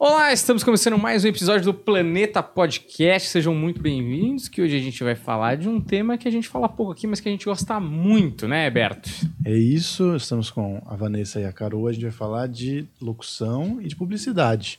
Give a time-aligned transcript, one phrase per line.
[0.00, 3.30] Olá, estamos começando mais um episódio do Planeta Podcast.
[3.30, 4.46] Sejam muito bem-vindos.
[4.46, 7.04] Que hoje a gente vai falar de um tema que a gente fala pouco aqui,
[7.04, 9.10] mas que a gente gosta muito, né, Berto?
[9.44, 10.14] É isso.
[10.14, 11.88] Estamos com a Vanessa e a Carol.
[11.88, 14.78] A gente vai falar de locução e de publicidade.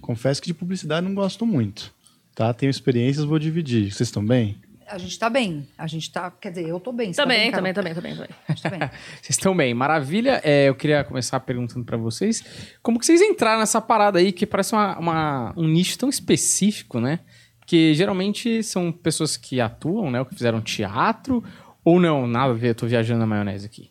[0.00, 1.92] Confesso que de publicidade não gosto muito,
[2.32, 2.54] tá?
[2.54, 3.90] Tenho experiências, vou dividir.
[3.92, 4.56] Vocês estão bem?
[4.90, 5.66] A gente tá bem.
[5.78, 6.30] A gente tá.
[6.30, 7.12] Quer dizer, eu tô bem.
[7.12, 7.72] Tá Também, bem, Carol?
[7.72, 8.30] também, também, também, também.
[8.48, 8.78] A gente tá bem.
[9.22, 10.40] Vocês estão bem, maravilha.
[10.44, 12.44] É, eu queria começar perguntando pra vocês
[12.82, 16.98] como que vocês entraram nessa parada aí que parece uma- uma- um nicho tão específico,
[17.00, 17.20] né?
[17.58, 20.18] Porque geralmente são pessoas que atuam, né?
[20.20, 21.42] Ou que fizeram teatro,
[21.84, 23.90] ou não, nada a ver, eu tô viajando na maionese aqui.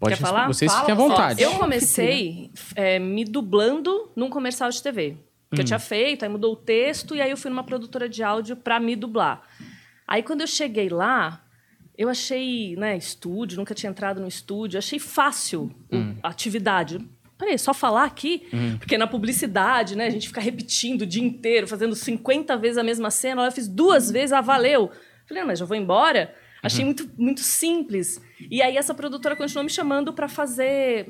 [0.00, 0.46] Pode Quer falar?
[0.46, 1.42] Vocês Fala, fiquem à vontade.
[1.42, 5.16] Eu comecei é, me dublando num comercial de TV.
[5.54, 8.22] Que eu tinha feito, aí mudou o texto, e aí eu fui numa produtora de
[8.22, 9.42] áudio pra me dublar.
[10.08, 11.44] Aí quando eu cheguei lá,
[11.96, 16.98] eu achei, né, estúdio, nunca tinha entrado no estúdio, achei fácil o- a atividade.
[17.36, 18.48] Peraí, só falar aqui?
[18.80, 22.82] Porque na publicidade, né, a gente fica repetindo o dia inteiro, fazendo 50 vezes a
[22.82, 23.44] mesma cena.
[23.44, 24.90] Eu fiz duas vezes, ah, valeu.
[25.28, 26.34] Falei, ah, mas já vou embora?
[26.62, 28.20] Achei muito, muito simples.
[28.50, 31.08] E aí essa produtora continuou me chamando para fazer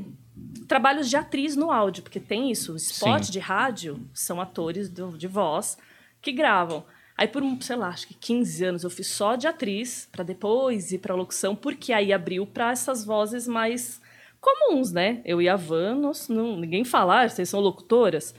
[0.67, 2.77] trabalhos de atriz no áudio, porque tem isso.
[2.77, 3.33] Spot Sim.
[3.33, 5.78] de rádio são atores do- de voz
[6.20, 6.84] que gravam.
[7.19, 10.22] Aí por, um, sei lá, acho que 15 anos eu fiz só de atriz, para
[10.22, 14.00] depois ir para locução, porque aí abriu para essas vozes mais
[14.41, 15.20] comuns, né?
[15.25, 18.34] Eu e a Van, nós, não, ninguém fala, ah, vocês são locutoras.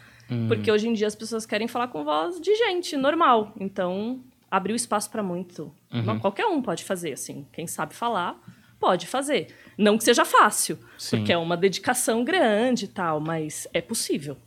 [0.48, 3.52] Porque hoje em dia as pessoas querem falar com voz de gente normal.
[3.60, 5.74] Então, abriu espaço para muito.
[5.92, 7.48] Não, qualquer um pode fazer, assim.
[7.52, 8.40] Quem sabe falar,
[8.80, 9.48] pode fazer.
[9.78, 11.18] Não que seja fácil, Sim.
[11.18, 14.38] porque é uma dedicação grande e tal, mas é possível.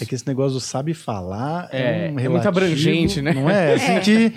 [0.00, 3.32] É que esse negócio do sabe falar É, é, um é muito relativo, abrangente, né?
[3.32, 3.74] Não é?
[3.74, 4.32] Assim que,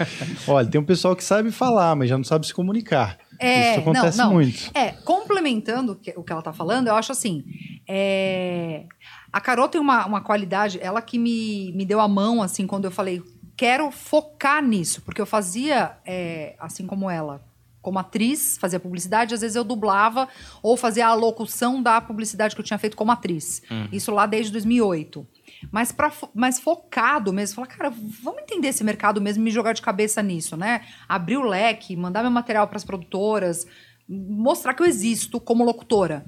[0.47, 3.17] olha, tem um pessoal que sabe falar, mas já não sabe se comunicar.
[3.39, 4.33] É, Isso acontece não, não.
[4.33, 4.71] muito.
[4.73, 7.43] É, complementando o que, o que ela tá falando, eu acho assim.
[7.87, 8.83] é,
[9.31, 12.85] A Carol tem uma, uma qualidade, ela que me, me deu a mão, assim, quando
[12.85, 13.21] eu falei,
[13.57, 17.41] quero focar nisso, porque eu fazia, é, assim como ela,
[17.81, 20.27] como atriz, fazia publicidade, às vezes eu dublava
[20.61, 23.61] ou fazia a locução da publicidade que eu tinha feito como atriz.
[23.91, 25.27] Isso lá desde 2008.
[25.71, 29.51] Mas, pra, fo- mas focado mesmo, falar, cara, vamos entender esse mercado mesmo e me
[29.51, 30.85] jogar de cabeça nisso, né?
[31.07, 33.65] Abrir o leque, mandar meu material para as produtoras,
[34.07, 36.25] mostrar que eu existo como locutora.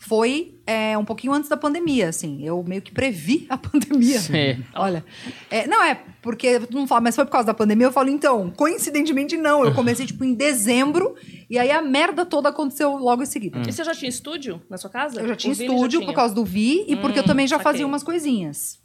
[0.00, 2.44] Foi é, um pouquinho antes da pandemia, assim.
[2.44, 4.20] Eu meio que previ a pandemia.
[4.20, 4.62] Sim.
[4.74, 5.04] Olha.
[5.50, 7.88] é, não, é, porque todo mundo fala, mas foi por causa da pandemia?
[7.88, 9.64] Eu falo, então, coincidentemente não.
[9.64, 11.16] Eu comecei, tipo, em dezembro,
[11.50, 13.60] e aí a merda toda aconteceu logo em seguida.
[13.60, 15.20] E você já tinha estúdio na sua casa?
[15.20, 16.06] Eu já tinha O estúdio tinha.
[16.06, 17.72] por causa do Vi e porque eu Hum, também já saquei.
[17.72, 18.78] fazia umas coisinhas.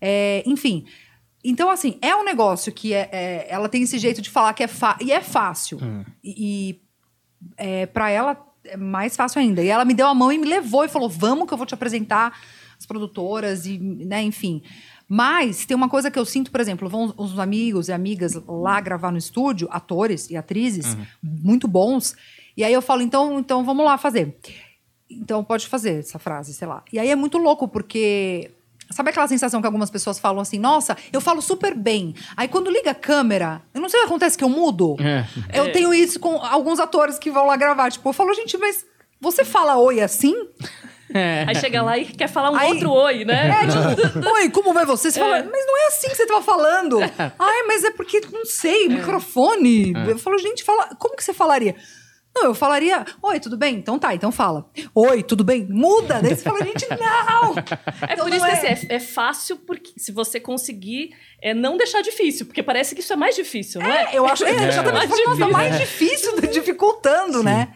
[0.00, 0.84] É, enfim.
[1.44, 4.62] Então, assim, é um negócio que é, é- ela tem esse jeito de falar que
[4.64, 5.06] é fácil.
[5.06, 5.78] E é fácil.
[6.22, 6.34] E,
[6.70, 6.82] e
[7.56, 9.62] é, para ela é mais fácil ainda.
[9.62, 11.66] E ela me deu a mão e me levou e falou: vamos que eu vou
[11.66, 12.38] te apresentar
[12.78, 14.62] as produtoras e, né, enfim.
[15.08, 18.80] Mas tem uma coisa que eu sinto, por exemplo, vão os amigos e amigas lá
[18.80, 22.16] gravar no estúdio, atores e atrizes muito bons.
[22.56, 24.36] E aí eu falo, então, então vamos lá fazer.
[25.10, 26.82] Então pode fazer essa frase, sei lá.
[26.92, 28.50] E aí é muito louco, porque.
[28.92, 32.14] Sabe aquela sensação que algumas pessoas falam assim, nossa, eu falo super bem.
[32.36, 34.96] Aí quando liga a câmera, eu não sei o que acontece que eu mudo.
[35.00, 35.24] É.
[35.58, 37.90] Eu tenho isso com alguns atores que vão lá gravar.
[37.90, 38.84] Tipo, eu falo, gente, mas
[39.20, 40.34] você fala oi assim?
[41.46, 43.50] Aí chega lá e quer falar um Aí- outro oi, né?
[43.62, 45.10] É, tipo, oi, como vai você?
[45.10, 46.98] Você fala, mas não é assim que você tava falando.
[47.38, 49.92] Ai, mas é porque, não sei, microfone.
[50.08, 51.74] Eu falo, gente, fala, como que você falaria?
[52.34, 53.76] Não, eu falaria, oi, tudo bem?
[53.76, 54.66] Então tá, então fala.
[54.94, 55.66] Oi, tudo bem?
[55.68, 56.20] Muda.
[56.22, 57.54] Daí você fala, gente, não!
[58.08, 61.10] É Então por não isso é- que assim, é, é fácil porque se você conseguir
[61.42, 64.14] é, não deixar difícil, porque parece que isso é mais difícil, não é?
[64.14, 64.54] É, eu acho, é, É.
[64.92, 65.50] Mais nossa, difícil.
[65.50, 67.74] mais difícil, dificultando, né?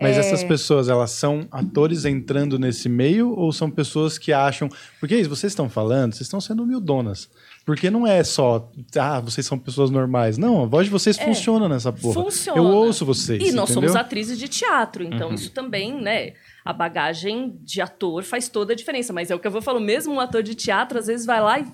[0.00, 0.20] Mas É.
[0.20, 4.68] essas pessoas, elas são atores entrando nesse meio ou são pessoas que acham.
[4.98, 7.28] Porque é isso, vocês estão falando, vocês estão sendo humildonas.
[7.64, 10.36] Porque não é só, ah, vocês são pessoas normais.
[10.36, 12.20] Não, a voz de vocês funciona nessa porra.
[12.20, 12.24] É.
[12.24, 12.58] Funciona.
[12.58, 13.40] Eu ouço vocês.
[13.42, 13.88] E nós entendeu?
[13.90, 16.32] somos atrizes de teatro, então isso também, né?
[16.64, 19.12] A bagagem de ator faz toda a diferença.
[19.12, 21.40] Mas é o que eu vou falar, mesmo um ator de teatro, às vezes vai
[21.40, 21.66] lá e.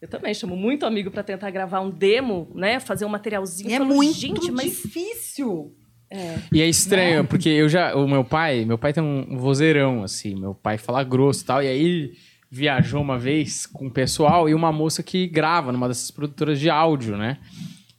[0.00, 2.80] Eu também chamo muito amigo pra tentar gravar um demo, né?
[2.80, 3.70] Fazer um materialzinho.
[3.70, 4.50] E é falo, muito gente,
[6.12, 6.48] difícil.
[6.52, 7.94] E é estranho, porque eu já.
[7.94, 10.34] O meu pai, meu pai tem um vozeirão, assim.
[10.34, 11.62] Meu pai fala grosso e tal.
[11.62, 12.18] E aí ele
[12.50, 16.68] viajou uma vez com o pessoal e uma moça que grava numa dessas produtoras de
[16.68, 17.38] áudio, né?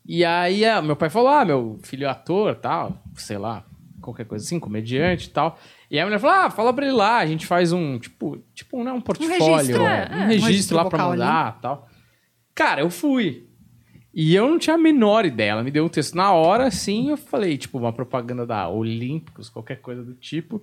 [0.06, 3.66] E aí ah, meu pai falou: Ah, meu filho é ator tal, sei lá,
[4.02, 5.58] qualquer coisa assim, comediante e tal.
[5.90, 8.38] E aí a mulher falou: Ah, fala pra ele lá, a gente faz um, tipo,
[8.54, 11.10] tipo, não, um portfólio, um é, registro, é, um registro lá pra ali.
[11.12, 11.88] mandar tal.
[12.54, 13.48] Cara, eu fui.
[14.14, 15.52] E eu não tinha a menor ideia.
[15.52, 19.50] Ela me deu um texto na hora, assim, eu falei, tipo, uma propaganda da Olímpicos,
[19.50, 20.62] qualquer coisa do tipo.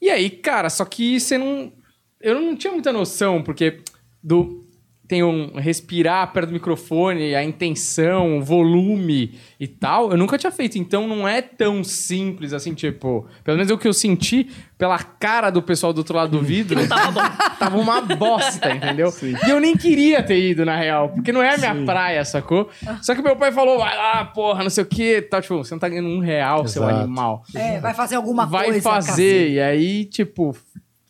[0.00, 1.72] E aí, cara, só que você não.
[2.20, 3.80] Eu não tinha muita noção, porque
[4.22, 4.64] do
[5.10, 10.52] tem um respirar perto do microfone, a intenção, o volume e tal, eu nunca tinha
[10.52, 10.78] feito.
[10.78, 14.48] Então não é tão simples assim, tipo, pelo menos é o que eu senti
[14.78, 16.86] pela cara do pessoal do outro lado do vidro.
[16.86, 17.20] Tava bom.
[17.58, 19.12] Tava uma bosta, entendeu?
[19.44, 22.70] E eu nem queria ter ido, na real, porque não é a minha praia, sacou?
[23.02, 25.42] Só que meu pai falou, vai lá, porra, não sei o que, tal.
[25.42, 27.00] Tipo, você não tá ganhando um real, seu Exato.
[27.00, 27.42] animal.
[27.52, 28.80] É, vai fazer alguma vai coisa.
[28.80, 29.08] fazer.
[29.08, 29.52] cacete.
[29.54, 30.56] E aí, tipo,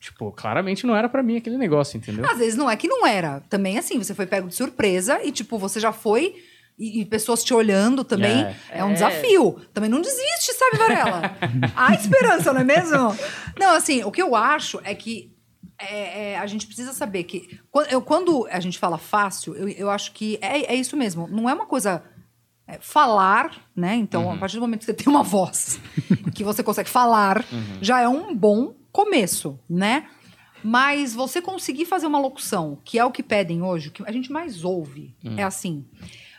[0.00, 2.24] tipo, claramente não era pra mim aquele negócio, entendeu?
[2.28, 3.40] Às vezes não é que não era.
[3.50, 6.34] Também assim, você foi pego de surpresa e, tipo, você já foi.
[6.78, 8.56] E, e pessoas te olhando também É.
[8.70, 8.94] é, um É.
[8.94, 9.60] desafio.
[9.74, 11.36] Também não desiste, sabe, Varela?
[11.76, 13.14] Há esperança, não é mesmo?
[13.58, 15.30] Não, assim, o que eu acho é que
[15.78, 17.60] é, é, a gente precisa saber que.
[17.70, 21.28] Quando, eu- quando a gente fala fácil, eu, eu acho que é, é isso mesmo.
[21.28, 22.02] Não é uma coisa.
[22.66, 23.96] é, falar, né?
[23.96, 25.78] Então, a partir do momento que você tem uma voz
[26.34, 27.44] que você consegue falar,
[27.82, 30.06] já é um bom começo, né?
[30.62, 34.12] Mas você conseguir fazer uma locução, que é o que pedem hoje, o que a
[34.12, 35.86] gente mais ouve, é assim.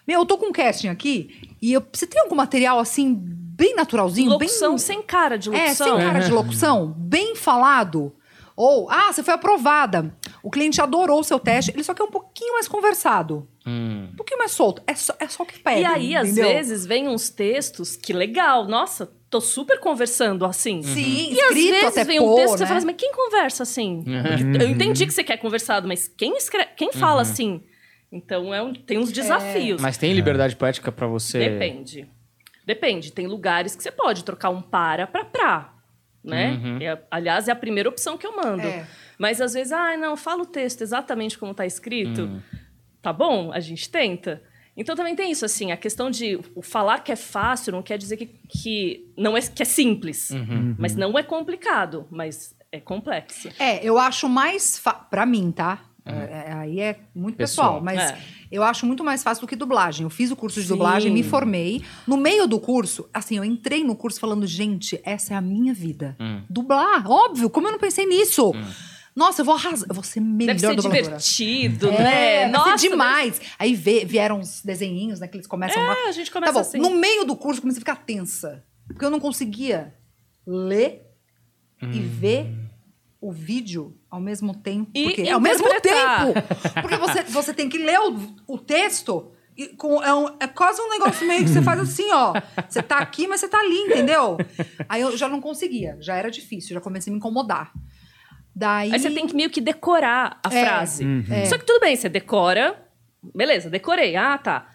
[0.07, 3.75] Meu, eu tô com um casting aqui e eu, você tem algum material assim, bem
[3.75, 4.31] naturalzinho?
[4.31, 4.77] Locução bem...
[4.77, 5.87] sem cara de É, locução.
[5.87, 8.13] sem cara de locução, bem falado.
[8.55, 10.15] Ou, ah, você foi aprovada.
[10.43, 13.47] O cliente adorou o seu teste, ele só quer um pouquinho mais conversado.
[13.65, 14.09] Hum.
[14.11, 14.83] Um pouquinho mais solto.
[14.85, 15.81] É só, é só o que pede.
[15.81, 16.49] E aí, às entendeu?
[16.49, 20.83] vezes, vem uns textos que legal, nossa, tô super conversando assim.
[20.83, 22.67] Sim, E às vezes até vem um texto que você né?
[22.67, 24.03] fala assim, mas quem conversa assim?
[24.03, 27.63] Porque Eu entendi que você quer conversado, mas quem, escreve, quem fala assim?
[28.11, 29.81] Então é um- tem uns desafios.
[29.81, 31.39] Mas tem liberdade poética pra você.
[31.49, 32.07] Depende.
[32.65, 33.11] Depende.
[33.11, 35.73] Tem lugares que você pode trocar um para pra pra.
[36.23, 36.51] Né?
[36.63, 36.77] Uhum.
[36.81, 38.61] É, aliás, é a primeira opção que eu mando.
[38.67, 38.85] É.
[39.17, 42.23] Mas às vezes, ah, não, fala o texto exatamente como tá escrito.
[42.23, 42.41] Hum.
[43.01, 44.43] Tá bom, a gente tenta.
[44.75, 47.97] Então também tem isso, assim, a questão de o falar que é fácil não quer
[47.97, 50.29] dizer que, que não é que é simples.
[50.31, 50.75] Uhum.
[50.77, 53.49] Mas não é complicado, mas é complexo.
[53.59, 54.77] É, eu acho mais.
[54.79, 54.93] Fa...
[54.93, 55.81] Pra mim, tá?
[56.03, 56.11] É,
[56.49, 57.79] é, aí é muito Pessoal.
[57.79, 58.17] pessoal, mas É.
[58.51, 60.03] eu acho muito mais fácil do que dublagem.
[60.03, 60.73] Eu fiz o curso de Sim.
[60.73, 61.83] dublagem, me formei.
[62.07, 65.75] No meio do curso, assim, eu entrei no curso falando, gente, essa é a minha
[65.75, 66.15] vida.
[66.19, 66.41] Hum.
[66.49, 68.51] Dublar, óbvio, como eu não pensei nisso?
[69.15, 71.01] Nossa, eu vou arrasar, eu vou ser melhor Deve ser dubladora.
[71.03, 72.47] divertido, É, né?
[72.47, 73.41] Nossa, ser demais.
[73.59, 75.93] Aí vê- vieram uns desenhinhos, né, que eles começam a...
[75.93, 76.77] É, a gente Tá começa bom, assim.
[76.77, 78.63] no meio do curso eu comecei a ficar tensa.
[78.87, 79.93] Porque eu não conseguia
[80.47, 81.07] ler
[81.81, 82.09] e Hum.
[82.19, 82.53] ver
[83.19, 84.89] o vídeo ao mesmo tempo.
[84.95, 86.33] E porque é ao mesmo tempo!
[86.81, 89.31] Porque você, você tem que ler o, o texto.
[89.57, 92.33] e com, é, um- é quase um negócio meio que você faz assim, ó.
[92.67, 94.37] Você tá aqui, mas você tá ali, entendeu?
[94.89, 97.71] Aí eu já não conseguia, já era difícil, já comecei a me incomodar.
[98.55, 98.91] Daí.
[98.91, 101.05] Aí você tem que meio que decorar a É, frase.
[101.31, 101.45] é.
[101.45, 102.77] Só que tudo bem, você decora.
[103.35, 104.15] Beleza, decorei.
[104.15, 104.67] Ah, tá.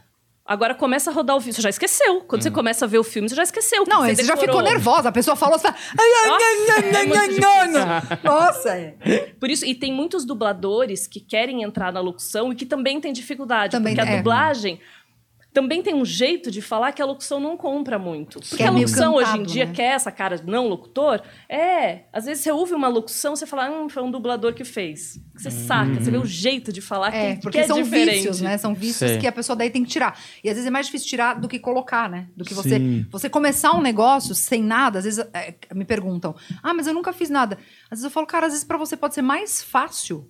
[0.48, 1.54] Agora começa a rodar o vídeo.
[1.56, 2.20] Você já esqueceu.
[2.20, 3.82] Quando você começa a ver o filme, você já esqueceu.
[3.82, 5.08] que Não, aí você já ficou nervosa.
[5.08, 5.76] A pessoa falou, você fala.
[5.98, 7.48] "Ai, ai, Nossa, é ai, muito ai, difícil.
[7.82, 8.18] ai".
[8.22, 8.94] Nossa, é.
[9.40, 13.12] Por isso, e tem muitos dubladores que querem entrar na locução e que também têm
[13.12, 13.72] dificuldade.
[13.72, 14.16] Também porque a é.
[14.18, 14.80] dublagem
[15.56, 18.40] também tem um jeito de falar que a locução não compra muito.
[18.40, 19.72] Porque é a locução hoje em cantado, dia, né?
[19.72, 22.02] que é essa cara de não locutor, é.
[22.12, 25.18] Às vezes você ouve uma locução, você fala, hum, foi um dublador que fez.
[25.34, 28.16] Você saca, você vê o jeito de falar que, É, que porque é são diferente.
[28.16, 28.58] vícios, né?
[28.58, 29.18] São vícios Sei.
[29.18, 30.20] que a pessoa daí tem que tirar.
[30.44, 32.28] E às vezes é mais difícil tirar do que colocar, né?
[32.36, 33.06] Do que você, Sim.
[33.10, 34.98] você começar um negócio sem nada.
[34.98, 37.56] Às vezes é, me perguntam, ah, mas eu nunca fiz nada.
[37.84, 40.28] Às vezes eu falo, cara, às vezes pra você pode ser mais fácil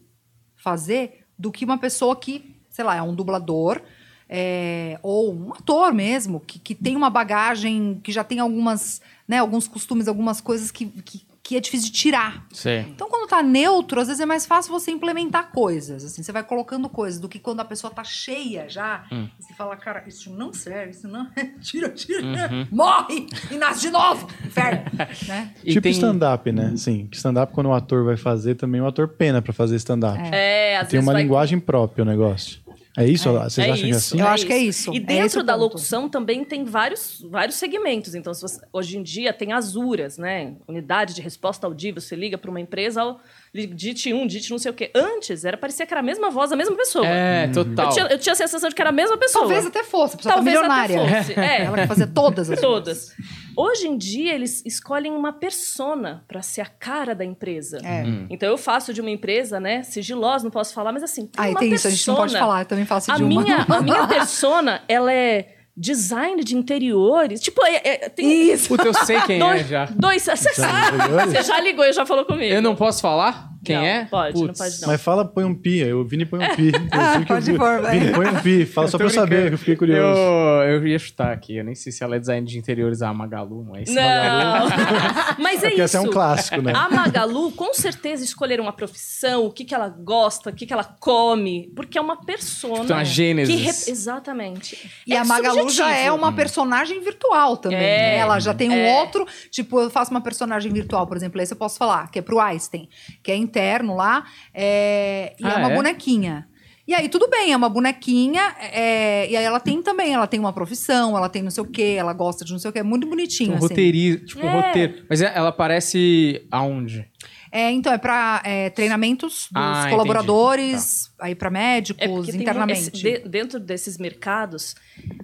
[0.54, 3.82] fazer do que uma pessoa que, sei lá, é um dublador.
[4.28, 9.38] É, ou um ator mesmo, que, que tem uma bagagem, que já tem algumas, né,
[9.38, 12.44] alguns costumes, algumas coisas que, que, que é difícil de tirar.
[12.52, 12.80] Sei.
[12.80, 16.04] Então, quando tá neutro, às vezes é mais fácil você implementar coisas.
[16.04, 19.04] Assim, você vai colocando coisas do que quando a pessoa tá cheia já.
[19.12, 19.28] Hum.
[19.38, 21.28] E você fala, cara, isso não serve, isso não.
[21.62, 22.50] tira, tira.
[22.52, 22.66] Uhum.
[22.72, 23.26] Morre!
[23.50, 24.26] E nasce de novo!
[24.44, 24.82] Inferno!
[25.28, 25.54] né?
[25.62, 26.72] E tipo tem- stand-up, né?
[26.76, 30.18] Sim, que stand-up quando o ator vai fazer, também o ator pena pra fazer stand-up.
[30.32, 32.65] É, às Tem vezes uma vai- linguagem própria o negócio.
[32.96, 33.30] É isso?
[33.30, 34.20] Vocês É acham que é isso, assim?
[34.20, 34.92] Eu acho que é isso.
[34.94, 35.62] E É dentro da ponto.
[35.64, 38.14] locução também tem vários, vários segmentos.
[38.14, 40.54] Então, se você- hoje em dia tem as URAs, né?
[40.66, 42.00] Unidade de resposta audível.
[42.00, 43.16] Você liga para uma empresa, ó,
[43.54, 44.90] dite um, dite não sei o quê.
[44.94, 47.06] Antes, era parecia que era a mesma voz, a mesma pessoa.
[47.06, 47.86] É, total.
[47.86, 49.42] Eu tinha, eu tinha a sensação de que era a mesma pessoa.
[49.44, 51.16] Talvez até fosse, a pessoa tá Talvez até milionária.
[51.22, 51.62] fosse, é.
[51.64, 53.12] Ela quer fazer todas as Todas.
[53.56, 57.78] Hoje em dia, eles escolhem uma persona para ser a cara da empresa.
[57.82, 58.04] É.
[58.28, 59.82] Então, eu faço de uma empresa, né?
[59.82, 62.32] Sigilosa, não posso falar, mas assim, tem Ah, uma tem isso, a gente não pode
[62.32, 63.42] persona- falar, eu também faço a de uma.
[63.42, 67.40] minha, a minha persona, ela é design de interiores.
[67.40, 68.68] Tipo, é, é- tem Isso!
[68.68, 69.84] Puta, eu sei quem é já.
[69.86, 70.22] dois.
[70.22, 71.02] Você Já sabe.
[71.02, 71.20] ligou?
[71.26, 72.52] Você já ligou e já falou comigo.
[72.54, 73.50] Eu não posso falar?
[73.66, 74.04] Quem Não, é?
[74.04, 74.88] Pode, não pode não.
[74.88, 75.78] Mas fala, põe um pi.
[75.78, 76.68] Eu, Vini, põe um pi.
[76.76, 77.98] Eu Ah, eu pode vi- pôr, vai.
[77.98, 78.64] Vini, põe um pi.
[78.66, 80.18] Fala só pra eu saber, que eu fiquei curioso.
[80.20, 81.56] Eu, eu ia chutar aqui.
[81.56, 83.94] Eu nem sei se ela é design de interiores a Magalu, não é isso?
[83.94, 84.68] Magalu.
[84.68, 85.36] Não.
[85.42, 86.06] Mas é Porque esse isso.
[86.06, 86.72] é um clássico, né?
[86.74, 90.72] A Magalu, com certeza, escolher uma profissão, o que, que ela gosta, o que, que
[90.72, 92.80] ela come, porque é uma persona.
[92.82, 93.60] Tipo, uma gênesis.
[93.60, 94.90] rep- Exatamente.
[95.06, 96.06] E É a Magalu já subjetivo.
[96.06, 97.78] é uma personagem virtual também.
[97.78, 98.16] É, né?
[98.18, 99.00] Ela já tem um é.
[99.00, 99.26] outro.
[99.50, 102.38] Tipo, eu faço uma personagem virtual, por exemplo, esse eu posso falar, que é pro
[102.40, 102.88] Einstein,
[103.22, 105.74] que é interno lá, é, e Ah, é uma é?
[105.74, 106.46] bonequinha.
[106.88, 110.38] E aí, tudo bem, é uma bonequinha, é, e aí ela tem também, ela tem
[110.38, 112.78] uma profissão, ela tem não sei o quê, ela gosta de não sei o quê,
[112.78, 113.68] é muito bonitinho, Um assim.
[113.68, 114.24] roteiri...
[114.24, 114.52] Tipo, É.
[114.52, 115.04] roteiro.
[115.10, 117.08] Mas é- ela aparece aonde?
[117.50, 122.38] É, então, é pra é, treinamentos dos Ah, colaboradores, aí pra médicos, É porque tem
[122.40, 122.78] um- internamente.
[122.80, 124.76] esse- de- dentro desses mercados,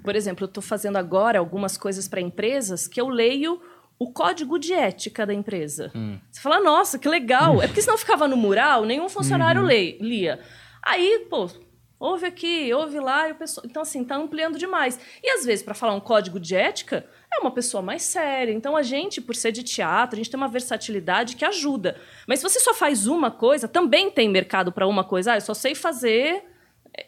[0.03, 3.61] por exemplo, eu estou fazendo agora algumas coisas para empresas que eu leio
[3.99, 5.90] o código de ética da empresa.
[5.94, 6.18] Hum.
[6.30, 7.62] Você fala, nossa, que legal.
[7.62, 9.66] É porque senão ficava no mural, nenhum funcionário Uhum.
[9.66, 10.40] lê- lia.
[10.82, 11.49] Aí, pô,
[12.00, 13.64] ouve aqui, ouve lá, e o pessoal...
[13.64, 14.99] Então, assim, tá ampliando demais.
[15.22, 18.52] E às vezes, para falar um código de ética, é uma pessoa mais séria.
[18.52, 21.96] Então, a gente, por ser de teatro, a gente tem uma versatilidade que ajuda.
[22.26, 25.32] Mas se você só faz uma coisa, também tem mercado para uma coisa.
[25.32, 26.42] Ah, eu só sei fazer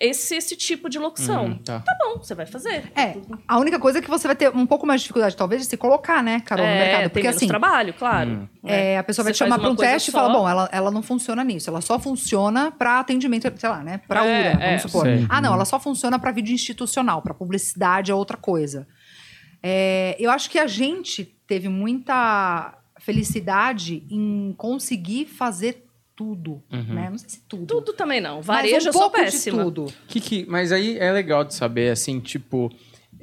[0.00, 1.46] esse, esse tipo de locução.
[1.46, 1.80] Hum, tá.
[1.80, 2.90] Tá bom, você vai fazer.
[2.96, 5.62] É, a única coisa é que você vai ter um pouco mais de dificuldade, talvez,
[5.62, 7.00] de se colocar, né, Carol, no É, mercado.
[7.02, 8.48] tem Porque menos assim, trabalho, claro.
[8.64, 10.18] É, a pessoa vai Você te chamar para um teste e só.
[10.20, 14.00] fala, bom, ela, ela não funciona nisso, ela só funciona para atendimento, sei lá, né,
[14.08, 15.04] para É, URA, é, vamos supor.
[15.04, 15.26] sei.
[15.28, 18.86] Ah, não, ela só funciona para vídeo institucional, para publicidade é outra coisa.
[19.62, 25.83] É, eu acho que a gente teve muita felicidade em conseguir fazer
[26.16, 27.10] tudo, né?
[27.10, 27.66] Não sei se tudo.
[27.66, 28.36] Tudo também não.
[28.36, 29.92] mas Varejo um eu sou pouco de tudo.
[30.06, 32.70] Que que, mas aí é legal de saber, assim, tipo,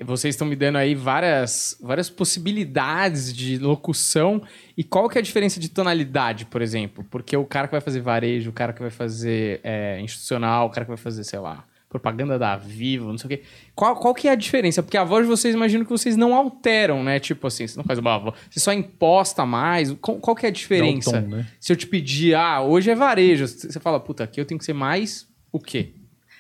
[0.04, 4.42] vocês estão me dando aí várias, várias possibilidades de locução.
[4.76, 7.06] E qual que é a diferença de tonalidade, por exemplo?
[7.10, 10.70] Porque o cara que vai fazer varejo, o cara que vai fazer é, institucional, o
[10.70, 13.44] cara que vai fazer, sei lá, propaganda da Vivo, não sei o quê.
[13.76, 14.82] Qual, qual que é a diferença?
[14.82, 17.20] Porque a voz de vocês, imagino que vocês não alteram, né?
[17.20, 19.92] Tipo assim, você não faz uma voz, você só imposta mais.
[20.00, 21.22] Qual, qual que é a diferença?
[21.22, 21.48] Tom, né?
[21.60, 24.64] Se eu te pedir, ah, hoje é varejo, você fala, puta, aqui eu tenho que
[24.64, 25.94] ser mais o quê?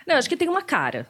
[0.07, 1.05] Não, acho que tem uma cara.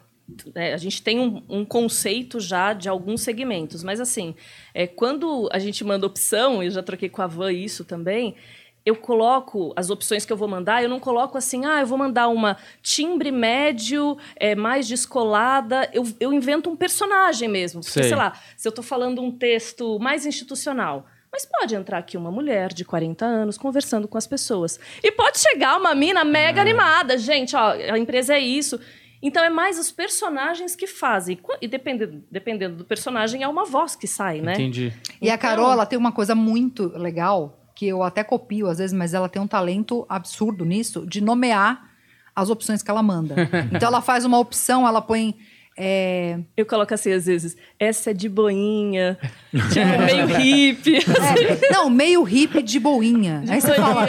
[0.56, 4.34] É, a gente tem um, um conceito já de alguns segmentos, mas assim,
[4.74, 8.36] é, quando a gente manda opção, eu já troquei com a Van isso também,
[8.86, 11.98] eu coloco as opções que eu vou mandar, eu não coloco assim, ah, eu vou
[11.98, 17.82] mandar uma timbre médio, é, mais descolada, eu, eu invento um personagem mesmo.
[17.82, 18.04] Porque, Sei.
[18.04, 22.32] sei lá, se eu estou falando um texto mais institucional, mas pode entrar aqui uma
[22.32, 24.80] mulher de 40 anos conversando com as pessoas.
[25.04, 27.18] E pode chegar uma mina mega animada.
[27.18, 28.80] Gente, ó, a empresa é isso.
[29.24, 31.40] Então é mais os personagens que fazem.
[31.62, 34.54] E dependendo, dependendo do personagem, é uma voz que sai, né?
[34.54, 34.92] Entendi.
[35.22, 38.78] E a Então- Carol, ela tem uma coisa muito legal, que eu até copio às
[38.78, 41.90] vezes, mas ela tem um talento absurdo nisso, de nomear
[42.36, 43.34] as opções que ela manda.
[43.74, 45.36] então ela faz uma opção, ela põe.
[45.76, 49.18] é, Eu coloco assim, às vezes, essa é de boinha,
[49.74, 50.98] tipo, meio hippie.
[50.98, 53.44] é, não, meio hippie de boinha.
[53.50, 54.08] Aí você fala.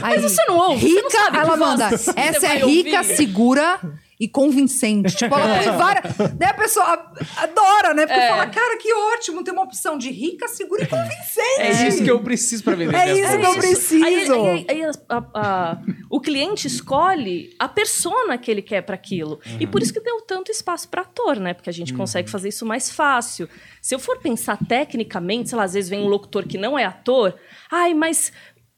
[0.00, 1.86] Aí, você não ouve, você Rica, não ela manda.
[2.14, 3.80] Essa é rica, ouvir." segura
[4.20, 5.14] e convincente.
[5.16, 6.16] Tipo, ela põe várias.
[6.34, 8.06] Daí a pessoa adora, né?
[8.06, 8.28] Porque É.
[8.30, 11.60] fala, cara, que ótimo ter uma opção de rica, segura e convincente.
[11.60, 12.96] É isso que eu preciso pra vender.
[12.96, 14.04] É isso que eu preciso.
[14.04, 15.78] Aí, aí- aí a- a- a-
[16.10, 19.38] o cliente escolhe a persona que ele quer para aquilo.
[19.60, 21.54] E por isso que deu tanto espaço para ator, né?
[21.54, 23.48] Porque a gente consegue fazer isso mais fácil.
[23.80, 26.84] Se eu for pensar tecnicamente, sei lá, às vezes vem um locutor que não é
[26.84, 27.34] ator.
[27.70, 28.32] Ai, mas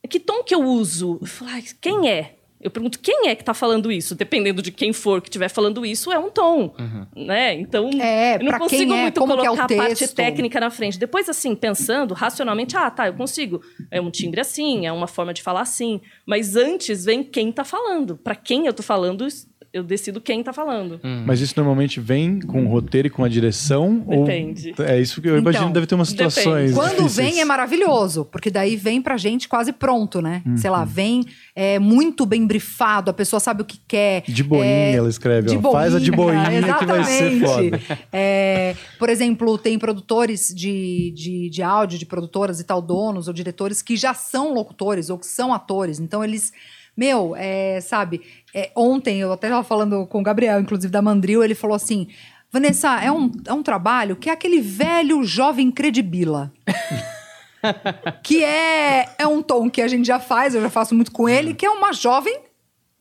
[0.09, 1.19] que tom que eu uso?
[1.21, 2.37] Eu falo, "Ai, quem é?
[2.61, 4.15] Eu pergunto quem é que tá falando isso?
[4.15, 6.75] Dependendo de quem for que estiver falando isso, é um tom,
[7.17, 7.55] né?
[7.55, 10.99] Então, É, eu não consigo é, muito é o colocar a parte técnica na frente.
[10.99, 13.63] Depois, assim, pensando racionalmente, ah, tá, eu consigo.
[13.91, 16.01] É um timbre assim, é uma forma de falar assim.
[16.27, 18.17] Mas antes vem quem tá falando.
[18.19, 19.27] Pra quem eu tô falando,
[19.73, 21.01] eu decido quem tá falando.
[21.25, 23.99] Mas isso normalmente vem com o roteiro e com a direção?
[24.07, 24.75] Depende.
[24.79, 26.33] Ou é isso que eu imagino Então, deve ter umas depende.
[26.33, 26.73] situações.
[26.75, 27.17] Quando difíceis.
[27.17, 30.43] vem é maravilhoso, porque daí vem pra gente quase pronto, né?
[30.57, 30.77] Sei Uhum.
[30.77, 31.25] lá, vem
[31.55, 34.23] é, muito bem brifado, a pessoa sabe o que quer.
[34.27, 35.71] De boinha, é, ela escreve, de ó.
[35.73, 37.79] Faz a de boinha que vai ser exatamente.
[37.87, 37.99] foda.
[38.13, 43.35] É, por exemplo, tem produtores de, de, de áudio, de produtoras e tal, donos ou
[43.35, 46.01] diretores que já são locutores ou que são atores.
[46.01, 46.53] Então, eles.
[46.97, 48.21] Meu, é, sabe,
[48.55, 52.09] é, ontem eu até estava falando com o Gabriel, inclusive da Mandril, ele falou assim:
[52.51, 56.53] Vanessa, é um, é um trabalho que é aquele velho jovem credibila.
[58.23, 61.29] que é, é um tom que a gente já faz, eu já faço muito com
[61.29, 62.41] ele, que é uma jovem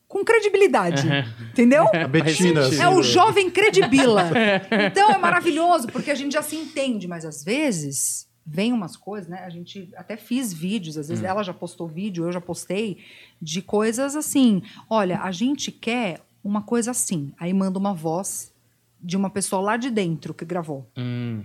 [0.07, 1.07] com credibilidade.
[1.51, 1.87] Entendeu?
[1.93, 2.61] A Betina.
[2.79, 4.29] É o jovem credibila.
[4.91, 9.29] Então é maravilhoso, porque a gente já se entende, mas às vezes vem umas coisas,
[9.29, 9.43] né?
[9.45, 11.09] A gente até fiz vídeos, às Hum.
[11.09, 12.97] vezes ela já postou vídeo, eu já postei,
[13.39, 14.63] de coisas assim.
[14.89, 17.31] Olha, a gente quer uma coisa assim.
[17.39, 18.51] Aí manda uma voz
[19.01, 20.89] de uma pessoa lá de dentro que gravou.
[20.97, 21.43] Hum.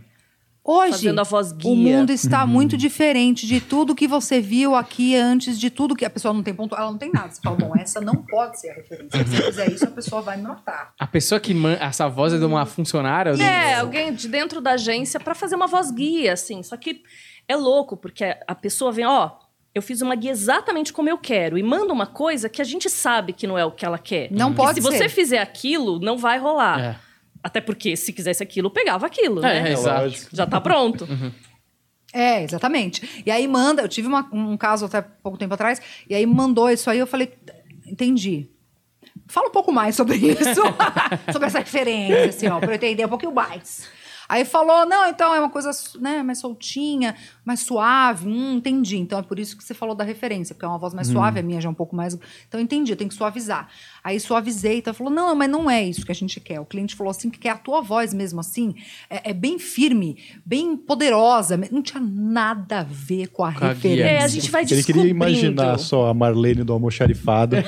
[0.67, 1.71] Hoje, Fazendo a voz guia.
[1.71, 6.07] o mundo está muito diferente de tudo que você viu aqui antes, de tudo que
[6.07, 7.31] a pessoa não tem ponto, ela não tem nada.
[7.31, 9.23] Você fala, bom, essa não pode ser a referência.
[9.25, 10.95] Se você fizer isso, a pessoa vai me matar.
[10.99, 11.75] A pessoa que man...
[11.79, 13.33] essa voz é de uma funcionária?
[13.33, 16.63] ou de- É, alguém de dentro da agência pra fazer uma voz guia, assim.
[16.63, 17.03] Só que
[17.47, 19.33] é louco, porque a pessoa vem, ó,
[19.75, 22.89] eu fiz uma guia exatamente como eu quero, e manda uma coisa que a gente
[22.89, 24.29] sabe que não é o que ela quer.
[24.31, 24.97] Não E pode se ser.
[24.97, 26.81] você fizer aquilo, não vai rolar.
[26.81, 26.97] É.
[27.45, 29.73] Até porque se quisesse aquilo, pegava aquilo, É, né?
[29.73, 30.01] exato.
[30.05, 30.31] lógico.
[30.35, 31.07] Já tá pronto.
[32.17, 33.23] É, exatamente.
[33.27, 36.71] E aí manda, eu tive uma- um caso até pouco tempo atrás, e aí mandou
[36.71, 37.35] isso aí, eu falei,
[37.85, 38.49] entendi.
[39.27, 40.63] Fala um pouco mais sobre isso,
[41.33, 43.89] sobre essa referência, assim, ó, pra eu entender um pouquinho mais.
[44.29, 47.15] Aí falou, não, então é uma coisa né, mais soltinha,
[47.45, 48.29] mais suave.
[48.29, 48.97] Hum, entendi.
[48.97, 51.41] Então é por isso que você falou da referência, porque é uma voz mais suave,
[51.41, 52.15] a minha já é um pouco mais.
[52.15, 53.69] Então eu entendi, eu tenho que suavizar.
[54.03, 56.61] Aí suavizei, então falou, não, mas não é isso que a gente quer.
[56.61, 58.75] O cliente falou assim, que quer a tua voz mesmo assim,
[59.09, 61.59] é, é bem firme, bem poderosa.
[61.71, 64.05] Não tinha nada a ver com a referência.
[64.05, 67.57] É, a gente vai Ele queria imaginar só a Marlene do almoxarifado.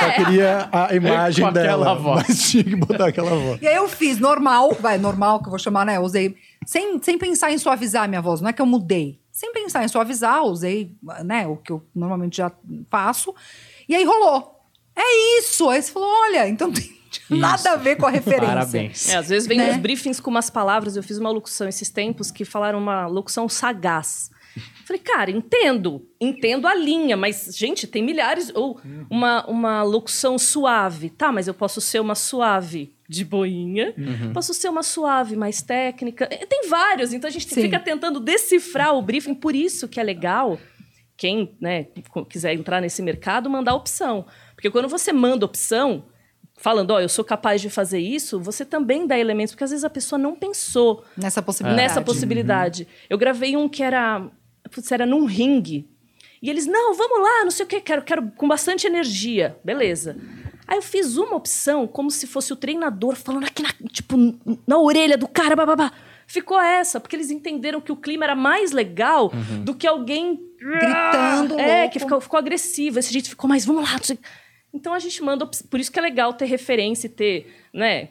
[0.00, 1.94] Só queria a imagem Com aquela dela.
[1.94, 2.24] voz.
[2.26, 3.60] Mas tinha que botar aquela voz.
[3.60, 5.96] E aí eu fiz normal, vai, normal que eu vou chamar, né?
[5.96, 9.18] Eu usei sem, sem pensar em suavizar a minha voz, não é que eu mudei.
[9.32, 10.94] Sem pensar em suavizar, usei,
[11.24, 12.52] né, o que eu normalmente já
[12.90, 13.34] faço.
[13.88, 14.56] E aí rolou.
[14.94, 15.68] É isso!
[15.70, 16.92] Aí você falou: olha, então não tem
[17.30, 18.46] nada a ver com a referência.
[18.46, 19.08] Parabéns.
[19.08, 19.70] É, às vezes vem Né?
[19.72, 20.96] uns briefings com umas palavras.
[20.96, 24.30] Eu fiz uma locução esses tempos que falaram uma locução sagaz.
[24.84, 28.52] Falei, cara, entendo, entendo a linha, mas, gente, tem milhares.
[28.54, 31.08] Ou uma, uma locução suave.
[31.10, 33.92] Tá, mas eu posso ser uma suave de boinha,
[34.32, 36.28] posso ser uma suave mais técnica.
[36.28, 37.62] Tem vários, então a gente Sim.
[37.62, 39.34] fica tentando decifrar o briefing.
[39.34, 40.60] Por isso que é legal
[41.16, 41.88] quem né,
[42.28, 44.26] quiser entrar nesse mercado, mandar opção.
[44.54, 46.04] Porque quando você manda opção,
[46.56, 49.84] falando, ó, eu sou capaz de fazer isso, você também dá elementos, porque às vezes
[49.84, 51.82] a pessoa não pensou Nessa possibilidade.
[51.88, 52.86] nessa possibilidade.
[53.08, 54.24] Eu gravei um que era,
[54.70, 55.90] putz, era num ringue.
[56.40, 59.58] E eles, não, vamos lá, não sei o que, quero, quero com bastante energia.
[59.64, 60.16] Beleza.
[60.70, 64.16] Aí eu fiz uma opção como se fosse o treinador falando aqui, na, tipo,
[64.64, 65.90] na orelha do cara, bababá.
[66.28, 69.32] Ficou essa, porque eles entenderam que o clima era mais legal
[69.64, 71.92] do que alguém Gritando, É, louco.
[71.92, 72.98] que ficou, ficou agressivo.
[73.00, 73.98] Esse jeito ficou mais, vamos lá.
[74.72, 75.44] Então a gente manda.
[75.68, 78.10] Por isso que é legal ter referência e ter, né?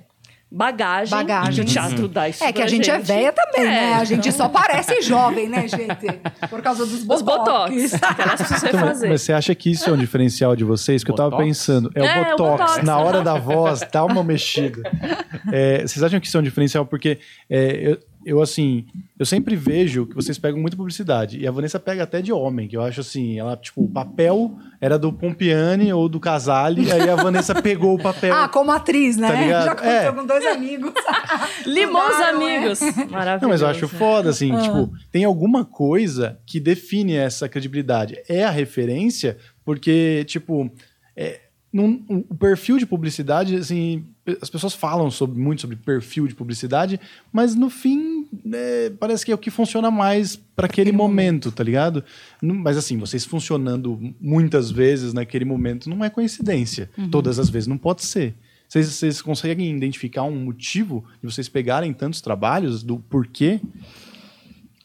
[0.52, 1.12] Bagagem.
[1.16, 1.54] Bagagem.
[1.54, 3.94] Que o teatro dá isso É que a gente, é velha também, É, né?
[3.94, 6.08] A gente então- só parece jovem, né, gente?
[6.50, 7.72] Por causa dos Os botox.
[7.72, 7.94] botox.
[8.20, 9.10] Elas precisam Então, mas, fazer.
[9.10, 11.04] mas você acha que isso é um diferencial de vocês?
[11.04, 11.48] Que eu tava Botox?
[11.48, 11.92] pensando.
[11.94, 12.62] É, É, o o botox.
[12.62, 12.84] botox.
[12.84, 14.82] Na hora da voz, dá uma mexida.
[15.52, 16.86] É, vocês acham que isso é um diferencial?
[16.86, 17.18] Porque
[17.50, 18.86] é, eu, eu, assim,
[19.18, 21.40] eu sempre vejo que vocês pegam muita publicidade.
[21.40, 24.58] E a Vanessa pega até de homem, que eu acho assim, ela, tipo, o papel
[24.82, 28.34] era do Pompiani ou do Casale, aí a Vanessa pegou o papel.
[28.40, 29.32] Ah, como atriz, né?
[29.32, 29.66] Tá ligado?
[29.66, 30.12] Já aconteceu É.
[30.14, 30.94] com dois amigos.
[31.66, 32.30] Limou os é.
[32.30, 32.80] amigos.
[33.10, 33.42] Maravilhoso.
[33.42, 34.62] Não, mas eu acho foda, assim, Ah.
[34.62, 38.18] tipo, tem alguma coisa que define essa credibilidade.
[38.28, 40.70] É a referência, porque, tipo,
[41.16, 41.40] é,
[41.72, 44.06] num- o perfil de publicidade, assim,
[44.42, 47.00] as pessoas falam sobre, muito sobre perfil de publicidade,
[47.32, 51.64] mas no fim, é, parece que é o que funciona mais para aquele momento, tá
[51.64, 52.04] ligado?
[52.42, 56.90] Não- Mas assim, vocês funcionando muitas vezes naquele momento não é coincidência.
[57.12, 58.36] Todas as vezes não pode ser.
[58.68, 63.60] Vocês, vocês conseguem identificar um motivo de vocês pegarem tantos trabalhos, do porquê?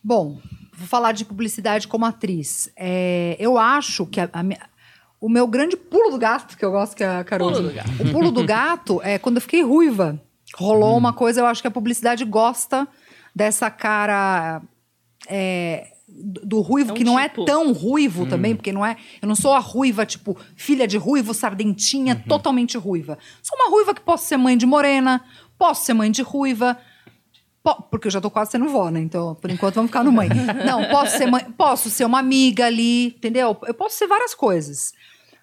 [0.02, 0.40] Bom,
[0.76, 2.70] vou falar de publicidade como atriz.
[2.76, 4.60] É, eu acho que a- a minha-
[5.24, 7.50] o meu grande pulo do gato, que eu gosto que a Carol.
[7.52, 7.90] Pulo do gato.
[8.02, 10.20] O pulo do gato é quando eu fiquei ruiva.
[10.56, 12.86] Rolou uma coisa, eu acho que a publicidade gosta
[13.34, 14.60] dessa cara.
[15.28, 17.44] é, do ruivo, É que não é tipo.
[17.46, 18.96] tão ruivo também, porque não é.
[19.22, 23.18] Eu não sou a ruiva, tipo, filha de ruivo, sardentinha, totalmente ruiva.
[23.42, 25.24] Sou uma ruiva que posso ser mãe de morena,
[25.58, 26.76] posso ser mãe de ruiva.
[27.62, 29.00] Po- porque eu já tô quase sendo vó, né?
[29.00, 30.28] Então, por enquanto, vamos ficar no mãe.
[30.66, 33.56] Não, posso ser mãe, posso ser uma amiga ali, entendeu?
[33.66, 34.92] Eu posso ser várias coisas.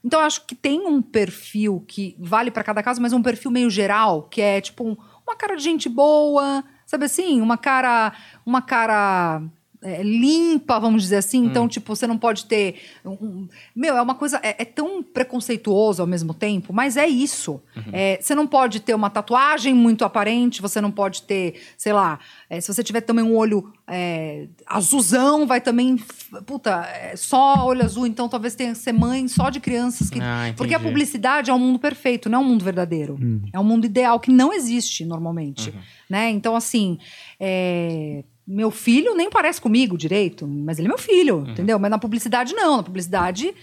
[0.04, 3.70] Então, acho que tem um perfil que vale pra cada caso, mas um perfil meio
[3.70, 7.40] geral, que é tipo um- uma cara de gente boa, sabe assim?
[7.40, 8.12] Uma cara.
[8.46, 9.42] Uma cara.
[9.84, 11.44] É, limpa, vamos dizer assim.
[11.46, 12.76] Então, tipo, você não pode ter.
[13.06, 14.40] um- meu, é uma coisa.
[14.44, 17.62] É, é tão preconceituoso ao mesmo tempo, mas é isso.
[17.92, 22.20] É, você não pode ter uma tatuagem muito aparente, você não pode ter, sei lá,
[22.50, 25.98] é, se você tiver também um olho é, azulzão, vai também.
[26.46, 30.20] Puta, é só olho azul, então talvez tenha que ser mãe só de crianças que.
[30.22, 33.18] Ah, porque a publicidade é um mundo perfeito, não é um mundo verdadeiro.
[33.52, 35.74] É um mundo ideal que não existe normalmente.
[36.10, 36.30] Né?
[36.30, 36.98] Então, assim.
[37.40, 41.80] é, meu filho nem parece comigo direito, mas ele é meu filho, entendeu?
[41.80, 43.54] Mas na publicidade não, na publicidade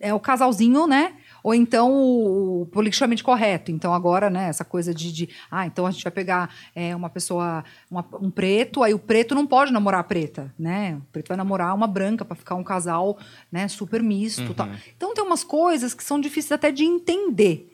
[0.00, 1.12] é o casalzinho, né?
[1.42, 3.70] Ou então o, o politicamente correto.
[3.70, 7.08] Então agora, né, essa coisa de, de ah, então a gente vai pegar é, uma
[7.08, 10.96] pessoa, uma- um preto, aí o preto não pode namorar a preta, né?
[11.00, 13.18] O preto vai namorar uma branca para ficar um casal,
[13.52, 14.66] né, super misto, tal.
[14.96, 17.72] Então tem umas coisas que são difíceis até de entender.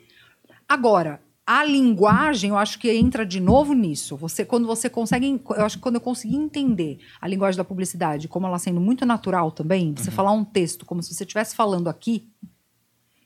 [0.69, 4.17] Agora, a linguagem, eu acho que entra de novo nisso.
[4.17, 8.29] Você, quando você consegue, eu acho que quando eu consegui entender a linguagem da publicidade,
[8.29, 11.89] como ela sendo muito natural também, você falar um texto como se você estivesse falando
[11.89, 12.29] aqui,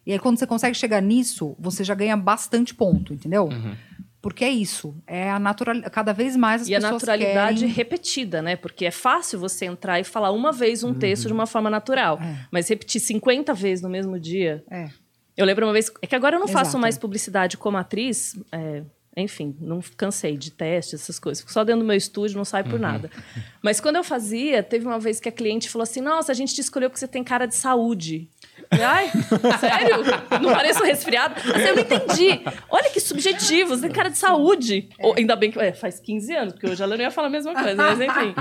[0.04, 3.50] e aí quando você consegue chegar nisso, você já ganha bastante ponto, entendeu?
[4.20, 7.72] Porque é isso, é a natural, cada vez mais as E a pessoas naturalidade querem...
[7.72, 8.56] repetida, né?
[8.56, 12.18] Porque é fácil você entrar e falar uma vez um texto de uma forma natural.
[12.20, 12.46] É.
[12.50, 14.64] Mas repetir 50 vezes no mesmo dia.
[14.68, 14.88] É.
[15.38, 15.90] Eu lembro uma vez.
[16.02, 16.78] É que agora eu não faço Exato.
[16.80, 18.36] mais publicidade como atriz.
[18.50, 18.82] é,
[19.16, 21.40] enfim, não cansei de testes, essas coisas.
[21.40, 23.10] Fico só dentro do meu estúdio, não sai por nada.
[23.62, 26.54] Mas quando eu fazia, teve uma vez que a cliente falou assim: Nossa, a gente
[26.54, 28.28] te escolheu porque você tem cara de saúde.
[28.70, 29.10] Ai,
[29.58, 30.04] sério?
[30.42, 31.34] Não pareço resfriado?
[31.38, 32.40] Assim, eu não entendi.
[32.70, 34.88] Olha que subjetivo, você tem cara de saúde.
[35.00, 37.30] Ou, ainda bem que é, faz 15 anos, porque hoje ela não ia falar a
[37.30, 38.34] mesma coisa, mas enfim.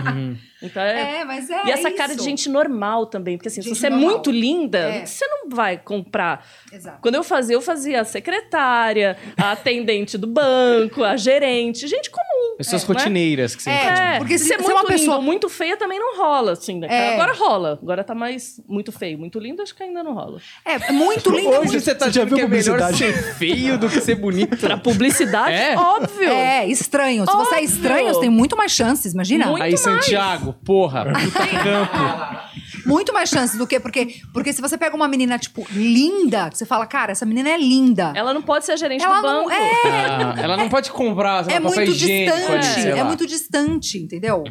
[0.61, 1.19] Então é.
[1.21, 2.23] É, mas é E essa cara de isso.
[2.25, 4.09] gente normal também, porque assim, se Gente você é normal.
[4.09, 5.05] muito linda, É.
[5.05, 6.45] você não vai comprar.
[6.73, 6.97] Exato.
[7.01, 12.57] Quando eu fazia, eu fazia a secretária, a atendente do banco, a gerente, gente comum.
[12.57, 12.87] Pessoas É, é?
[12.87, 14.15] rotineiras que você É.
[14.15, 15.77] É, porque se, se- você é se é muito uma pessoa- linda ou muito feia,
[15.77, 16.87] também não rola, assim, né?
[16.89, 17.13] É.
[17.13, 17.79] Agora rola.
[17.81, 19.17] Agora tá mais muito feio.
[19.17, 20.39] Muito lindo, acho que ainda não rola.
[20.65, 21.53] É, é muito lindo.
[21.53, 22.97] é Hoje muito- você tá Você já dizendo que viu é melhor publicidade?
[22.97, 24.57] ser feio do que ser bonito.
[24.57, 25.75] Pra publicidade, É?
[25.77, 26.29] óbvio.
[26.29, 27.25] É, estranho.
[27.25, 27.63] Se você é Óbvio.
[27.65, 29.47] estranho, você tem muito mais chances, imagina?
[29.47, 29.81] Muito Aí, mais.
[29.81, 32.47] Santiago, porra, puta campo.
[32.85, 36.57] Muito mais chances do que porque porque se você pega uma menina tipo linda, que
[36.57, 38.11] você fala, cara, essa menina é linda.
[38.15, 39.51] Ela não pode ser a gerente Ela do não banco.
[39.51, 43.03] é, Ah, ela não pode comprar sei lá, é papel muito distante, sei é lá.
[43.03, 44.43] muito distante, entendeu?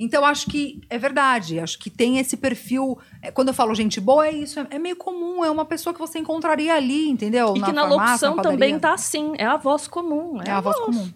[0.00, 2.98] Então acho que é verdade, acho que tem esse perfil.
[3.20, 5.92] é, Quando eu falo gente boa, é isso, é, é meio comum, é uma pessoa
[5.92, 7.54] que você encontraria ali, entendeu?
[7.54, 9.34] E que na farmácia, locução na também tá assim.
[9.36, 10.40] É a voz comum.
[10.42, 11.12] É a voz comum.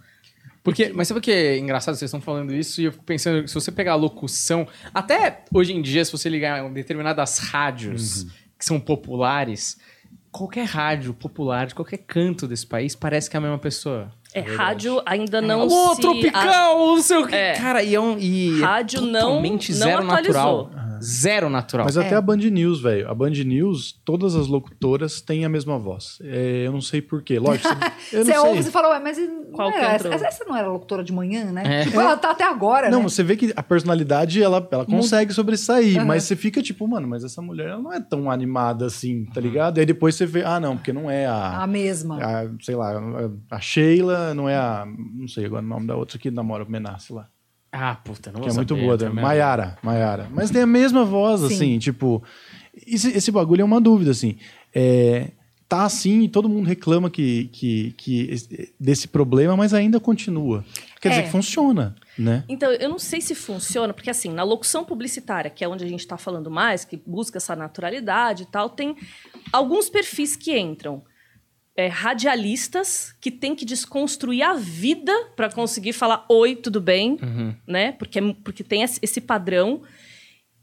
[0.62, 1.94] Porque, mas sabe o que é engraçado?
[1.94, 5.73] Vocês estão falando isso e eu fico pensando, se você pegar a locução, até hoje
[5.73, 8.27] em dia, se você ligar em determinadas rádios
[8.59, 9.79] que são populares,
[10.31, 14.11] qualquer rádio popular de qualquer canto desse país parece que é a mesma pessoa.
[14.35, 16.01] É, rádio ainda não Alô, se...
[16.01, 17.35] tropical, não sei o que.
[17.37, 17.53] É.
[17.53, 18.18] Cara, e é um.
[18.18, 20.70] E é Rádio não- totalmente não zero atualizou.
[20.70, 20.93] natural.
[21.02, 21.87] Zero natural.
[21.87, 23.09] Mas até a Band News, velho.
[23.11, 26.18] A Band News, todas as locutoras têm a mesma voz.
[26.22, 27.38] É, eu não sei porquê.
[27.38, 27.74] Lógico, você-
[28.16, 29.18] eu Você não ouve, você fala, ué, mas
[29.52, 31.62] Qual que era, essa, essa não era locutora de manhã, né?
[31.80, 31.85] É.
[31.85, 33.09] Tipo, ela tá até agora, Não, né?
[33.09, 37.24] você vê que a personalidade, ela, ela consegue sobressair, mas você fica tipo, mano, mas
[37.24, 39.78] essa mulher ela não é tão animada assim, tá ligado?
[39.78, 42.18] E aí depois você vê, ah, não, porque não é a, A mesma.
[42.18, 42.92] a, sei lá,
[43.50, 46.70] a Sheila, não é a, não sei agora o nome da outra que namora o
[46.70, 47.26] Menassi lá,
[47.76, 49.22] Ah, puta, não que vou é muito saber, boa, também.
[49.24, 50.28] Maiara, Maiara.
[50.32, 51.46] Mas tem a mesma voz, Sim.
[51.46, 52.22] assim, tipo,
[52.87, 54.37] esse, esse bagulho é uma dúvida, assim,
[54.72, 55.32] é,
[55.68, 60.64] tá assim e todo mundo reclama que, que, que esse- desse problema, mas ainda continua.
[61.00, 61.10] Quer É.
[61.10, 62.44] dizer que funciona, né?
[62.48, 65.88] Então, eu não sei se funciona, porque assim, na locução publicitária, que é onde a
[65.88, 68.94] gente está falando mais, que busca essa naturalidade e tal, tem
[69.52, 71.02] alguns perfis que entram.
[71.76, 77.18] É, radialistas que têm que desconstruir a vida para conseguir falar oi, tudo bem,
[77.66, 77.92] né?
[77.92, 79.82] Porque, porque tem esse esse padrão.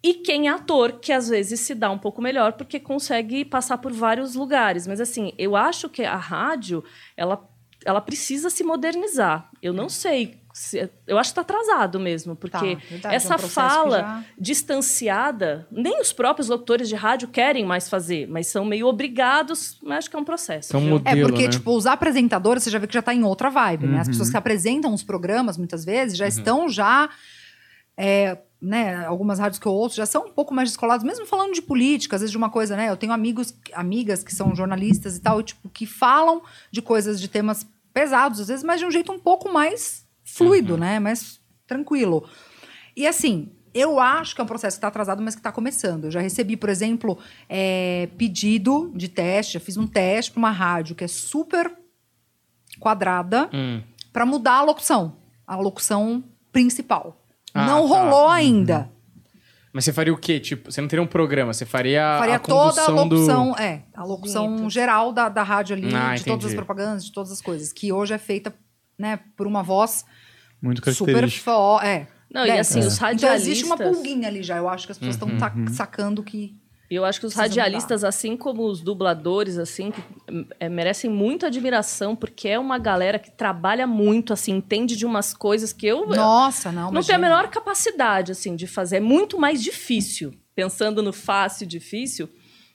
[0.03, 3.77] E quem é ator, que às vezes se dá um pouco melhor, porque consegue passar
[3.77, 4.87] por vários lugares.
[4.87, 6.83] Mas assim, eu acho que a rádio,
[7.15, 7.47] ela,
[7.85, 9.51] ela precisa se modernizar.
[9.61, 10.40] Eu não sei.
[10.53, 13.97] Se- eu acho que está atrasado mesmo, porque Tá, verdade, é um essa processo fala
[13.99, 19.77] já- distanciada, nem os próprios locutores de rádio querem mais fazer, mas são meio obrigados,
[19.83, 20.75] mas acho que é um processo.
[20.75, 21.49] É um modelo, É, porque, né?
[21.49, 23.99] tipo, os apresentadores, você já vê que já tá em outra vibe, né?
[23.99, 27.09] As pessoas que apresentam os programas, muitas vezes, já estão já...
[27.97, 31.51] é, né, algumas rádios que eu ouço já são um pouco mais descoladas, mesmo falando
[31.53, 32.89] de política, às vezes de uma coisa, né?
[32.89, 37.19] Eu tenho amigos, amigas que são jornalistas e tal, e, tipo, que falam de coisas,
[37.19, 40.99] de temas pesados, às vezes, mas de um jeito um pouco mais fluido, né?
[40.99, 42.27] Mais tranquilo.
[42.95, 46.05] E assim, eu acho que é um processo que está atrasado, mas que está começando.
[46.05, 47.17] Eu já recebi, por exemplo,
[47.47, 51.71] é, pedido de teste, já fiz um teste para uma rádio que é super
[52.79, 53.81] quadrada Hum.
[54.11, 57.17] para mudar a locução, a locução principal.
[57.53, 57.95] Ah, não tá.
[57.95, 58.89] rolou ainda.
[59.73, 60.37] Mas você faria o quê?
[60.39, 63.15] Tipo, você não teria um programa, você faria, Faria a toda a condução do...
[63.15, 64.69] locução, é, a locução Bonito.
[64.69, 66.47] geral da, da rádio ali, Ah, de todas entendi.
[66.47, 68.53] as propagandas, de todas as coisas, que hoje é feita,
[68.97, 70.05] né, por uma voz
[70.61, 71.43] Muito super característico.
[71.45, 72.07] fo é.
[72.33, 72.77] Não, e dessa.
[72.79, 75.29] assim, os Então existe uma radialistas- pulguinha ali já, eu acho que as pessoas estão
[75.29, 76.55] Uhum, sacando que
[76.89, 80.01] E eu acho que os radialistas, assim como os dubladores, assim, que,
[80.59, 85.33] é, merecem muita admiração, porque é uma galera que trabalha muito, assim, entende de umas
[85.33, 86.91] coisas que eu Nossa, não.
[86.91, 88.97] não tenho a menor capacidade, assim, de fazer.
[88.97, 90.33] É muito mais difícil.
[90.53, 92.29] Pensando no fácil e difícil,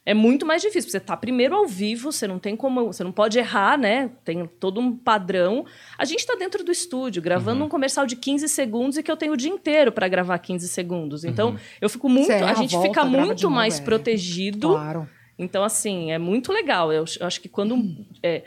[0.07, 0.89] é muito mais difícil.
[0.89, 2.87] Você tá primeiro ao vivo, você não tem como.
[2.87, 4.09] Você não pode errar, né?
[4.25, 5.67] Tem todo um padrão.
[5.99, 7.67] A gente tá dentro do estúdio, gravando Uhum.
[7.67, 10.69] um comercial de 15 segundos e que eu tenho o dia inteiro para gravar 15
[10.69, 11.25] segundos.
[11.25, 12.31] Então, eu fico muito.
[12.31, 13.83] Erra a a gente volta, fica muito novo, mais é.
[13.83, 14.69] protegido.
[14.69, 15.09] Claro.
[15.39, 16.93] Então, assim, é muito legal.
[16.93, 17.77] Eu, eu acho que quando.
[18.23, 18.45] é,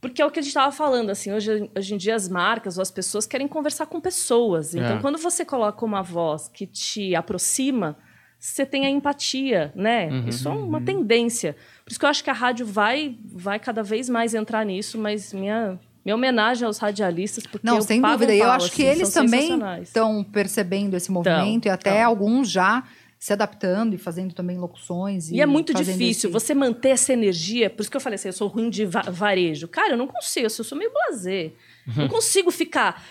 [0.00, 2.78] porque é o que a gente estava falando, assim, hoje, hoje em dia as marcas
[2.78, 4.74] ou as pessoas querem conversar com pessoas.
[4.74, 5.00] Então, É.
[5.00, 7.98] quando você coloca uma voz que te aproxima,
[8.40, 10.08] você tem a empatia, né?
[10.26, 11.54] Isso é uma tendência.
[11.84, 14.96] Por isso que eu acho que a rádio vai, vai cada vez mais entrar nisso,
[14.96, 18.32] mas minha, minha homenagem aos radialistas, porque Não, eu sem pago dúvida.
[18.32, 21.68] um E eu pau, acho que assim, eles são também estão percebendo esse movimento e
[21.68, 22.06] até tão.
[22.06, 22.82] alguns já
[23.18, 25.28] se adaptando e fazendo também locuções.
[25.30, 27.68] E, E é muito difícil esse- você manter essa energia.
[27.68, 29.68] Por isso que eu falei assim, eu sou ruim de va- varejo.
[29.68, 31.52] Cara, eu não consigo, eu sou meio blazer.
[31.94, 33.04] Não consigo ficar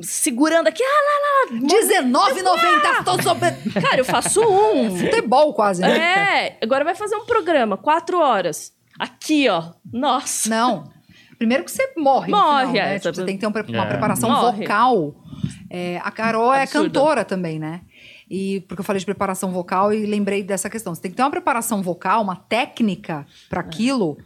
[0.00, 0.82] segurando aqui.
[0.82, 1.60] Ah, lá, lá.
[1.60, 3.50] R$19,90, tô sobre...
[3.80, 4.94] Cara, eu faço um.
[4.98, 5.98] Futebol quase, né?
[5.98, 8.72] É, agora vai fazer um programa, quatro horas.
[8.98, 9.72] Aqui, ó.
[9.92, 10.48] Nossa.
[10.48, 10.90] Não.
[11.38, 12.30] Primeiro que você morre.
[12.32, 12.94] no Morre, final, né?
[12.94, 13.88] é, Tipo, tá- você tem que ter um pre- uma É.
[13.88, 14.62] preparação Morre.
[14.62, 15.14] vocal.
[15.70, 16.84] É, a Carol é Absurdo.
[16.86, 17.82] cantora também, né?
[18.30, 20.94] E porque eu falei de preparação vocal e lembrei dessa questão.
[20.94, 24.18] Você tem que ter uma preparação vocal, uma técnica para aquilo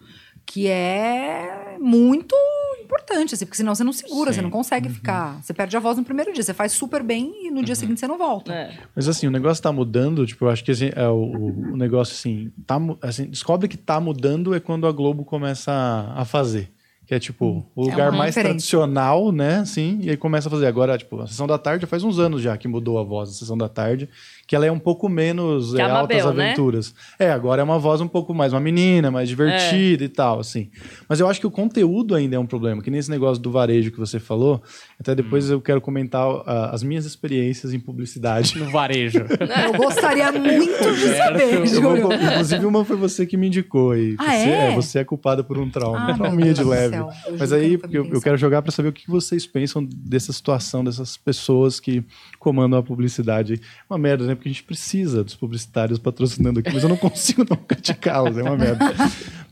[0.47, 2.35] que é muito
[2.83, 4.37] importante, assim, porque senão você não segura, Sim.
[4.37, 5.43] você não consegue ficar.
[5.43, 8.01] Você perde a voz no primeiro dia, você faz super bem e no dia seguinte
[8.01, 8.53] você não volta.
[8.53, 8.79] É.
[8.95, 12.15] Mas assim, o negócio tá mudando, tipo, eu acho que assim, é o, o negócio
[12.15, 16.71] assim, tá, assim, descobre que tá mudando é quando a Globo começa a, a fazer.
[17.07, 18.43] Que é tipo, o lugar uma mais referência.
[18.43, 19.57] tradicional, né?
[19.57, 20.67] Assim, e aí começa a fazer.
[20.67, 23.35] Agora, tipo, a sessão da tarde faz uns anos já que mudou a voz da
[23.35, 24.09] sessão da tarde,
[24.53, 26.45] que ela é um pouco menos Que é, é altas Mabel, né?
[26.51, 26.95] aventuras.
[27.19, 30.69] É, agora é uma voz um pouco mais uma menina, mais divertida e tal, assim.
[31.09, 33.91] Mas eu acho que o conteúdo ainda é um problema, que nesse negócio do varejo
[33.91, 34.62] que você falou,
[35.01, 35.55] até depois Hum.
[35.55, 38.59] eu quero comentar ah, as minhas experiências em publicidade.
[38.59, 39.25] No varejo.
[39.65, 42.03] Eu gostaria muito de saber, Júlio.
[42.03, 43.97] vou- inclusive, uma foi você que me indicou.
[43.97, 44.75] E Ah, você, é?
[44.75, 46.11] você é culpada por um trauma.
[46.11, 46.97] Ah, trauminha Deus de leve.
[47.38, 50.31] Mas que aí minha eu, eu quero jogar para saber o que vocês pensam dessa
[50.31, 52.05] situação, dessas pessoas que
[52.38, 53.59] comandam a publicidade.
[53.88, 54.35] Uma merda, né?
[54.43, 58.37] Porque a gente precisa dos publicitários patrocinando aqui, mas eu não consigo não criticá-los.
[58.37, 58.93] É uma merda.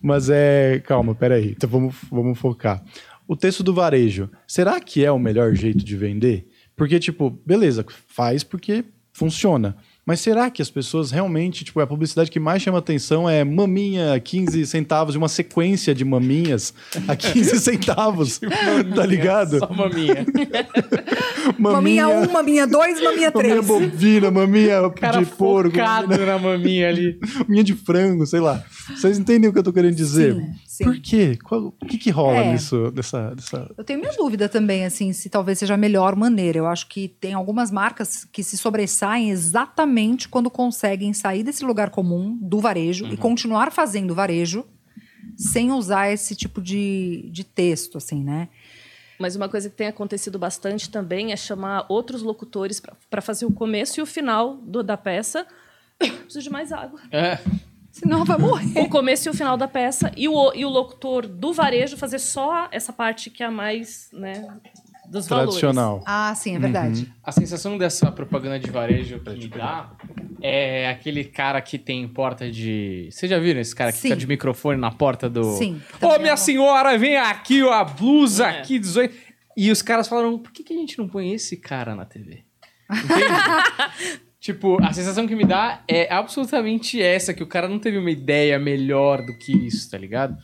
[0.02, 0.82] Mas é.
[0.84, 1.52] Calma, peraí.
[1.52, 2.82] Então vamos, vamos focar.
[3.28, 6.48] O texto do varejo, será que é o melhor jeito de vender?
[6.74, 9.76] Porque, tipo, beleza, faz porque funciona.
[10.04, 14.18] Mas será que as pessoas realmente, tipo, a publicidade que mais chama atenção é maminha
[14.18, 16.74] 15 centavos, e uma sequência de maminhas
[17.06, 18.40] a 15 centavos,
[18.94, 19.58] tá ligado?
[19.58, 20.26] Só maminha.
[21.58, 23.66] Maminha 1, um, maminha 2, maminha maminha 3.
[23.66, 27.18] bovina, maminha Cara de porco, maminha, na maminha ali.
[27.46, 28.62] maminha de frango, sei lá.
[28.88, 30.34] Vocês entendem o que eu tô querendo dizer?
[30.34, 30.84] Sim, sim.
[30.84, 31.38] Por quê?
[31.42, 32.52] Qual- o que que rola É.
[32.52, 33.70] nisso, dessa, dessa...
[33.76, 36.58] Eu tenho minha dúvida também, assim, se talvez seja a melhor maneira.
[36.58, 41.90] Eu acho que tem algumas marcas que se sobressaem exatamente quando conseguem sair desse lugar
[41.90, 43.12] comum do varejo Uhum.
[43.12, 44.64] e continuar fazendo varejo
[45.36, 48.48] sem usar esse tipo de, de texto, assim, né?
[49.18, 53.52] Mas uma coisa que tem acontecido bastante também é chamar outros locutores para fazer o
[53.52, 55.46] começo e o final do- da peça.
[55.98, 56.98] Preciso de mais água.
[57.12, 57.38] É.
[58.00, 58.80] Senão vai morrer.
[58.80, 62.18] O começo e o final da peça e o, e o locutor do varejo fazer
[62.18, 64.46] só essa parte que é a mais, né,
[65.10, 66.02] dos Tradicional.
[66.06, 67.12] Ah, sim, é verdade.
[67.22, 69.90] A sensação dessa propaganda de varejo que me dá
[70.40, 73.08] é aquele cara que tem porta de.
[73.10, 74.08] Vocês já viram esse cara que Sim.
[74.08, 75.44] fica de microfone na porta do.
[75.56, 78.60] Sim, Ô, também minha é senhora, vem aqui, ó, a blusa É.
[78.60, 79.14] aqui, 18.
[79.56, 82.44] E os caras falaram, por que, que a gente não põe esse cara na TV?
[82.88, 84.20] Entende?
[84.52, 88.10] Tipo, a sensação que me dá é absolutamente essa, que o cara não teve uma
[88.10, 90.36] ideia melhor do que isso, tá ligado?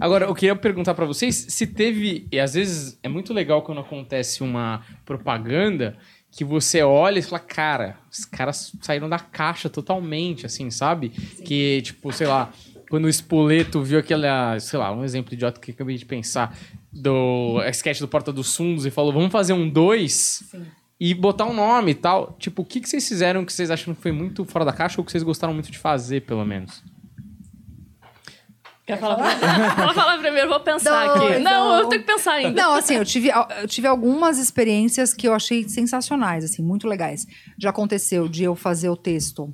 [0.00, 3.80] Agora, eu queria perguntar pra vocês se teve, e às vezes é muito legal quando
[3.80, 5.96] acontece uma propaganda
[6.30, 11.08] que você olha e fala, cara, os caras saíram da caixa totalmente, assim, sabe?
[11.08, 12.52] Que, tipo, sei lá,
[12.90, 16.56] quando o Spoleto viu aquela, sei lá, um exemplo idiota que eu acabei de pensar,
[16.92, 20.42] do sketch do Porta dos Fundos e falou, vamos fazer um dois
[20.98, 22.34] e botar um nome e tal.
[22.38, 25.00] Tipo, o que, que vocês fizeram que vocês acham que foi muito fora da caixa
[25.00, 26.82] ou que vocês gostaram muito de fazer, pelo menos?
[28.86, 29.74] Quer falar primeiro?
[29.84, 31.38] Vou falar primeiro, vou pensar Não, aqui.
[31.40, 31.78] Não, não.
[31.80, 32.62] eu tenho que pensar ainda.
[32.62, 33.30] Não, assim, eu tive,
[33.60, 37.26] eu tive algumas experiências que eu achei sensacionais, assim, muito legais.
[37.58, 39.52] Já aconteceu de eu fazer o texto.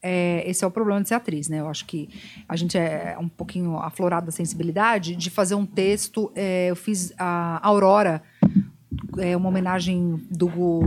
[0.00, 1.58] é, esse é o problema de ser atriz, né?
[1.58, 2.08] Eu acho que
[2.48, 6.30] a gente é um pouquinho aflorado da sensibilidade de fazer um texto.
[6.36, 8.22] é, eu fiz a Aurora,
[9.18, 10.80] é, uma homenagem do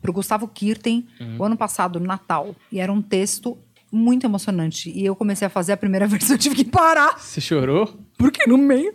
[0.00, 1.06] pro Gustavo Kirten,
[1.38, 2.54] o ano passado, no Natal.
[2.70, 3.58] E era um texto
[3.90, 4.90] muito emocionante.
[4.90, 7.18] E eu comecei a fazer a primeira vez, eu tive que parar.
[7.18, 7.98] Você chorou?
[8.16, 8.94] Porque no meio.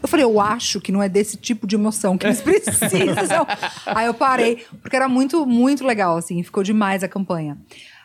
[0.00, 3.46] eu falei, eu acho que não é desse tipo de emoção que eles precisam.
[3.86, 7.58] Aí eu parei, porque era muito, muito legal, assim, ficou demais a campanha.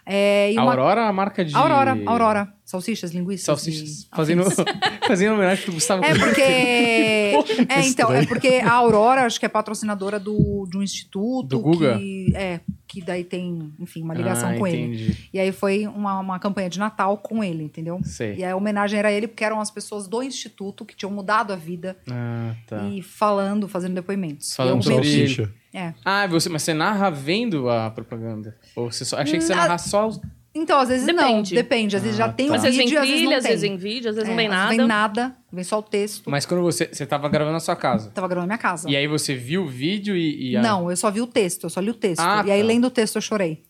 [0.10, 1.54] É, e uma- Aurora, a marca de.
[1.56, 2.54] Aurora, Aurora.
[2.63, 3.46] Salsichas, linguiças.
[3.46, 3.89] Salsichas.
[4.04, 4.43] e Fazendo,
[5.08, 6.41] fazendo homenagem pro Gustavo É porque.
[7.70, 11.48] é, então, é porque a Aurora, acho que é patrocinadora do, de um instituto.
[11.48, 11.98] Do Guga?
[11.98, 14.84] Que, é, que daí tem, enfim, uma ligação Ah, com ele.
[14.96, 15.30] entendi.
[15.34, 18.00] E aí foi uma, uma campanha de Natal com ele, entendeu?
[18.04, 18.36] Sei.
[18.36, 21.56] E a homenagem era ele, porque eram as pessoas do instituto que tinham mudado a
[21.56, 22.84] vida Ah, tá.
[22.89, 24.54] e falando, fazendo depoimentos.
[24.56, 25.54] Falando sobre- Salsicha.
[25.73, 25.93] É.
[26.03, 28.56] Ah, você, mas você narra vendo a propaganda?
[28.75, 29.17] Ou você só.
[29.17, 30.19] Achei que você Hum, narra só os.
[30.56, 31.53] Então, às vezes não, Depende.
[31.56, 31.95] depende.
[31.97, 32.53] Às vezes Ah, já tem tá.
[32.53, 33.51] o Às vezes vem vídeo, às vezes não às tem.
[33.51, 34.65] vezes vem vídeo, às vezes não É, vem às nada.
[34.69, 36.30] vezes vem nada, vem só o texto.
[36.32, 36.89] Mas quando você.
[36.91, 38.10] Você tava gravando na sua casa.
[38.10, 38.89] Tava gravando na minha casa.
[38.89, 40.51] E aí você viu o vídeo e.
[40.51, 42.21] e a- Não, eu só vi o texto, eu só li o texto.
[42.21, 42.65] Ah, e aí, tá.
[42.65, 43.63] lendo o texto, eu chorei.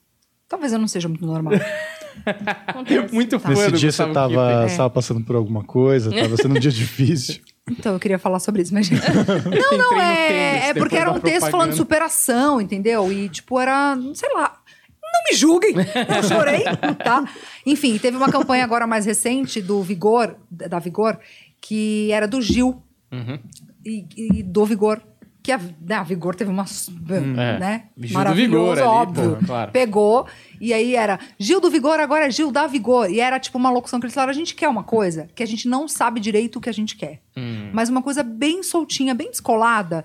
[0.47, 1.53] Talvez eu não seja muito normal.
[3.12, 4.51] Muito fã Nesse dia você tava.
[4.63, 4.67] É.
[4.69, 7.41] você tava passando por alguma coisa, tava sendo um dia difícil.
[7.69, 8.89] Então, eu queria falar sobre isso, mas...
[8.91, 13.12] Não, não, é, é porque era um texto falando de superação, entendeu?
[13.12, 14.60] E, tipo, era, sei lá...
[15.01, 16.63] Não me julguem, eu chorei,
[17.03, 17.23] tá?
[17.65, 21.17] Enfim, teve uma campanha agora mais recente do Vigor, da Vigor,
[21.62, 23.39] que era do Gil Uhum.
[23.86, 25.01] e, e do Vigor.
[25.47, 26.65] Que a, né, a Vigor teve uma.
[26.65, 27.57] é.
[27.57, 27.83] Né?
[27.95, 29.29] Gil do Maravilhoso, Vigor ali, óbvio.
[29.29, 29.71] porra, claro.
[29.71, 30.27] Pegou,
[30.60, 33.10] e aí era Gil do Vigor, agora é Gil da Vigor.
[33.10, 35.45] E era tipo uma locução que eles falaram: a gente quer uma coisa que a
[35.45, 37.21] gente não sabe direito o que a gente quer.
[37.38, 37.69] Hum.
[37.71, 40.03] Mas uma coisa bem soltinha, bem descolada.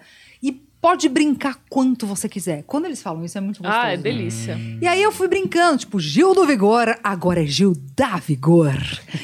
[0.82, 2.64] Pode brincar quanto você quiser.
[2.66, 3.80] Quando eles falam isso, é muito gostoso.
[3.82, 4.58] Ah, é delícia.
[4.80, 8.74] E aí eu fui brincando, tipo, Gil do Vigor, agora é Gil da Vigor.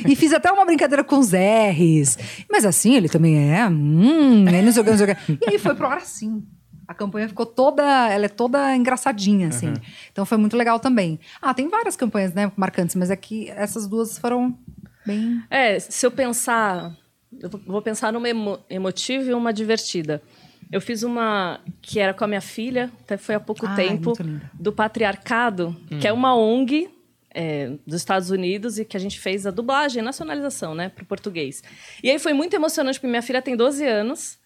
[0.07, 2.17] E fiz até uma brincadeira com os R's.
[2.49, 3.67] Mas assim, ele também é.
[3.69, 5.39] Hum, aí não sei o que, não sei o que.
[5.45, 6.45] E aí foi pro ar assim.
[6.87, 7.83] A campanha ficou toda.
[8.09, 9.75] Ela é toda engraçadinha, assim.
[10.13, 11.19] Então foi muito legal também.
[11.43, 14.57] Ah, tem várias campanhas, né, marcantes, mas é que essas duas foram
[15.05, 15.43] bem.
[15.51, 16.97] É, se eu pensar.
[17.43, 20.23] Eu vou- vou pensar numa emo- emotiva e uma divertida.
[20.71, 24.11] Eu fiz uma que era com a minha filha, até foi há pouco Ai, tempo,
[24.11, 24.51] muito linda.
[24.55, 26.91] do Patriarcado, que é uma ONG
[27.31, 31.03] é, dos Estados Unidos e que a gente fez a dublagem, a nacionalização, né, para
[31.03, 31.63] o português.
[32.03, 34.39] E aí foi muito emocionante, porque minha filha tem 12 anos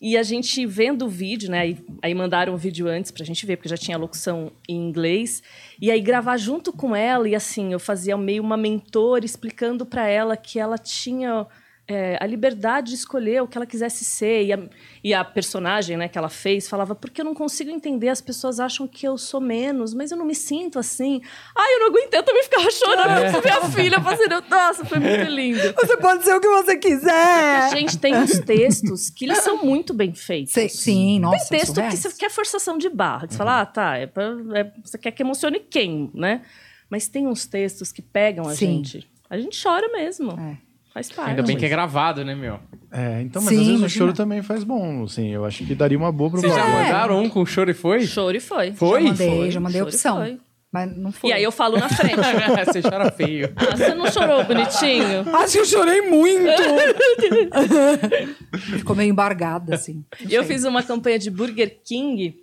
[0.00, 3.44] e a gente vendo o vídeo, né, aí, aí mandaram o vídeo antes pra gente
[3.44, 5.42] ver, porque já tinha locução em inglês,
[5.80, 10.06] e aí gravar junto com ela, e assim, eu fazia meio uma mentora explicando para
[10.06, 11.46] ela que ela tinha
[11.90, 14.44] é, a liberdade de escolher o que ela quisesse ser.
[14.44, 14.58] E a,
[15.02, 18.60] e a personagem né, que ela fez falava: porque eu não consigo entender, as pessoas
[18.60, 21.22] acham que eu sou menos, mas eu não me sinto assim.
[21.56, 24.44] Ai, eu não aguentei, eu também ficava chorando com minha filha fazendo.
[24.50, 25.58] Nossa, foi muito lindo.
[25.80, 27.70] Você pode ser o que você A quiser!
[27.70, 30.52] gente tem uns textos que eles são muito bem feitos.
[30.52, 31.48] Sei- sim, nossa.
[31.48, 31.98] Tem texto que surreais.
[32.00, 33.26] você quer forçação de barra.
[33.26, 36.42] Que você fala, ah, tá, é pra- é- você quer que emocione quem, né?
[36.90, 38.84] Mas tem uns textos que pegam a Sim.
[38.84, 39.10] gente.
[39.30, 40.32] A gente chora mesmo.
[40.32, 40.67] É.
[40.98, 41.30] Faz parte.
[41.30, 42.58] Ainda bem que é gravado, né, meu?
[42.90, 43.86] É, então, mas Sim, às vezes imagina.
[43.86, 45.28] o choro também faz bom, assim.
[45.28, 48.00] Eu acho que daria uma boa Vocês já mandaram um com choro e foi?
[48.04, 48.72] Choro e foi.
[48.72, 49.02] Foi?
[49.02, 49.50] Já mandei, Foi.
[49.52, 50.16] já mandei Choro e opção.
[50.16, 50.40] foi.
[50.72, 51.30] Mas não foi.
[51.30, 52.16] E aí eu falo na frente.
[52.66, 53.52] Você chora feio.
[53.56, 55.20] Ah, você não chorou bonitinho?
[55.34, 56.62] Acho que eu chorei muito!
[58.76, 60.04] Ficou meio embargada, assim.
[60.20, 60.54] Não Eu sei.
[60.54, 62.34] fiz uma campanha de Burger King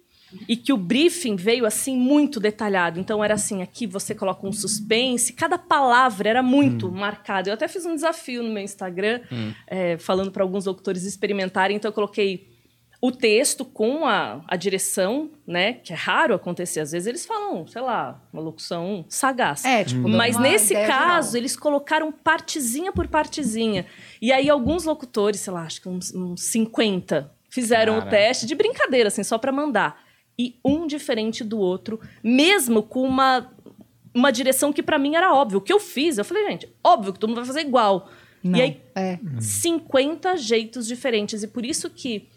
[0.48, 3.00] e que o briefing veio assim muito detalhado.
[3.00, 7.50] Então era assim, aqui você coloca um suspense, cada palavra era muito marcada.
[7.50, 9.22] Eu até fiz um desafio no meu Instagram,
[9.68, 11.78] é, falando para alguns locutores experimentarem.
[11.78, 12.56] Então eu coloquei
[13.02, 15.74] o texto com a, a direção, né?
[15.74, 16.80] Que é raro acontecer.
[16.80, 19.64] Às vezes eles falam, sei lá, uma locução sagaz.
[19.64, 21.38] É, tipo, dando Mas nesse caso, geral.
[21.38, 23.86] eles colocaram partezinha por partezinha.
[24.22, 28.56] E aí, alguns locutores, sei lá, acho que uns, uns 50, fizeram o teste de
[28.56, 30.05] brincadeira, assim, só pra mandar.
[30.38, 33.52] E um diferente do outro, mesmo com uma,
[34.13, 35.60] uma direção que pra mim era óbvio.
[35.60, 38.10] O que eu fiz, eu falei, gente, óbvio que todo mundo vai fazer igual.
[38.43, 39.19] Não, E aí, é.
[39.39, 41.41] 50 jeitos diferentes.
[41.41, 42.28] E por isso que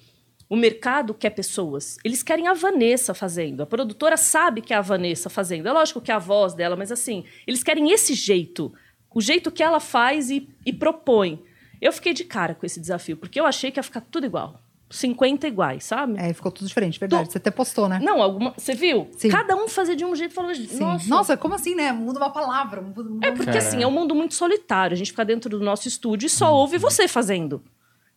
[0.48, 1.98] o mercado quer pessoas.
[2.02, 3.62] Eles querem a Vanessa fazendo.
[3.62, 5.68] A produtora sabe que é a Vanessa fazendo.
[5.68, 8.72] É lógico que é a voz dela, mas assim, eles querem esse jeito.
[9.14, 11.42] O jeito que ela faz e, e propõe.
[11.80, 14.60] Eu fiquei de cara com esse desafio, porque eu achei que ia ficar tudo igual.
[14.90, 16.18] 50 iguais, sabe?
[16.18, 17.30] É, ficou tudo diferente, verdade.
[17.30, 18.00] Você até postou, né?
[18.02, 18.54] Não, alguma.
[18.56, 19.08] Você viu?
[19.16, 19.28] Sim.
[19.28, 20.54] Cada um fazia de um jeito e falou.
[20.54, 20.78] Sim.
[20.78, 21.36] Nossa, Nossa.
[21.36, 21.92] como assim, né?
[21.92, 22.80] Muda uma palavra.
[22.80, 24.94] Muda, muda É porque assim, é um mundo muito solitário.
[24.94, 27.62] A gente fica dentro do nosso estúdio e só ouve você fazendo.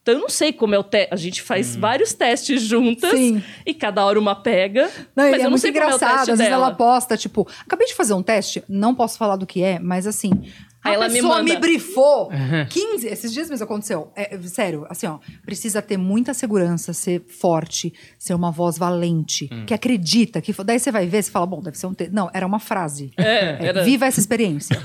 [0.02, 1.14] Então eu não sei como é o teste.
[1.14, 3.44] A gente faz vários testes juntas Sim.
[3.66, 4.90] e cada hora uma pega.
[5.16, 6.10] Não, mas é eu não muito sei como é o engraçado.
[6.18, 6.68] teste Às vezes dela.
[6.68, 10.08] ela posta, tipo, acabei de fazer um teste, não posso falar do que é, mas
[10.08, 10.32] assim,
[10.84, 11.60] Aí ela me pessoa me, manda.
[11.60, 12.32] brifou
[12.70, 13.08] 15.
[13.08, 14.12] Esses dias mesmo aconteceu.
[14.16, 15.20] É, é, sério, assim, ó.
[15.46, 19.66] Precisa ter muita segurança, ser forte, ser uma voz valente, Hum.
[19.66, 20.42] que acredita.
[20.42, 21.94] que Daí você vai ver, você fala, bom, deve ser um.
[21.94, 22.10] Te...
[22.12, 23.12] Não, era uma frase.
[23.18, 24.78] É, era- Viva essa experiência.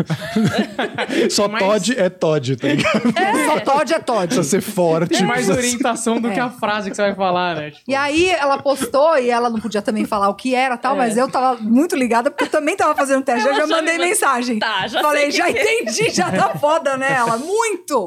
[1.30, 3.02] Só Mas- Todd é Todd, tá ligado?
[3.46, 4.26] Só Todd é Todd.
[4.26, 5.16] Precisa ser forte.
[5.16, 7.70] Tem mais orientação do que a frase que você vai falar, né?
[7.70, 10.78] Tipo, E aí ela postou e ela não podia também falar o que era e
[10.78, 10.98] tal, É.
[10.98, 13.46] mas eu tava muito ligada porque eu também tava fazendo teste.
[13.48, 14.58] Eu, já já mandei me- mensagem.
[14.58, 17.36] Tá, já Falei, sei já que entendi, já tá foda nela.
[17.38, 18.04] Muito!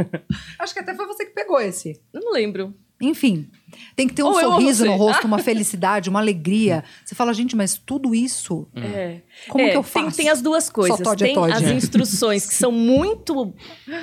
[0.57, 1.99] Acho que até foi você que pegou esse.
[2.13, 2.73] Eu não lembro.
[3.01, 3.49] Enfim,
[3.95, 6.83] tem que ter um Ou ou sorriso no rosto, uma felicidade, uma alegria.
[7.05, 8.67] Você fala, gente, mas tudo isso.
[8.75, 9.21] É.
[9.47, 10.17] Como É, que eu tem- faço?
[10.17, 10.99] Tem, as duas coisas.
[11.01, 11.71] Só é tem as É.
[11.73, 13.53] instruções que são muito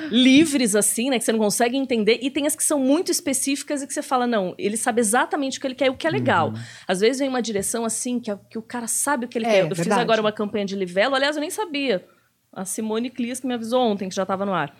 [0.09, 1.19] livres, assim, né?
[1.19, 2.17] Que você não consegue entender.
[2.23, 5.59] E tem as que são muito específicas e que você fala, não, ele sabe exatamente
[5.59, 6.51] o que ele quer e o que é legal.
[6.87, 9.49] Às vezes vem uma direção assim, que, que o cara sabe o que ele É,
[9.51, 9.59] quer.
[9.65, 10.01] Eu fiz verdade.
[10.01, 12.03] agora uma campanha de Livelo, aliás, eu nem sabia.
[12.57, 14.75] A Simone Clias que me avisou ontem, que já estava no ar.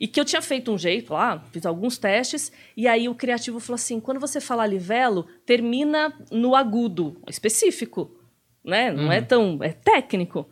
[0.00, 3.58] E que eu tinha feito um jeito lá, fiz alguns testes, e aí o criativo
[3.58, 8.10] falou assim: quando você falar livelo, termina no agudo, específico.
[8.64, 8.92] Né?
[8.92, 9.58] Não é tão.
[9.62, 10.48] é técnico.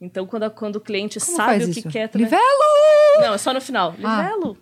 [0.00, 1.88] Então, quando, a- quando o cliente Como sabe faz o que isso?
[1.88, 2.08] quer.
[2.08, 3.20] também- Livelo!
[3.20, 3.94] Não, é só no final.
[4.02, 4.22] Ah.
[4.22, 4.58] Livelo?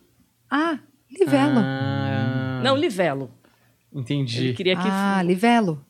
[0.51, 0.79] Ah,
[1.11, 1.59] livelo.
[1.59, 3.31] Ah, Não, livelo.
[3.93, 4.39] entendi.
[4.47, 4.87] Ele queria que.
[4.89, 5.85] Ah, livelo.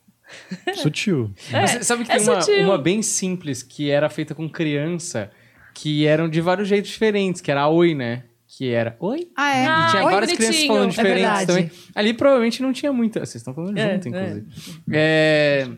[0.75, 1.31] Sutil.
[1.51, 2.29] Mas sabe que é tem
[2.65, 5.31] uma, uma bem simples que era feita com criança,
[5.81, 8.25] que eram de vários jeitos diferentes, que era a Oi, né?
[8.47, 9.29] Que era Oi?
[9.37, 9.67] Ah, é?
[9.67, 10.75] Ah, E tinha Oi, várias crianças bonitinho.
[10.75, 11.47] falando É diferentes verdade.
[11.47, 11.71] também.
[11.95, 13.21] Ali provavelmente não tinha muita.
[13.21, 14.11] Vocês estão falando É, junto, é.
[14.11, 14.47] inclusive.
[14.93, 15.69] É,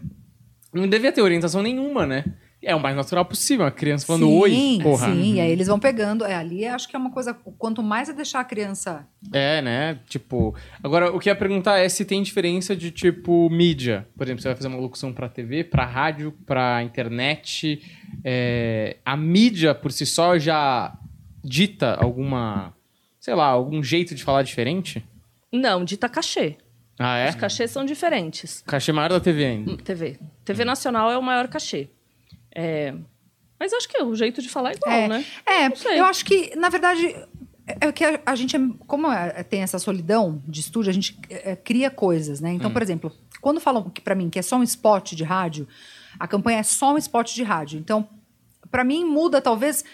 [0.72, 2.24] Não devia ter orientação nenhuma, né?
[2.62, 3.64] É o mais natural possível.
[3.64, 5.06] A criança falando sim, oi, porra.
[5.06, 6.24] Sim, e aí eles vão pegando.
[6.26, 7.32] É, ali acho que é uma coisa.
[7.56, 9.06] Quanto mais é deixar a criança.
[9.32, 9.98] É, né?
[10.06, 10.54] Tipo.
[10.82, 14.06] Agora, o que eu ia perguntar é se tem diferença de, tipo, mídia.
[14.14, 17.80] Por exemplo, você vai fazer uma locução pra TV, pra rádio, pra internet.
[18.22, 20.92] é, A mídia por si só já
[21.42, 22.74] dita alguma.
[23.18, 25.02] Sei lá, algum jeito de falar diferente?
[25.52, 26.56] Não, dita cachê.
[26.98, 27.30] Ah, é?
[27.30, 28.62] Os cachês são diferentes.
[28.66, 29.72] Cachê maior da TV ainda.
[29.72, 30.18] Hum, TV.
[30.44, 31.88] TV nacional é o maior cachê.
[32.54, 32.94] É,
[33.58, 35.24] Mas acho que é o jeito de falar é igual, é, né?
[35.46, 37.14] é eu acho que, na verdade.
[37.80, 41.12] É que a, a gente, é- como é- tem essa solidão de estúdio, a gente
[41.62, 42.52] cria coisas, né?
[42.52, 45.68] Então, por exemplo, quando falam que para mim que é só um spot de rádio,
[46.18, 47.78] a campanha é só um spot de rádio.
[47.78, 48.08] Então,
[48.72, 49.84] para mim muda talvez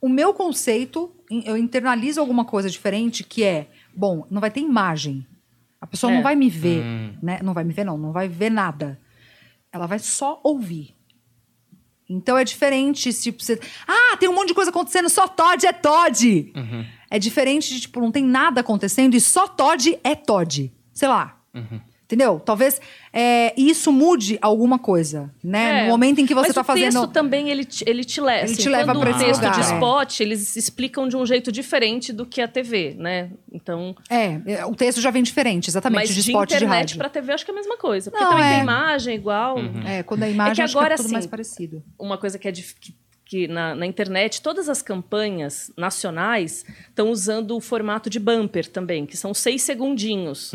[0.00, 1.14] o meu conceito,
[1.44, 5.26] eu internalizo alguma coisa diferente, que é, bom, não vai ter imagem.
[5.78, 6.16] A pessoa É.
[6.16, 6.82] não vai me ver,
[7.22, 7.38] né?
[7.42, 8.98] Não vai me ver não, não vai ver nada.
[9.70, 10.95] Ela vai só ouvir.
[12.08, 13.58] Então é diferente, tipo, você.
[13.86, 16.52] Ah, tem um monte de coisa acontecendo, só Todd é Todd.
[17.10, 20.72] É diferente de, tipo, não tem nada acontecendo e só Todd é Todd.
[20.92, 21.40] Sei lá.
[22.06, 22.38] Entendeu?
[22.38, 22.80] Talvez
[23.12, 25.80] é, isso mude alguma coisa, né?
[25.80, 26.92] É, no momento em que você mas tá o fazendo.
[26.92, 28.44] texto também, ele te, ele te leva.
[28.44, 29.74] Ele assim, te leva o esse texto lugar, de é.
[29.74, 33.32] spot, eles explicam de um jeito diferente do que a TV, né?
[33.52, 33.96] Então...
[34.08, 36.98] É, é, o texto já vem diferente, exatamente, Mas de de spot de internet rádio.
[36.98, 38.08] pra TV, acho que é a mesma coisa.
[38.08, 38.50] Porque Não, também é.
[38.52, 39.56] tem imagem igual.
[39.84, 41.82] É, quando a imagem É que acho agora, que é tudo assim, mais parecido.
[41.98, 42.94] uma coisa que é dif- que,
[43.24, 49.04] que na, na internet, todas as campanhas nacionais estão usando o formato de bumper também,
[49.06, 50.52] que são seis segundinhos.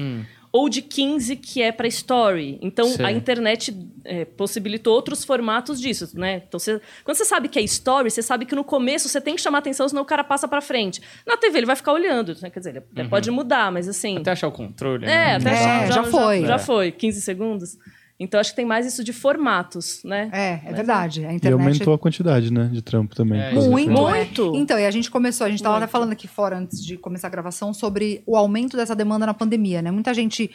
[0.53, 2.59] Ou de 15, que é para story.
[2.61, 3.05] Então, Sei.
[3.05, 3.73] a internet
[4.03, 6.43] é, possibilitou outros formatos disso, né?
[6.45, 9.35] Então, você- quando você sabe que é story, você sabe que no começo você tem
[9.35, 11.01] que chamar atenção, senão o cara passa para frente.
[11.25, 12.35] Na TV, ele vai ficar olhando.
[12.41, 12.49] Né?
[12.49, 14.17] Quer dizer, ele até pode mudar, mas assim...
[14.17, 15.05] Até achar o controle.
[15.05, 15.35] É, né?
[15.37, 16.41] até É, já, já foi.
[16.45, 16.59] Já, É.
[16.59, 17.77] foi, 15 segundos.
[18.23, 20.29] Então, acho que tem mais isso de formatos, né?
[20.31, 21.25] É, é verdade.
[21.25, 23.41] A E internet aumentou a quantidade, né, de trampo também.
[23.41, 24.19] É, Muito, é.
[24.19, 24.55] Muito.
[24.55, 27.31] Então, e a gente começou, a gente estava falando aqui fora antes de começar a
[27.31, 29.89] gravação sobre o aumento dessa demanda na pandemia, né?
[29.89, 30.51] Muita gente.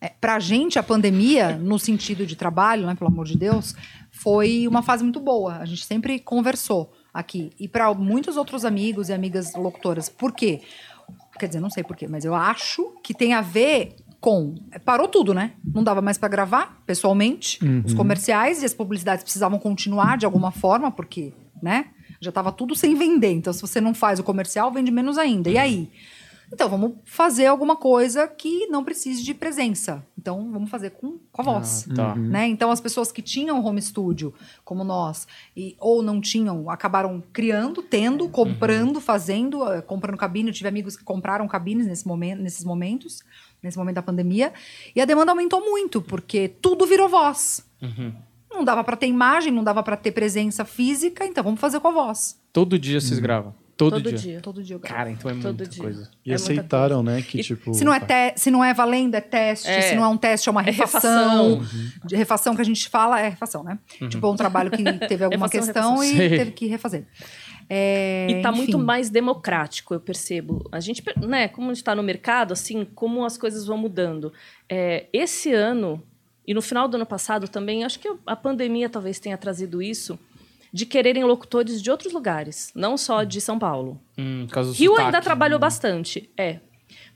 [0.00, 3.74] É, pra gente, a pandemia, no sentido de trabalho, né, pelo amor de Deus,
[4.10, 5.56] foi uma fase muito boa.
[5.56, 7.50] A gente sempre conversou aqui.
[7.58, 10.08] E para muitos outros amigos e amigas locutoras.
[10.08, 10.62] Por quê?
[11.38, 14.56] Quer dizer, não sei por quê, mas eu acho que tem a ver com.
[14.84, 15.52] Parou tudo, né?
[15.64, 17.58] Não dava mais para gravar pessoalmente.
[17.84, 21.86] Os comerciais e as publicidades precisavam continuar de alguma forma, porque, né?
[22.20, 23.32] Já estava tudo sem vender.
[23.32, 25.48] Então, se você não faz o comercial, vende menos ainda.
[25.48, 25.90] E aí?
[26.52, 30.04] Então, vamos fazer alguma coisa que não precise de presença.
[30.18, 31.86] Então, vamos fazer com, com a voz.
[31.92, 32.14] Ah, tá.
[32.16, 32.48] Né?
[32.48, 37.82] Então, as pessoas que tinham home studio, como nós, e, ou não tinham, acabaram criando,
[37.82, 40.48] tendo, comprando, fazendo, eh, comprando cabine.
[40.48, 43.22] Eu tive amigos que compraram cabines nesse momento, nesses momentos,
[43.62, 44.52] nesse momento da pandemia.
[44.94, 47.64] E a demanda aumentou muito, porque tudo virou voz.
[48.50, 51.88] Não dava para ter imagem, não dava para ter presença física, então vamos fazer com
[51.88, 52.38] a voz.
[52.52, 53.54] Todo dia vocês gravam.
[53.76, 54.18] Todo, Todo dia.
[54.18, 54.40] dia.
[54.42, 54.94] Todo dia eu gravo.
[54.94, 55.82] Cara, então é Todo muita dia.
[55.82, 56.10] coisa.
[56.26, 57.72] E É aceitaram, né, que E tipo...
[57.72, 59.68] Se não, é te- se não é valendo, é teste.
[59.70, 59.80] É.
[59.80, 61.60] Se não é um teste, é uma É refação.
[61.60, 61.88] refação.
[62.04, 63.78] De refação que a gente fala é refação, né?
[64.10, 66.28] Tipo, um trabalho que teve alguma Refação, questão e refação.
[66.28, 66.38] Sei.
[66.38, 67.06] teve que refazer.
[67.72, 70.68] É, E tá muito mais democrático, eu percebo.
[70.72, 74.32] A gente, né, como a gente está no mercado, assim, como as coisas vão mudando.
[74.68, 76.02] É, esse ano,
[76.44, 80.18] e no final do ano passado também, acho que a pandemia talvez tenha trazido isso,
[80.72, 84.00] de quererem locutores de outros lugares, não só de São Paulo.
[84.18, 85.00] Hum, Rio sotaque.
[85.00, 86.58] ainda trabalhou bastante, é.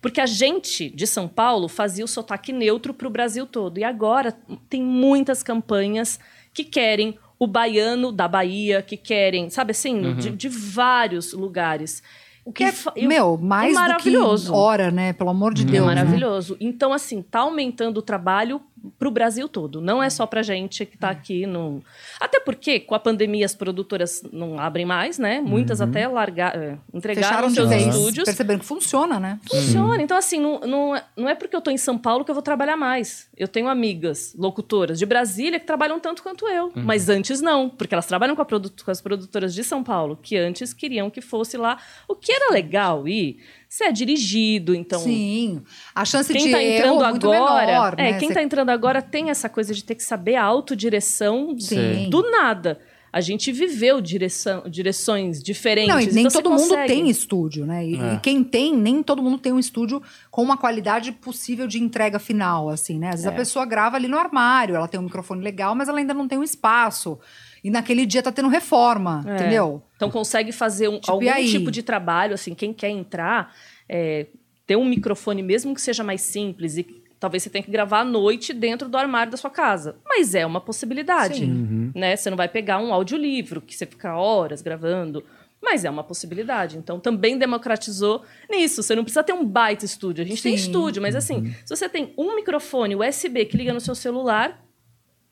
[0.01, 3.79] Porque a gente de São Paulo fazia o sotaque neutro para o Brasil todo.
[3.79, 4.37] E agora
[4.69, 6.21] tem muitas campanhas
[6.53, 12.03] que querem o baiano da Bahia, que querem, sabe assim, de, de vários lugares.
[12.45, 14.53] O que é, eu- meu, mais é do que maravilhoso.
[14.55, 15.13] hora, né?
[15.15, 15.87] Pelo amor de É Deus.
[15.87, 15.95] né?
[15.95, 16.57] maravilhoso.
[16.61, 18.61] Então, assim, tá aumentando o trabalho
[18.99, 19.81] pro Brasil todo.
[19.81, 21.83] Não é só pra gente que tá aqui no.
[22.21, 25.41] Até porque, com a pandemia, as produtoras não abrem mais, né?
[25.41, 28.25] Muitas até largar, eh, entregaram Fecharam de seus vez, estúdios.
[28.25, 29.39] percebendo que funciona, né?
[29.49, 30.03] Funciona.
[30.03, 32.35] Então, assim, não, não, é- não é porque eu tô em São Paulo que eu
[32.35, 33.29] vou trabalhar mais.
[33.37, 36.73] Eu tenho amigas locutoras de Brasília que trabalham tanto quanto eu.
[36.75, 40.19] Mas antes não, porque elas trabalham com, a produ- com as produtoras de São Paulo,
[40.23, 41.79] que antes queriam que fosse lá.
[42.09, 43.39] O que era legal ir,
[43.77, 45.01] se é dirigido, então.
[45.01, 45.61] Sim.
[45.93, 48.19] A chance Quem de está erro entrando é muito agora, menor, é, né?
[48.21, 52.09] quem Você- tá entrando agora tem essa coisa de ter que saber a autodireção Sim.
[52.09, 52.79] do nada.
[53.13, 55.93] A gente viveu direção, direções diferentes.
[55.93, 57.85] Não, e nem então todo mundo tem estúdio, né?
[57.85, 58.15] E, É.
[58.15, 60.01] e quem tem, nem todo mundo tem um estúdio
[60.31, 63.09] com uma qualidade possível de entrega final, assim, né?
[63.09, 63.29] Às vezes É.
[63.29, 66.27] a pessoa grava ali no armário, ela tem um microfone legal, mas ela ainda não
[66.29, 67.19] tem um espaço.
[67.65, 69.35] E naquele dia tá tendo reforma, É.
[69.35, 69.83] entendeu?
[69.97, 71.51] Então consegue fazer um- Tipo, algum aí?
[71.51, 73.55] tipo de trabalho, assim, quem quer entrar,
[73.89, 74.27] é,
[74.67, 76.85] ter um microfone, mesmo que seja mais simples, e
[77.19, 79.97] talvez você tenha que gravar à noite dentro do armário da sua casa.
[80.07, 81.39] Mas é uma possibilidade.
[81.41, 81.91] Sim.
[81.95, 82.15] Né?
[82.17, 85.25] Você não vai pegar um audiolivro que você fica horas gravando.
[85.63, 86.77] Mas é uma possibilidade.
[86.77, 88.83] Então, também democratizou nisso.
[88.83, 90.23] Você não precisa ter um baita estúdio.
[90.23, 90.67] A gente tem Sim.
[90.67, 94.63] estúdio, mas assim, se você tem um microfone USB que liga no seu celular,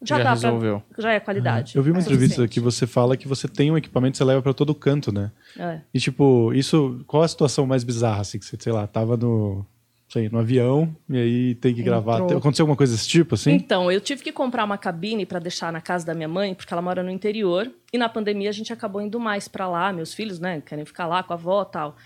[0.03, 0.83] já, Já dá resolveu.
[0.95, 1.03] pra.
[1.03, 1.77] Já é qualidade.
[1.77, 2.53] Eu vi uma É entrevista suficiente.
[2.55, 5.31] que você fala que você tem um equipamento que você leva pra todo canto, né?
[5.59, 5.81] É.
[5.95, 9.65] E tipo, isso, qual a situação mais bizarra assim que você, sei lá, tava no,
[10.09, 12.39] sei, no avião e aí tem que gravar, Entrou.
[12.39, 13.53] aconteceu alguma coisa desse tipo assim?
[13.53, 16.73] Então, eu tive que comprar uma cabine para deixar na casa da minha mãe, porque
[16.75, 17.71] ela mora no interior.
[17.93, 21.07] E na pandemia a gente acabou indo mais para lá, meus filhos, né, querem ficar
[21.07, 21.97] lá com a avó, tal.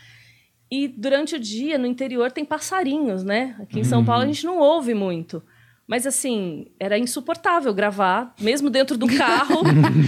[0.70, 3.54] E durante o dia no interior tem passarinhos, né?
[3.60, 5.40] Aqui em São Paulo a gente não ouve muito.
[5.88, 9.62] Mas assim, era insuportável gravar, mesmo dentro do carro,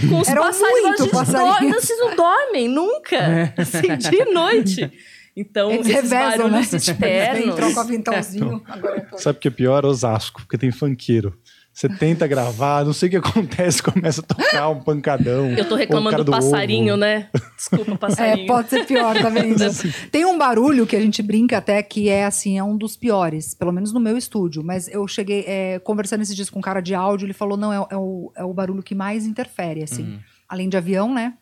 [0.09, 0.99] com os Eram passarinhos.
[0.99, 1.53] muito passarinhos.
[1.59, 3.53] dorme, vocês não dormem nunca.
[3.57, 4.91] Assim, dia e noite.
[5.37, 6.19] Então, Eles esses revezam,
[6.49, 6.51] né?
[6.57, 7.55] barulhos Vem, externos.
[7.55, 8.61] troca o avintãozinho.
[8.67, 9.85] Agora eu tô- Sabe o que é pior?
[9.85, 11.37] Osasco, porque tem funkeiro.
[11.79, 15.51] Você tenta gravar, não sei o que acontece, começa a tocar um pancadão.
[15.51, 16.99] Eu tô reclamando do passarinho, ovo.
[16.99, 17.29] né?
[17.55, 18.43] Desculpa, passarinho.
[18.43, 19.63] É, pode ser pior, tá vendo?
[20.11, 23.55] Tem um barulho que a gente brinca até que é assim, é um dos piores,
[23.55, 24.61] pelo menos no meu estúdio.
[24.61, 27.71] Mas eu cheguei é, conversando esses dias com um cara de áudio, ele falou: não,
[27.71, 30.19] é, é o, é o barulho que mais interfere, assim.
[30.49, 31.35] Além de avião, né?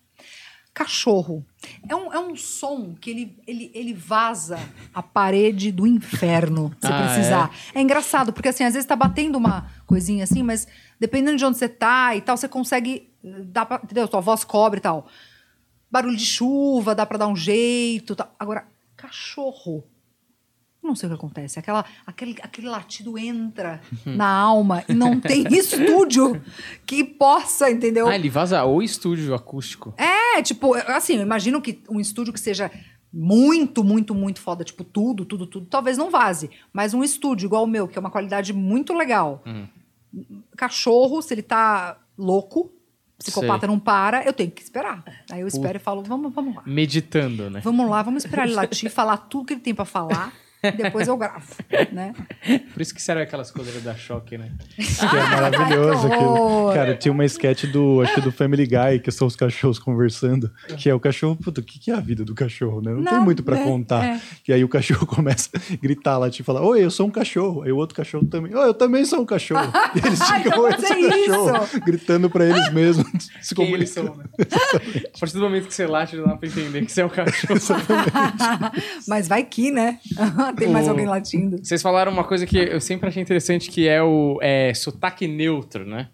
[0.77, 1.43] Cachorro.
[1.89, 4.59] É um, é um som que ele, ele, ele vaza
[4.93, 7.51] a parede do inferno, se Ah, precisar.
[7.73, 7.81] É?
[7.81, 10.67] engraçado, porque assim, às vezes tá batendo uma coisinha assim, mas
[10.99, 13.09] dependendo de onde você tá e tal, você consegue.
[13.23, 14.07] Dá pra, entendeu?
[14.07, 15.07] Sua voz cobre e tal
[15.89, 18.15] barulho de chuva, dá pra dar um jeito.
[18.15, 18.31] Tal.
[18.37, 19.83] Agora, cachorro.
[20.87, 21.59] Não sei o que acontece.
[21.59, 26.41] Aquela, aquele, aquele latido entra na alma e não tem estúdio
[26.85, 28.07] que possa, entendeu?
[28.07, 29.93] Ah, ele vaza o estúdio acústico.
[29.97, 32.71] É, tipo, assim, eu imagino que um estúdio que seja
[33.11, 36.49] muito, muito, muito foda, tipo, tudo, tudo, tudo, talvez não vaze.
[36.71, 39.43] Mas um estúdio igual o meu, que é uma qualidade muito legal.
[40.55, 42.71] Cachorro, se ele tá louco,
[43.17, 43.69] psicopata Sei.
[43.69, 45.03] não para, eu tenho que esperar.
[45.31, 46.63] Aí eu espero e falo, vamos, vamos lá.
[46.65, 47.61] Meditando, né?
[47.63, 50.33] Vamos lá, vamos esperar ele latir, falar tudo que ele tem pra falar.
[50.75, 51.45] Depois eu gravo,
[51.91, 52.13] né?
[52.73, 54.51] Por isso que serve aquelas coisas da choque, né?
[54.75, 54.81] Que
[55.15, 56.73] é maravilhoso que.
[56.73, 60.51] Cara, tinha uma sketch do, acho que do Family Guy, que são os cachorros conversando,
[60.77, 62.91] que é o cachorro, puta, o que, que é a vida do cachorro, né?
[62.91, 64.03] Não, tem Não, muito pra é, contar.
[64.03, 64.21] é.
[64.47, 67.61] E aí o cachorro começa a gritar lá, tipo, falar, oi, eu sou um cachorro.
[67.63, 69.71] Aí o outro cachorro também, oi, eu também sou um cachorro.
[69.97, 71.79] E eles ficam então esse pode ser cachorro, isso.
[71.81, 74.25] gritando pra eles mesmos, se Quem eles são, né?
[75.15, 77.59] A partir do momento que você late, dá pra entender que você é o cachorro.
[79.07, 79.99] Mas vai que, né?
[80.55, 81.57] tem mais alguém latindo.
[81.63, 85.85] Vocês falaram uma coisa que eu sempre achei interessante, que é o é, sotaque neutro,
[85.85, 86.09] né?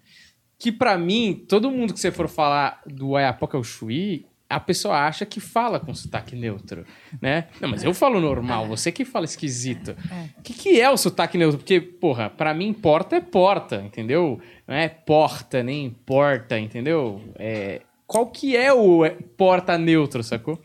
[0.58, 5.06] Que pra mim, todo mundo que você for falar do Ayapoca ao Chuí, a pessoa
[5.06, 6.84] acha que fala com sotaque neutro,
[7.20, 7.48] né?
[7.60, 9.96] Não, mas eu falo normal, você que fala esquisito.
[10.38, 11.58] O que, que é o sotaque neutro?
[11.58, 14.40] Porque, porra, pra mim, porta é porta, entendeu?
[14.66, 17.20] Não é porta, nem porta, entendeu?
[17.36, 20.60] É, qual que é o é, porta neutro, sacou?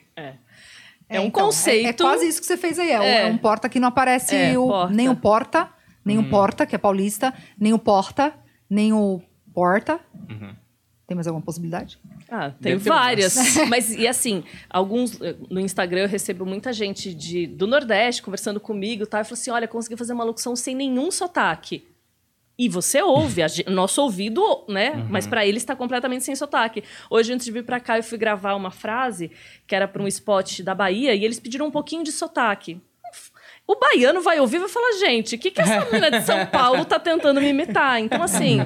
[1.10, 1.18] É.
[1.18, 1.86] É um então, conceito.
[1.88, 2.92] É, é quase isso que você fez aí.
[2.92, 3.22] É, É.
[3.24, 4.94] é um porta que não aparece É, o- porta.
[4.94, 5.70] nem o porta,
[6.06, 6.22] nem Hum.
[6.22, 8.34] o porta, que é paulista, nem o porta,
[8.70, 9.22] nem o
[9.54, 10.00] porta.
[11.08, 11.98] Tem mais alguma possibilidade?
[12.30, 13.34] Ah, tem Deve várias.
[13.68, 15.20] Mas, e assim, alguns.
[15.20, 19.20] eh, No Instagram eu recebo muita gente de, do Nordeste conversando comigo tá?
[19.20, 21.88] e fala assim: olha, consegui fazer uma locução sem nenhum sotaque.
[22.60, 25.06] E você ouve, a gen- nosso ouvido, né?
[25.10, 26.84] Mas pra ele está completamente sem sotaque.
[27.10, 29.32] Hoje, antes de vir pra cá, eu fui gravar uma frase
[29.66, 32.82] que era para um spot da Bahia e eles pediram um pouquinho de sotaque.
[33.66, 36.46] O baiano vai ouvir e vai falar, gente, o que, que essa menina de São
[36.48, 38.00] Paulo tá tentando me imitar?
[38.02, 38.60] Então, assim,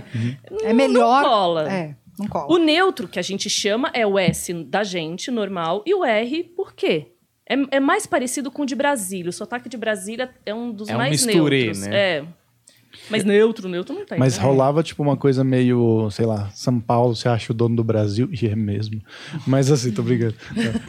[0.63, 1.21] É não- melhor.
[1.21, 1.71] Não cola.
[1.71, 2.47] É, não cola.
[2.51, 6.43] O neutro que a gente chama é o S da gente, normal, e o R,
[6.55, 7.11] por quê?
[7.47, 9.29] É, é mais parecido com o de Brasília.
[9.29, 11.85] O sotaque de Brasília é um dos É um mais misturê, neutros.
[11.85, 11.95] né?
[11.95, 12.25] É.
[13.09, 14.17] Mas neutro, neutro não tem.
[14.17, 14.43] Mas né?
[14.43, 18.29] rolava, tipo, uma coisa meio, sei lá, São Paulo, você acha o dono do Brasil,
[18.41, 19.01] e é mesmo.
[19.45, 20.35] Mas assim, tô brincando.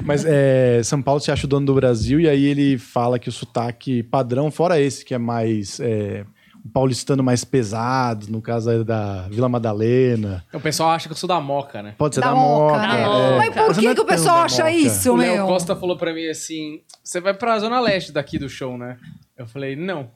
[0.03, 3.29] Mas é, São Paulo se acha o dono do Brasil, e aí ele fala que
[3.29, 5.81] o sotaque padrão, fora esse que é mais.
[5.81, 6.25] É,
[6.65, 10.43] o paulistano mais pesado, no caso aí da Vila Madalena.
[10.51, 11.95] O pessoal acha que eu sou da Moca, né?
[11.99, 12.73] Pode ser da, Da Moca.
[12.73, 13.03] Moca, né?
[13.03, 13.37] é.
[13.37, 15.47] Mas por que, é que o pessoal da acha isso, o Léo meu?
[15.47, 18.97] Costa falou pra mim assim: você vai pra Zona Leste daqui do show, né?
[19.37, 20.11] Eu falei, não.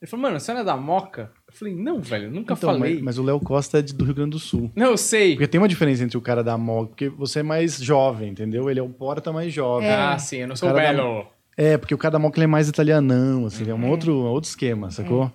[0.00, 1.30] Ele falou, mano, você não é da Moca?
[1.52, 2.94] Eu falei, não, velho, nunca Então, falei.
[2.94, 4.70] mas, mas o Léo Costa é de- do Rio Grande do Sul.
[4.74, 5.34] Não, eu sei.
[5.34, 8.68] Porque tem uma diferença entre o cara da Moca, porque você é mais jovem, entendeu?
[8.70, 9.88] Ele é um porta mais jovem.
[9.88, 11.26] Ah, sim, eu não sou da- belo.
[11.56, 14.48] É, porque o cara da Moca ele é mais italianão, assim, é um outro, outro
[14.48, 15.30] esquema, sacou?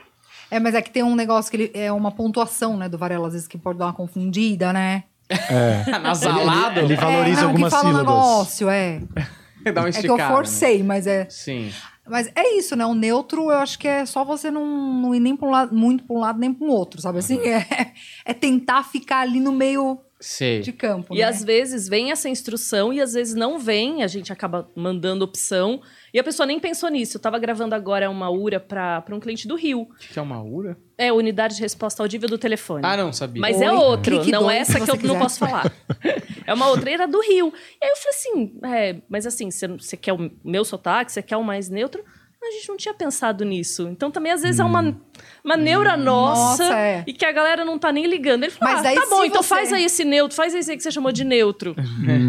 [0.49, 3.27] É, mas é que tem um negócio que ele é uma pontuação, né, do Varela,
[3.27, 5.03] às vezes que pode dar uma confundida, né?
[6.01, 8.15] Nasalado, Ele valoriza é, não, algumas que fala um sílabas.
[8.15, 9.01] negócio, é.
[9.73, 10.23] dá uma É que esticada.
[10.23, 11.19] eu forcei, mas é.
[11.19, 11.27] Né?
[11.29, 11.69] Sim.
[12.09, 12.85] Mas é isso, né?
[12.85, 14.65] O neutro, eu acho que é só você não,
[15.01, 17.19] não ir nem pra um lado, muito pra um lado nem pra um outro, sabe
[17.19, 17.39] assim?
[17.47, 17.93] É,
[18.25, 20.61] é tentar ficar ali no meio Sei.
[20.61, 21.13] de campo.
[21.13, 21.23] E né?
[21.23, 25.81] às vezes vem essa instrução e às vezes não vem, a gente acaba mandando opção
[26.13, 27.17] e a pessoa nem pensou nisso.
[27.17, 29.81] Eu tava gravando agora uma URA para um cliente do Rio.
[29.81, 30.77] O que que é uma URA?
[30.97, 32.81] É Unidade de Resposta Audível do Telefone.
[32.83, 33.39] Ah, não, sabia.
[33.39, 35.19] Mas Oi, é outro, não dois, é essa que eu não quiser.
[35.19, 35.71] posso falar.
[36.45, 37.53] É uma outra, era do Rio.
[37.81, 41.37] E aí eu falei assim, é, mas assim, você quer o meu sotaque, você quer
[41.37, 42.03] o mais neutro?
[42.41, 43.89] A gente não tinha pensado nisso.
[43.89, 44.95] Então também, às vezes, é uma,
[45.43, 47.03] uma neura nossa, Nossa, é.
[47.05, 48.43] e que a galera não tá nem ligando.
[48.43, 50.77] Ele falou, Mas ah, tá bom, então você- faz aí esse neutro, faz esse aí
[50.77, 51.75] que você chamou de neutro.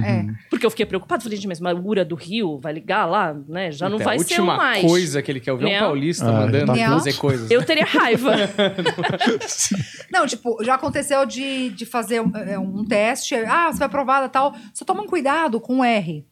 [0.04, 0.26] É.
[0.50, 3.70] Porque eu fiquei preocupado, falei, gente, mas uma URA do Rio vai ligar lá, né?
[3.70, 4.84] Já não Puta, vai a ser o última mais.
[4.84, 5.78] coisa que ele quer ouvir é um Né?
[5.80, 6.88] paulista Ah, mandando tá.
[6.88, 7.50] fazer coisas.
[7.50, 8.32] Eu teria raiva.
[10.10, 13.34] Não, tipo, já aconteceu de, de fazer um, é, um teste.
[13.36, 14.54] Ah, você vai aprovada e tal.
[14.74, 16.26] Só toma um cuidado com o R.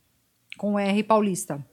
[0.57, 1.65] Com o R paulista.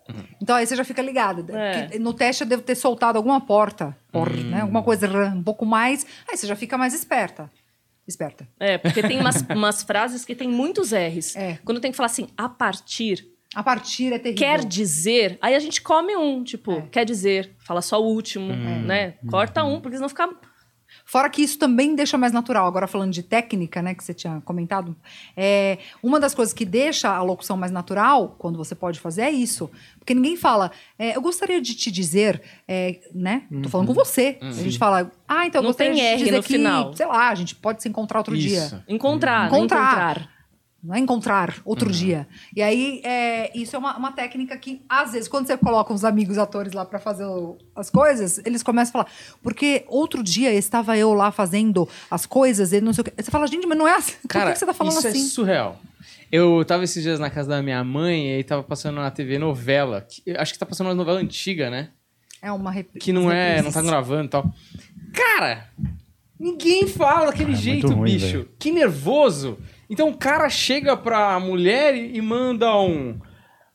[0.42, 1.46] Então aí você já fica ligado.
[1.56, 1.98] É.
[2.00, 3.96] No teste eu devo ter soltado alguma porta.
[4.12, 4.62] Por, né?
[4.62, 6.06] Alguma coisa um pouco mais.
[6.30, 7.50] Aí você já fica mais esperta.
[8.08, 8.48] Esperta.
[8.60, 11.36] É, porque tem umas, umas frases que tem muitos R's.
[11.36, 11.58] É.
[11.64, 13.26] Quando tem que falar assim, a partir,
[13.56, 14.46] A partir é terrível.
[14.46, 16.82] quer dizer, aí a gente come um, tipo, É.
[16.92, 19.14] quer dizer, fala só o último, né?
[19.30, 20.28] Corta um, porque senão fica.
[21.14, 22.66] Fora que isso também deixa mais natural.
[22.66, 24.96] Agora, falando de técnica, né, que você tinha comentado,
[25.38, 29.30] é, uma das coisas que deixa a locução mais natural, quando você pode fazer, é
[29.30, 29.70] isso.
[30.00, 33.44] Porque ninguém fala, é, eu gostaria de te dizer, é, né?
[33.62, 34.40] Tô falando com você.
[34.42, 36.54] A gente fala, ah, então eu Não gostaria tem de te R dizer no que,
[36.54, 36.94] final.
[36.96, 38.66] sei lá, a gente pode se encontrar outro dia.
[38.66, 38.84] Isso.
[38.88, 40.14] Encontrar, não Encontrar.
[40.16, 40.30] encontrar.
[40.84, 42.28] Não é encontrar outro dia.
[42.54, 46.04] E aí, é, isso é uma, uma técnica que, às vezes, quando você coloca uns
[46.04, 49.16] amigos atores lá pra fazer o- as coisas, eles começam a falar.
[49.42, 53.14] Porque outro dia estava eu lá fazendo as coisas, e não sei o quê.
[53.18, 54.16] Você fala, gente, mas não é assim.
[54.24, 55.24] Por Cara, que que você tá falando isso assim?
[55.26, 55.80] é surreal.
[56.30, 59.38] Eu tava esses dias na casa da minha mãe e aí tava passando na TV
[59.38, 60.02] novela.
[60.02, 61.90] que- acho que tá passando uma novela antiga, né?
[62.42, 63.00] É uma rep...
[63.00, 64.54] Que não é, não tá gravando e tal.
[65.14, 65.70] Cara,
[66.38, 68.26] ninguém fala daquele É jeito, ruim, bicho.
[68.26, 68.50] velho.
[68.60, 69.58] Que nervoso.
[69.94, 73.20] Então o cara chega pra mulher e manda um.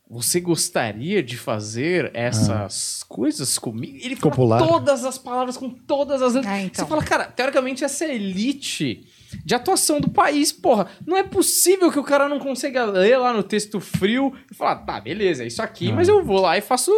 [0.09, 3.97] Você gostaria de fazer essas coisas comigo?
[4.03, 4.67] Ele fala Popular.
[4.67, 6.53] todas as palavras com todas as letras.
[6.53, 6.83] É, então.
[6.83, 9.07] Você fala, cara, teoricamente essa é a elite
[9.45, 10.87] de atuação do país, porra.
[11.07, 14.77] Não é possível que o cara não consiga ler lá no texto frio e falar,
[14.77, 16.91] tá, beleza, é isso aqui, mas eu vou lá e faço.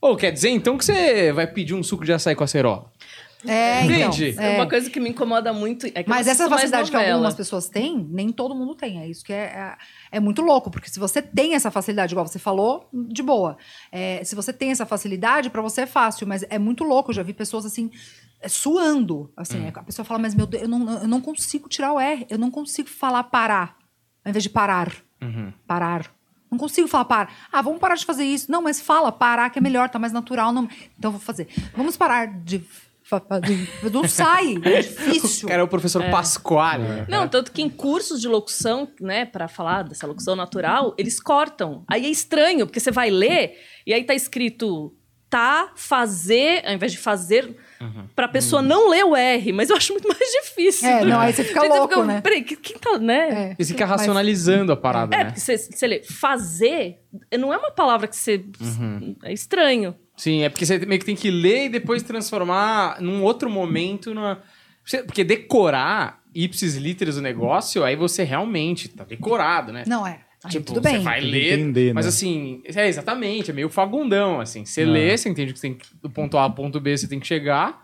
[0.00, 2.90] Ou quer dizer então que você vai pedir um suco de açaí com acerola?
[3.50, 4.08] É, então.
[4.08, 4.36] Entende?
[4.38, 4.54] É.
[4.54, 4.56] é.
[4.56, 5.86] Uma coisa que me incomoda muito.
[5.86, 9.00] É que Mas essa facilidade que algumas pessoas têm, nem todo mundo tem.
[9.00, 9.76] É isso que é, é,
[10.12, 13.56] é muito louco, porque se você tem essa facilidade, igual você falou, de boa.
[13.90, 17.10] É, se você tem essa facilidade, pra você é fácil, mas é muito louco.
[17.10, 17.90] Eu já vi pessoas assim.
[18.40, 21.92] é, Suando, assim, a pessoa fala, mas meu Deus, eu não, eu não consigo tirar
[21.92, 23.76] o R, eu não consigo falar parar,
[24.24, 24.92] ao invés de parar.
[25.66, 26.16] Parar.
[26.50, 27.32] Não consigo falar parar.
[27.52, 28.50] Ah, vamos parar de fazer isso.
[28.50, 30.52] Não, mas fala parar, que é melhor, tá mais natural.
[30.52, 30.64] Não...
[30.98, 31.48] Então eu vou fazer.
[31.76, 32.64] Vamos parar de.
[33.92, 35.46] Não sai, é difícil.
[35.46, 36.82] O cara é o professor Pasquale.
[36.82, 37.06] né?
[37.08, 41.84] Não, tanto que em cursos de locução, né, pra falar dessa locução natural, eles cortam.
[41.88, 44.92] Aí é estranho, porque você vai ler e aí tá escrito
[45.30, 47.56] tá, fazer, ao invés de fazer.
[48.14, 50.88] Pra pessoa não ler o R, mas eu acho muito mais difícil.
[50.88, 52.20] É, não, aí você fica louco, né?
[52.20, 53.50] Peraí, que- quem tá, né?
[53.52, 53.54] É.
[53.62, 55.24] Você fica Mas- racionalizando a parada, É, né?
[55.26, 56.98] porque você, você lê fazer,
[57.38, 58.44] não é uma palavra que você.
[58.60, 59.16] Uhum.
[59.22, 59.94] É estranho.
[60.16, 64.14] Sim, é porque você meio que tem que ler e depois transformar num outro momento.
[64.14, 64.40] Numa...
[65.04, 69.84] Porque decorar ipsis literis o negócio, aí você realmente tá decorado, né?
[69.86, 70.20] Não é.
[70.46, 71.02] Aí Tipo, tudo você bem.
[71.02, 72.08] vai Tem que ler, entender, mas né?
[72.08, 74.64] assim, é exatamente, é meio fagundão, assim.
[74.64, 77.06] Você lê, você entende que você tem que, do ponto A ao ponto B você
[77.08, 77.80] tem que chegar,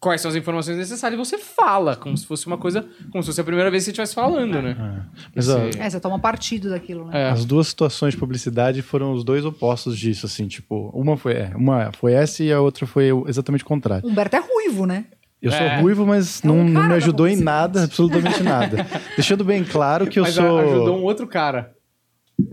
[0.00, 3.28] quais são as informações necessárias e você fala, como se fosse uma coisa, como se
[3.28, 4.76] fosse a primeira vez que você estivesse falando, né?
[4.78, 5.28] É.
[5.34, 7.22] Mas ó, Esse- É, você toma partido daquilo, né?
[7.22, 7.30] É.
[7.30, 11.52] as duas situações de publicidade foram os dois opostos disso, assim, tipo, uma foi, é,
[11.54, 14.08] uma foi essa e a outra foi exatamente o contrário.
[14.08, 15.04] Humberto é ruivo, né?
[15.40, 15.80] Eu sou É.
[15.80, 18.86] ruivo, mas É não, um não cara me ajudou em nada, absolutamente nada.
[19.16, 20.58] Deixando bem claro que eu Mas sou.
[20.58, 21.72] ajudou um outro cara.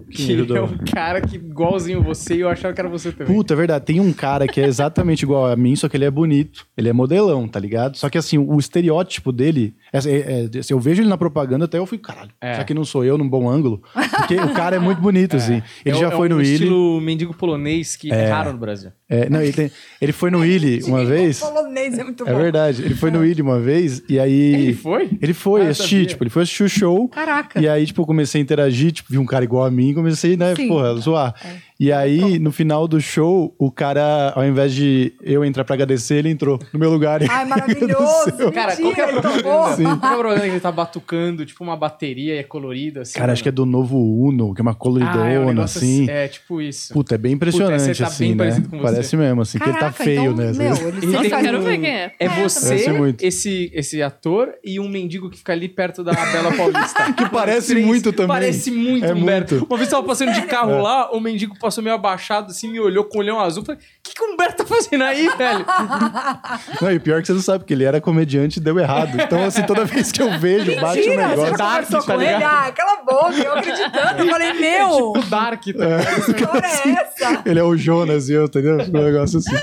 [0.09, 3.33] Que é um cara que igualzinho você e eu achava que era você também.
[3.35, 3.85] Puta, é verdade.
[3.85, 6.65] Tem um cara que é exatamente igual a mim, só que ele é bonito.
[6.77, 7.95] Ele é modelão, tá ligado?
[7.97, 9.73] Só que assim, o estereótipo dele.
[9.93, 12.31] É, é- é- se eu vejo ele na propaganda, até eu fico, caralho.
[12.41, 12.53] É.
[12.53, 13.81] Será que não sou eu num bom ângulo?
[14.17, 15.61] Porque o cara é muito bonito, assim.
[15.85, 16.53] Ele É já um- foi é um no Willy.
[16.53, 18.91] estilo mendigo polonês que é raro no Brasil.
[19.09, 21.39] É, não, ele, tem- ele foi no Willy uma vez.
[21.39, 22.83] polonês é muito É verdade.
[22.83, 24.53] Ele foi no Willy uma vez e aí.
[24.53, 25.09] Ele foi?
[25.21, 27.07] Ele foi Ah, assistir, tipo, ele foi assistir o show.
[27.09, 27.59] Caraca.
[27.59, 30.37] E aí, tipo, eu comecei a interagir, tipo, vi um cara igual a mim, comecei,
[30.37, 30.67] né, Sim.
[30.67, 31.33] porra, zoar.
[31.43, 31.69] É.
[31.81, 36.15] E aí, no final do show, o cara, ao invés de eu entrar pra agradecer,
[36.15, 37.21] ele entrou no meu lugar.
[37.29, 38.51] Ai, maravilhoso.
[38.53, 39.41] Cara, qual que é.
[39.41, 43.17] Qual é a propaganda que ele tá batucando, tipo uma bateria e é colorida, assim?
[43.17, 45.77] Cara, acho que é do novo Uno, que é uma coloridona, Ah, é um negócio
[45.79, 46.09] assim.
[46.09, 46.91] É, tipo isso.
[46.93, 48.37] Puta, é bem impressionante, Puta, tá assim, bem né?
[48.37, 48.98] parecido com você.
[48.99, 50.51] Parece mesmo, assim, que ele tá Caraca, feio, então, né?
[50.53, 52.11] Meu, ele E tem quero um- ver quem é.
[52.19, 56.51] É Parece você, esse, esse ator e um mendigo que fica ali perto da Bela
[56.55, 57.13] Paulista.
[57.19, 58.27] Que parece Três- muito também.
[58.27, 59.55] Parece muito, É Humberto.
[59.55, 59.67] muito.
[59.69, 62.79] Uma vez eu tava passando de carro lá, o mendigo passou meio abaixado, assim, me
[62.79, 63.63] olhou com o olhão azul.
[63.65, 65.65] Falei, o que, que o Humberto tá fazendo aí, velho?
[66.81, 69.19] Não, e pior é que você não sabe, porque ele era comediante e deu errado.
[69.19, 71.57] Então, assim, toda vez que eu vejo, bate o Mentira, você negócio.
[71.57, 72.33] já conversou tá com ele?
[72.33, 72.43] ligado?
[72.67, 74.23] Ah, cala a boca, eu acreditando.
[74.23, 76.25] Eu falei, meu, tipo Dark, tá ligado?
[76.25, 77.41] que história é essa?
[77.45, 78.77] Ele é o Jonas e eu, entendeu?
[78.97, 79.55] Um negócio assim.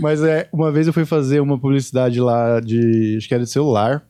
[0.00, 3.16] Mas é, uma vez eu fui fazer uma publicidade lá de.
[3.16, 4.02] Acho que era de celular.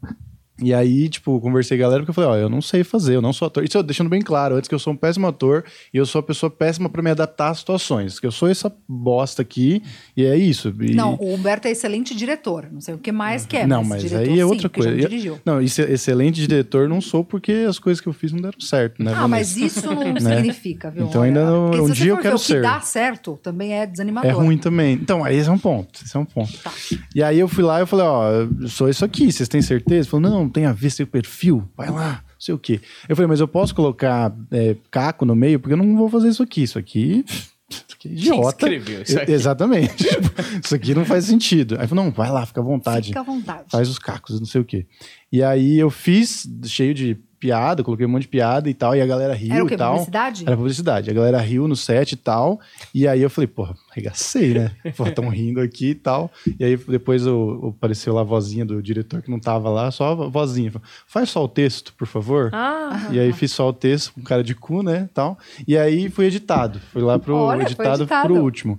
[0.62, 3.16] E aí, tipo, conversei com a galera porque eu falei, ó, eu não sei fazer,
[3.16, 3.64] eu não sou ator.
[3.64, 6.20] Isso eu deixando bem claro, antes que eu sou um péssimo ator e eu sou
[6.20, 8.20] a pessoa péssima pra me adaptar às situações.
[8.20, 9.82] Que eu sou essa bosta aqui
[10.16, 10.72] e é isso.
[10.80, 12.68] E- Não, o Humberto é excelente diretor.
[12.70, 13.66] Não sei o que mais que é.
[13.66, 14.90] Não, mas diretor, aí é sim, outra já coisa.
[15.26, 15.40] Eu-.
[15.44, 18.60] Não, isso é excelente diretor não sou porque as coisas que eu fiz não deram
[18.60, 19.12] certo, né?
[19.16, 21.06] Ah, mas isso não significa, viu?
[21.06, 22.54] Então ainda não- um dia eu quero ver o ser.
[22.56, 24.30] que dá certo também é desanimador.
[24.30, 24.94] É ruim também.
[24.94, 26.00] Então, aí esse é um ponto.
[26.04, 26.52] Esse é um ponto.
[26.62, 26.72] Tá.
[27.14, 28.30] E aí eu fui lá e eu falei, ó,
[28.60, 30.08] eu sou isso aqui, vocês têm certeza?
[30.08, 32.80] Falou, não, tem a ver seu perfil, vai lá, não sei o quê.
[33.08, 35.58] Eu falei, mas eu posso colocar é, caco no meio?
[35.60, 36.62] Porque eu não vou fazer isso aqui.
[36.62, 37.24] Isso aqui.
[37.70, 38.48] Isso aqui é idiota.
[38.66, 39.30] escreveu isso aqui?
[39.30, 39.94] E- Exatamente.
[40.04, 40.30] Tipo,
[40.64, 41.74] isso aqui não faz sentido.
[41.74, 43.08] Aí ele falou, não, vai lá, fica à vontade.
[43.08, 43.64] Fica à vontade.
[43.70, 44.86] Faz os cacos, não sei o quê.
[45.32, 49.02] E aí eu fiz cheio de piada, coloquei um monte de piada e tal, e
[49.02, 49.74] a galera riu Era o quê?
[49.74, 49.92] e tal.
[49.92, 50.44] Publicidade?
[50.46, 51.10] Era publicidade.
[51.10, 52.58] A galera riu no set e tal.
[52.94, 54.70] E aí eu falei, porra, arregacei, né?
[54.96, 56.30] Pô, tão rindo aqui e tal.
[56.58, 60.12] E aí depois o- apareceu lá a vozinha do diretor que não tava lá, só
[60.12, 60.70] a vozinha.
[60.70, 62.50] Falou, Faz só o texto, por favor.
[62.52, 65.38] Ah, E aí fiz só o texto com cara de cu, né, tal.
[65.66, 66.80] E aí foi editado.
[66.92, 68.28] Foi lá pro Olha, editado, editado.
[68.34, 68.78] pro último.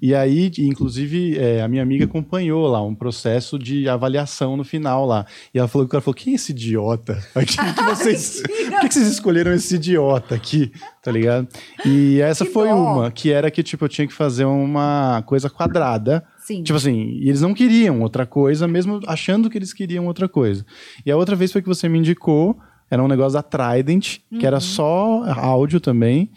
[0.00, 5.04] E aí, inclusive, é, a minha amiga acompanhou lá um processo de avaliação no final
[5.06, 5.26] lá.
[5.52, 7.22] E ela falou que o cara falou: "Quem é esse idiota?
[7.34, 10.72] Aqui que vocês, por que vocês escolheram esse idiota aqui?"
[11.04, 11.46] Tá ligado?
[11.84, 12.74] E essa Que foi dó.
[12.76, 16.24] uma, que era que tipo eu tinha que fazer uma coisa quadrada.
[16.38, 16.62] Sim.
[16.62, 20.64] Tipo assim, e eles não queriam outra coisa, mesmo achando que eles queriam outra coisa.
[21.04, 22.58] E a outra vez foi que você me indicou,
[22.90, 24.46] era um negócio da Trident, que Uhum.
[24.46, 26.30] era só áudio também.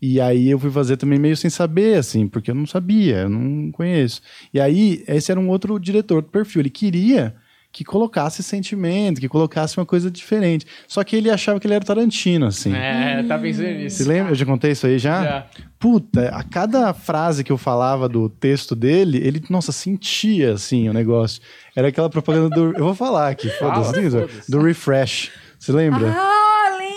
[0.00, 3.28] E aí eu fui fazer também meio sem saber, assim, porque eu não sabia, eu
[3.28, 4.20] não conheço.
[4.54, 6.60] E aí, esse era um outro diretor do perfil.
[6.62, 7.34] Ele queria
[7.72, 10.66] que colocasse sentimento, que colocasse uma coisa diferente.
[10.86, 12.74] Só que ele achava que ele era Tarantino, assim.
[12.74, 13.96] É, tá pensando nisso.
[13.96, 14.32] Você lembra?
[14.32, 15.24] Eu já contei isso aí já?
[15.24, 15.46] Já.
[15.78, 20.92] Puta, a cada frase que eu falava do texto dele, ele, nossa, sentia, assim, o
[20.92, 21.40] negócio.
[21.74, 22.76] Era aquela propaganda do...
[22.76, 24.50] Eu vou falar aqui, foda-se.
[24.50, 25.30] do Refresh.
[25.58, 26.12] Você lembra?
[26.14, 26.42] Ah.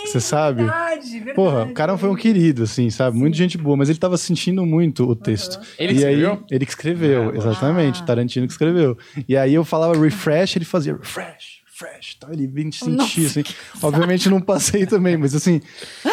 [0.04, 0.62] Você sabe?
[0.62, 1.34] Verdade, verdade.
[1.34, 3.16] Porra, o cara foi um querido, assim, sabe?
[3.16, 5.60] Muito gente boa, mas ele tava sentindo muito o texto.
[5.78, 6.44] Ele e que aí, escreveu?
[6.50, 8.02] ele que escreveu, Ah, exatamente.
[8.02, 8.06] Ah.
[8.06, 8.96] Tarantino que escreveu.
[9.28, 12.14] E aí eu falava refresh, ele fazia refresh, refresh.
[12.18, 13.42] Tal, ele bem sentia, Nossa, assim.
[13.82, 15.60] Obviamente não passei também, mas assim,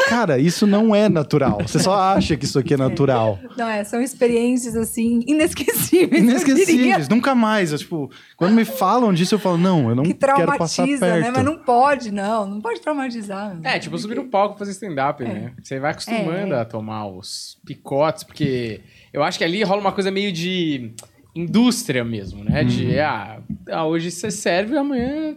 [0.09, 1.59] cara, isso não é natural.
[1.61, 3.39] Você só acha que isso aqui é natural.
[3.57, 6.22] Não, é, são experiências, assim, inesquecíveis.
[6.24, 7.72] Inesquecíveis, nunca mais.
[7.72, 11.05] Eu, tipo, quando me falam disso, eu falo, não, eu não Que quero passar traumatiza,
[11.05, 11.22] perto.
[11.26, 11.32] né?
[11.36, 12.47] Mas não pode, não.
[12.47, 13.57] Não pode traumatizar.
[13.64, 15.53] É, tipo, subir no palco e fazer stand-up, né?
[15.61, 16.61] Você vai acostumando É.
[16.61, 18.82] a tomar os picotes, porque
[19.14, 20.91] eu acho que ali rola uma coisa meio de
[21.36, 22.64] indústria mesmo, né?
[22.64, 23.39] De, ah,
[23.70, 25.36] ah, hoje você serve, amanhã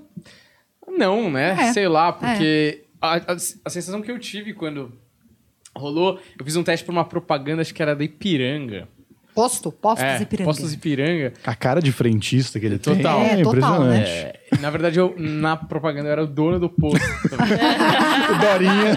[0.96, 1.56] não, né?
[1.58, 1.72] É.
[1.72, 3.32] Sei lá, porque a, a,
[3.64, 4.92] a sensação que eu tive quando
[5.76, 8.88] rolou, eu fiz um teste pra uma propaganda, acho que era da Ipiranga.
[9.34, 10.48] Posto, postos é, e piranga.
[10.48, 11.34] Postos Ipiranga.
[11.44, 13.20] A cara de frentista que ele Total.
[13.20, 13.98] tem É, é total, né?
[13.98, 14.08] impressionante.
[14.10, 17.00] É, na verdade, eu, na propaganda eu era o dono do posto.
[18.26, 18.96] O Dorinha.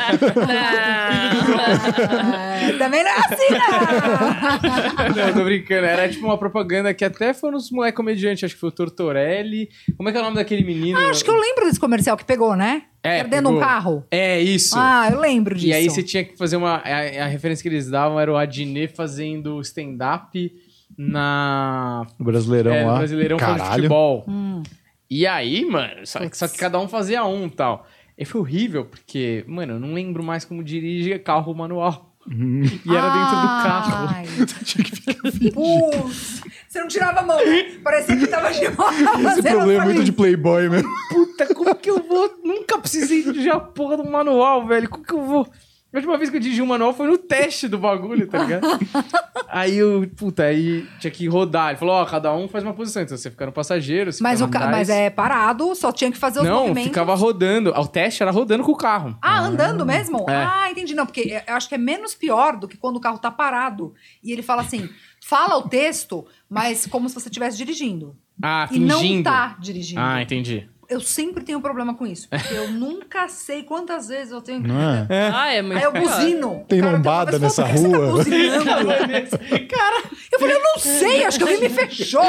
[2.60, 5.16] É, também não é assim, não.
[5.16, 5.86] Não, eu tô brincando.
[5.86, 9.70] Era tipo uma propaganda que até foi nos moleque comediantes, acho que foi o Tortorelli.
[9.96, 10.98] Como é que é o nome daquele menino?
[10.98, 12.84] Ah, acho que eu lembro desse comercial que pegou, né?
[13.04, 14.04] É, Era dentro de um carro.
[14.10, 14.76] É, isso.
[14.78, 15.68] Ah, eu lembro disso.
[15.68, 16.78] E aí você tinha que fazer uma.
[16.78, 20.52] A, a referência que eles davam era o Adnet fazendo stand-up
[20.98, 22.06] na.
[22.20, 22.98] O Brasileirão é, no lá.
[22.98, 23.74] Brasileirão Caralho.
[23.74, 24.26] futebol.
[24.28, 24.64] Hum.
[25.10, 27.88] E aí, mano, só, só que cada um fazia um e tal.
[28.18, 32.10] E foi horrível, porque, mano, eu não lembro mais como dirige carro manual.
[32.28, 34.08] E era dentro do carro.
[34.14, 34.26] Ai.
[35.54, 37.40] Putz, você não tirava a mão?
[37.84, 38.60] Parecia que tava de.
[38.66, 40.90] Esse problema é muito de playboy mesmo.
[41.10, 42.40] Puta, como que eu vou?
[42.44, 44.90] Nunca precisei dirigir a porra do manual, velho.
[44.90, 45.48] Como que eu vou?
[45.92, 48.62] A última vez que eu dirigi um manual foi no teste do bagulho, tá ligado?
[49.50, 51.70] aí eu, puta, aí tinha que rodar.
[51.70, 53.02] Ele falou, ó, cada um faz uma posição.
[53.02, 54.68] Então você fica no passageiro, você Mas, fica o ca...
[54.70, 56.90] mas é parado, só tinha que fazer os Não, movimentos.
[56.90, 57.72] ficava rodando.
[57.72, 59.18] O teste era rodando com o carro.
[59.20, 60.26] Ah, andando mesmo?
[60.30, 60.36] É.
[60.36, 60.94] Ah, entendi.
[60.94, 63.94] Não, porque eu acho que é menos pior do que quando o carro tá parado.
[64.24, 64.88] E ele fala assim:
[65.26, 68.16] fala o texto, mas como se você estivesse dirigindo.
[68.42, 69.24] Ah, E não fingindo.
[69.24, 70.00] tá dirigindo.
[70.02, 70.70] Ah, entendi.
[70.90, 72.28] Eu sempre tenho problema com isso.
[72.28, 74.62] Porque eu nunca sei quantas vezes eu tenho.
[74.62, 75.32] Não é?
[75.34, 76.66] Ah, é muito Aí eu buzino.
[76.68, 78.88] Tem O cara lombada vez nessa falou, "Por que rua?" Você tá buzinando?
[79.70, 82.22] cara, eu falei, eu não sei, acho que alguém me fechou.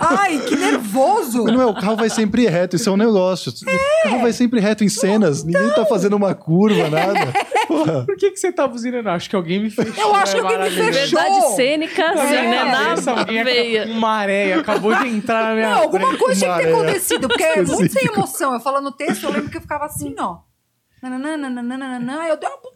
[0.00, 1.44] Ai, que nervoso.
[1.44, 3.52] Mas não é, o carro vai sempre reto, isso é um negócio.
[3.52, 7.32] O carro vai sempre reto em cenas, ninguém tá fazendo uma curva, nada.
[7.70, 8.04] Porra.
[8.04, 9.08] Por que, que você tá buzinando?
[9.10, 9.94] Acho que alguém me fechou.
[10.02, 11.18] Eu acho é que alguém me fechou.
[11.20, 12.42] Verdade cênica, assim, É.
[12.48, 12.92] né?
[12.92, 13.86] Essa Na alguém veia.
[13.86, 16.82] com uma areia acabou de entrar na minha Não, alguma coisa tinha que ter Maré.
[16.82, 18.54] acontecido, porque é muito sem emoção.
[18.54, 20.38] Eu falando o texto, eu lembro que eu ficava assim, ó.
[21.02, 22.70] Nananana, aí eu dei uma.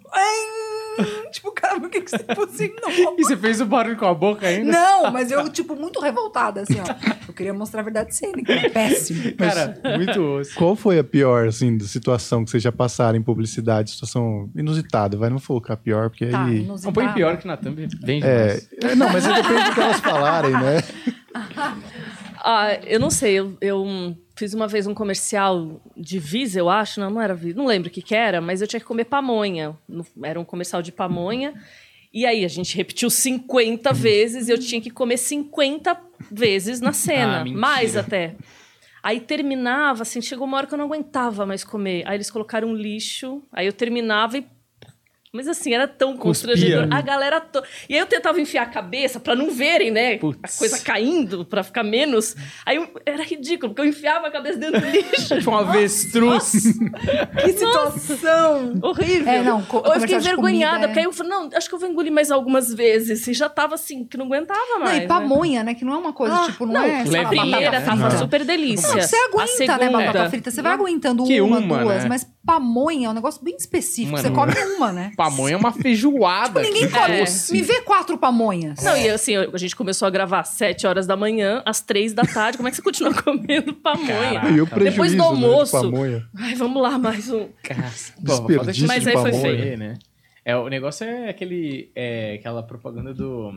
[1.32, 3.14] Tipo, cara, por que, que você buzinou?
[3.18, 4.70] E você fez o barulho com a boca ainda?
[4.70, 6.84] Não, mas eu, tipo, muito revoltada, assim, ó.
[7.26, 8.54] Eu queria mostrar a verdade cênica.
[8.72, 9.34] Péssimo.
[9.36, 10.54] Cara, muito osso.
[10.54, 13.90] Qual foi a pior, assim, da situação que vocês já passaram em publicidade?
[13.90, 16.62] Situação inusitada, vai, não vou colocar pior, porque Tá, aí...
[16.64, 18.68] Não põe pior que na thumb vem É, demais.
[18.84, 20.82] é, não, mas depende do que elas falarem, né?
[22.46, 27.00] Ah, eu não sei, eu, eu fiz uma vez um comercial de Visa, eu acho,
[27.00, 29.04] não, não era Visa, não lembro o que que era, mas eu tinha que comer
[29.04, 29.76] pamonha.
[30.22, 31.54] Era um comercial de pamonha.
[32.12, 36.92] E aí a gente repetiu 50 vezes e eu tinha que comer 50 vezes na
[36.94, 38.36] cena, Ah, mais até.
[39.02, 42.04] Aí terminava, assim, chegou uma hora que eu não aguentava mais comer.
[42.06, 44.46] Aí eles colocaram um lixo, aí eu terminava e
[45.34, 46.22] mas assim, era tão Cuspia.
[46.52, 46.88] constrangedor.
[46.90, 47.40] A galera.
[47.40, 47.62] To...
[47.88, 50.16] E aí eu tentava enfiar a cabeça pra não verem, né?
[50.18, 50.38] Putz.
[50.42, 52.36] A coisa caindo, pra ficar menos.
[52.64, 55.34] Aí eu- era ridículo, porque eu enfiava a cabeça dentro do lixo.
[55.38, 56.52] Tipo um avestruz.
[57.42, 58.74] Que situação!
[58.82, 59.32] Horrível.
[59.32, 60.88] É, não, co- Ou eu fiquei envergonhada, comida, é.
[60.88, 63.26] porque aí eu falei, não, acho que eu vou engolir mais algumas vezes.
[63.26, 65.02] E já tava assim, que não aguentava Não, mais.
[65.02, 65.74] e pamonha, né?
[65.74, 67.00] Que não é uma coisa, Ah, tipo, não, não, é.
[67.20, 68.88] A primeira tava super delícia.
[68.88, 70.50] Não, você a aguenta, segunda, né, batata frita.
[70.50, 72.08] Você vai aguentando uma, uma, duas, né?
[72.08, 74.12] mas pamonha é um negócio bem específico.
[74.12, 75.12] Mano, você come uma, né?
[75.30, 76.60] Pamonha é uma feijoada.
[76.60, 77.18] Ninguém que come.
[77.20, 77.52] doce.
[77.52, 78.82] Me vê quatro pamonhas.
[78.82, 82.12] Não, e assim, a gente começou a gravar às 7 horas da manhã, às 3
[82.12, 82.56] da tarde.
[82.56, 84.06] Como é que você continua comendo pamonha?
[84.34, 84.48] Caraca.
[84.48, 85.76] E o Depois prejuízo do né, almoço.
[85.80, 86.28] de pamonha.
[86.36, 87.48] Ai, vamos lá, mais um.
[87.62, 87.82] Cara,
[88.18, 89.40] Desperdício falta de- Mas aí foi pamonha.
[89.62, 89.78] feio.
[89.78, 89.94] né?
[90.44, 91.90] É, o negócio é aquele.
[91.94, 93.52] É, aquela propaganda do.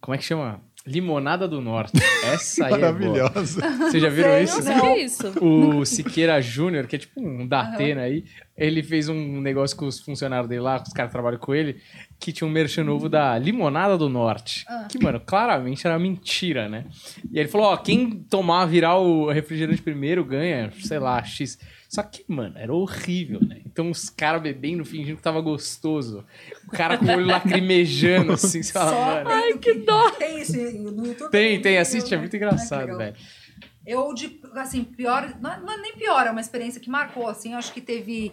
[0.00, 0.60] Como é que chama?
[0.86, 1.92] Limonada do Norte.
[2.24, 2.76] Essa aí é.
[2.76, 3.60] Maravilhosa.
[3.78, 4.62] Vocês já viram sei, isso?
[4.64, 5.32] não é isso?
[5.40, 8.24] O Siqueira Júnior, que é tipo um Datena aí,
[8.56, 11.54] ele fez um negócio com os funcionários dele lá, com os caras que trabalham com
[11.54, 11.80] ele,
[12.18, 14.64] que tinha um merchan novo da Limonada do Norte.
[14.88, 16.84] Que, mano, claramente era mentira, né?
[17.30, 21.58] E aí ele falou, ó, quem tomar, virar o refrigerante primeiro ganha, sei lá, X.
[21.94, 23.60] Só que, mano, era horrível, né?
[23.66, 26.24] Então os caras bebendo, fingindo que tava gostoso.
[26.66, 29.28] O cara com o olho lacrimejando, assim, você fala, mano...
[29.28, 30.10] Ai, que dó.
[30.12, 31.30] Tem isso no YouTube?
[31.30, 32.96] Tem, tem, assiste, é muito que engraçado, legal.
[32.96, 33.16] velho.
[33.86, 35.36] Eu, de, assim, pior...
[35.38, 37.52] Não, é- não é nem pior, é uma experiência que marcou, assim.
[37.52, 38.32] Eu acho que teve...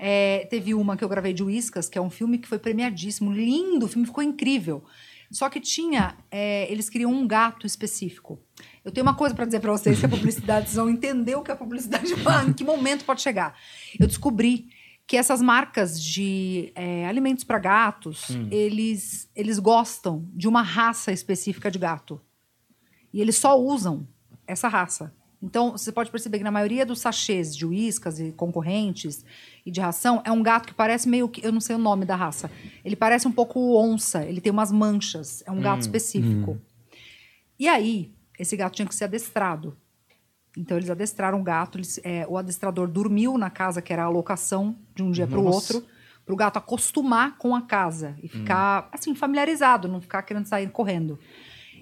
[0.00, 3.32] é, teve uma que eu gravei de Whiskas, que é um filme que foi premiadíssimo.
[3.32, 4.82] Lindo, o filme ficou incrível.
[5.30, 6.16] Só que tinha...
[6.28, 8.40] é, eles queriam um gato específico.
[8.86, 11.42] Eu tenho uma coisa para dizer para vocês que a publicidade, vocês vão entender o
[11.42, 12.06] que a publicidade...
[12.46, 13.58] em que momento pode chegar.
[13.98, 14.68] Eu descobri
[15.08, 21.68] que essas marcas de é, alimentos para gatos, eles, eles gostam de uma raça específica
[21.68, 22.20] de gato.
[23.12, 24.06] E eles só usam
[24.46, 25.12] essa raça.
[25.42, 29.24] Então, você pode perceber que na maioria dos sachês de uíscas e concorrentes
[29.64, 31.44] e de ração, é um gato que parece meio que.
[31.44, 32.48] Eu não sei o nome da raça.
[32.84, 35.42] Ele parece um pouco onça, ele tem umas manchas.
[35.44, 36.56] É um gato específico.
[37.58, 39.76] E aí, esse gato tinha que ser adestrado.
[40.56, 41.78] Então, eles adestraram o gato.
[41.78, 45.38] eles- é, o adestrador dormiu na casa, que era a alocação de um dia para
[45.38, 45.84] o outro,
[46.24, 50.68] para o gato acostumar com a casa e ficar, assim, familiarizado, não ficar querendo sair
[50.70, 51.18] correndo.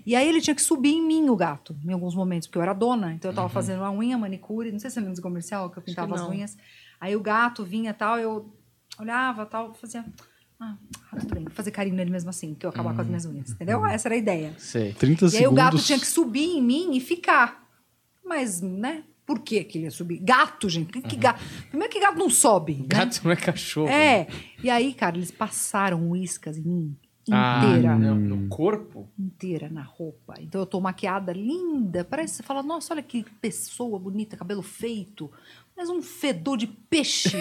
[0.04, 2.62] E aí ele tinha que subir em mim, o gato, em alguns momentos, porque eu
[2.62, 3.14] era dona.
[3.14, 5.82] Então eu tava fazendo uma unha, manicure, não sei se lembra do comercial que eu
[5.82, 6.30] pintava as não.
[6.30, 6.58] unhas.
[7.00, 8.52] Aí o gato vinha e tal, eu
[8.98, 10.04] olhava tal, fazia.
[10.60, 10.76] Ah,
[11.12, 13.24] ah, tudo bem, vou fazer carinho nele mesmo assim, que eu acabar com as minhas
[13.26, 13.50] unhas.
[13.50, 13.84] Entendeu?
[13.84, 14.54] Essa era a ideia.
[14.58, 14.92] Sei.
[14.92, 15.52] 30 E aí segundos.
[15.52, 17.68] o gato tinha que subir em mim e ficar.
[18.24, 19.04] Mas, né?
[19.26, 20.18] Por que, que ele ia subir?
[20.18, 20.92] Gato, gente.
[20.92, 21.42] Que, que gato?
[21.70, 22.74] Primeiro que gato não sobe.
[22.74, 22.84] né?
[22.88, 23.88] Gato não é cachorro.
[23.88, 24.26] É.
[24.62, 26.96] E aí, cara, eles passaram uíscas em mim
[27.30, 29.08] Ah, inteira não, no corpo?
[29.18, 30.34] inteira na roupa.
[30.40, 32.04] Então eu tô maquiada linda.
[32.04, 35.30] Parece, você fala, nossa, olha que pessoa bonita, cabelo feito.
[35.76, 37.36] Mas um fedor de peixe.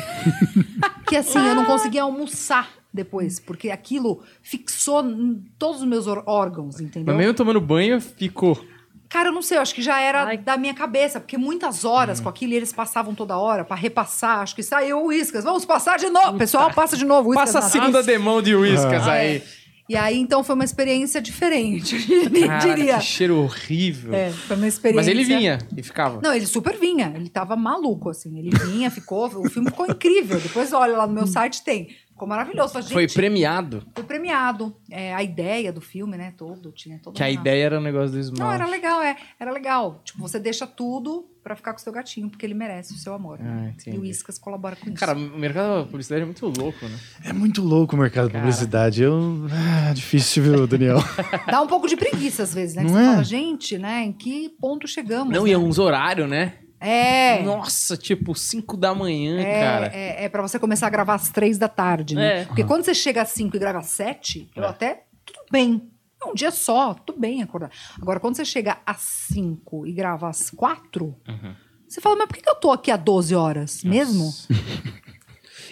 [1.07, 6.79] que assim, eu não conseguia almoçar depois, porque aquilo fixou em todos os meus órgãos,
[6.79, 7.13] entendeu?
[7.13, 8.63] Mas mesmo tomando banho, ficou.
[9.09, 10.37] Cara, eu não sei, eu acho que já era Ai.
[10.37, 14.39] da minha cabeça, porque muitas horas com aquilo e eles passavam toda hora pra repassar.
[14.39, 15.43] Acho que saiu o uíscas.
[15.43, 16.37] Vamos passar de novo.
[16.37, 17.29] Pessoal, passa de novo.
[17.29, 19.35] uíscas Passa a segunda demão de uíscas Ah, aí.
[19.37, 19.43] é.
[19.89, 21.97] E aí, então, foi uma experiência diferente,
[22.47, 22.97] Caraca, diria.
[22.97, 24.13] que cheiro horrível.
[24.13, 24.95] É, foi uma experiência.
[25.01, 26.21] Mas ele vinha e ficava.
[26.23, 27.11] Não, ele super vinha.
[27.13, 28.39] Ele tava maluco, assim.
[28.39, 29.27] Ele vinha, ficou.
[29.27, 30.39] O filme ficou incrível.
[30.39, 31.89] Depois, olha, lá no meu site tem.
[32.23, 32.73] Ficou maravilhoso.
[32.73, 33.83] Falei, Foi gente, premiado.
[33.93, 34.73] foi premiado.
[34.89, 38.11] É, a ideia do filme, né, todo, tinha toda Que a ideia era o negócio
[38.11, 38.41] do esmalte.
[38.41, 39.17] Não, era legal, é.
[39.37, 40.01] Era legal.
[40.05, 43.13] Tipo, você deixa tudo pra ficar com o seu gatinho, porque ele merece o seu
[43.13, 43.39] amor.
[43.41, 43.75] Ah, né?
[43.77, 43.97] entendi.
[43.97, 44.97] E o Iscas colabora com isso.
[44.97, 46.97] Cara, o mercado da publicidade é muito louco, né?
[47.25, 48.39] É muito louco o mercado Cara.
[48.39, 49.03] publicidade.
[49.03, 49.45] Eu...
[49.51, 50.99] Ah, difícil, viu, Daniel?
[51.45, 52.85] Dá um pouco de preguiça às vezes, né?
[52.85, 53.11] Que Não você é?
[53.11, 54.03] fala, gente, né?
[54.03, 55.33] Em que ponto chegamos?
[55.33, 55.49] Não, né?
[55.49, 56.53] e é uns horários, né?
[56.85, 57.41] É.
[57.43, 59.87] Nossa, tipo 5 da manhã, É, cara.
[59.93, 62.41] é, é pra você começar a gravar às três da tarde, né?
[62.41, 62.45] É.
[62.45, 64.67] Porque quando você chega às cinco e grava às sete, eu É.
[64.67, 65.03] até.
[65.25, 65.89] Tudo bem.
[66.21, 67.69] É um dia só, tudo bem acordar.
[68.01, 71.53] Agora, quando você chega às cinco e grava às quatro, Uhum.
[71.87, 74.29] você fala, mas por que eu tô aqui há 12 horas mesmo?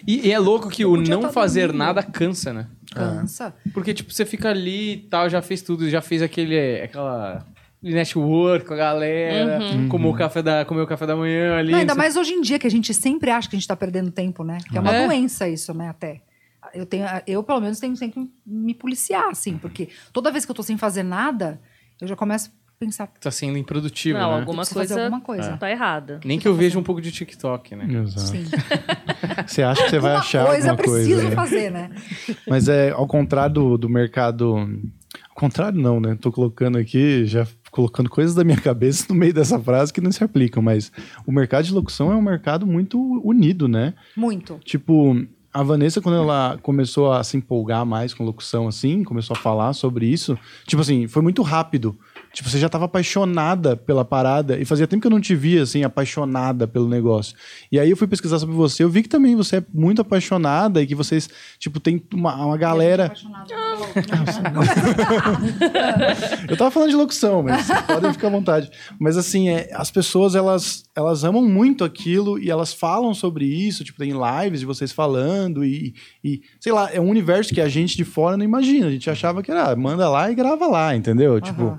[0.07, 1.77] E, e é louco que o não tá fazer dormindo.
[1.77, 2.67] nada cansa, né?
[2.91, 3.53] Cansa.
[3.71, 7.45] Porque, tipo, você fica ali e tal, já fez tudo, já fez aquele, aquela
[7.81, 9.59] network com a galera,
[9.89, 11.71] comeu, o café da, comeu o café da manhã ali.
[11.71, 13.75] Não, ainda mais hoje em dia, que a gente sempre acha que a gente tá
[13.75, 14.57] perdendo tempo, né?
[14.69, 15.05] Que é uma É.
[15.07, 16.21] doença isso, né, até.
[16.73, 20.51] Eu, tenho, eu, pelo menos, tenho sempre que me policiar, assim, porque toda vez que
[20.51, 21.59] eu tô sem fazer nada,
[21.99, 24.39] eu já começo a pensar, Tá sendo improdutivo, Não, né?
[24.39, 25.57] alguma preciso coisa, alguma coisa.
[25.57, 26.19] tá errada.
[26.23, 27.85] Nem que eu veja um pouco de TikTok, né?
[28.03, 28.21] Exato.
[28.21, 28.45] Sim.
[29.47, 31.29] Você acha que você vai Alguma achar coisa alguma preciso coisa.
[31.29, 31.35] né?
[31.35, 31.89] fazer, né?
[32.47, 34.55] Mas é ao contrário do, do mercado.
[35.29, 36.17] Ao contrário, não, né?
[36.19, 40.11] Tô colocando aqui, já colocando coisas da minha cabeça no meio dessa frase que não
[40.11, 40.91] se aplicam, mas
[41.25, 43.93] o mercado de locução é um mercado muito unido, né?
[44.15, 44.59] Muito.
[44.63, 45.15] Tipo,
[45.53, 49.73] a Vanessa, quando ela começou a se empolgar mais com locução, assim, começou a falar
[49.73, 51.97] sobre isso, tipo assim, foi muito rápido.
[52.33, 55.63] Tipo, você já tava apaixonada pela parada, e fazia tempo que eu não te via,
[55.63, 57.35] assim, apaixonada pelo negócio.
[57.71, 60.81] E aí eu fui pesquisar sobre você, eu vi que também você é muito apaixonada
[60.81, 61.29] e que vocês,
[61.59, 63.11] tipo, tem uma, uma galera.
[66.47, 68.71] Eu tava falando de locução, mas podem ficar à vontade.
[68.99, 73.83] Mas assim, é, as pessoas elas, elas amam muito aquilo e elas falam sobre isso,
[73.83, 77.67] tipo, tem lives de vocês falando e, e sei lá, é um universo que a
[77.67, 78.87] gente de fora não imagina.
[78.87, 81.41] A gente achava que era, ah, manda lá e grava lá, entendeu?
[81.41, 81.77] Tipo,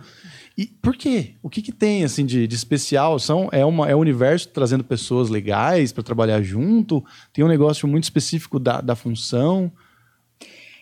[0.57, 1.34] e por quê?
[1.42, 3.18] O que que tem assim de, de especial?
[3.18, 7.05] São é uma é um universo trazendo pessoas legais para trabalhar junto.
[7.32, 9.72] Tem um negócio muito específico da, da função.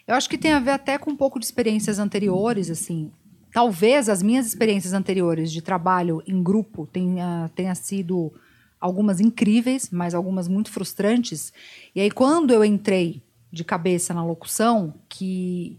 [0.07, 3.13] Eu acho que tem a ver até com um pouco de experiências anteriores, assim.
[3.53, 8.33] Talvez as minhas experiências anteriores de trabalho em grupo tenha, tenha sido
[8.81, 11.53] algumas incríveis, mas algumas muito frustrantes.
[11.95, 15.79] E aí, quando eu entrei de cabeça na locução, que,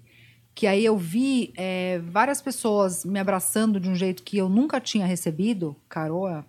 [0.54, 4.80] que aí eu vi é, várias pessoas me abraçando de um jeito que eu nunca
[4.80, 6.46] tinha recebido, Caroa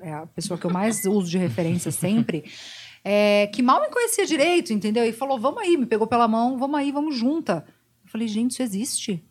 [0.00, 2.44] é a pessoa que eu mais uso de referência sempre,
[3.02, 5.04] é, que mal me conhecia direito, entendeu?
[5.04, 7.64] E falou: vamos aí, me pegou pela mão, vamos aí, vamos junta.
[8.04, 9.24] Eu falei, gente, isso existe.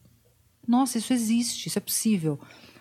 [0.67, 2.39] Nossa, isso existe, isso é possível.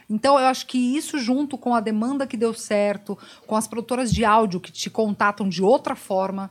[0.08, 4.12] Então, eu acho que isso, junto com a demanda que deu certo, com as produtoras
[4.12, 6.50] de áudio que te contatam de outra forma,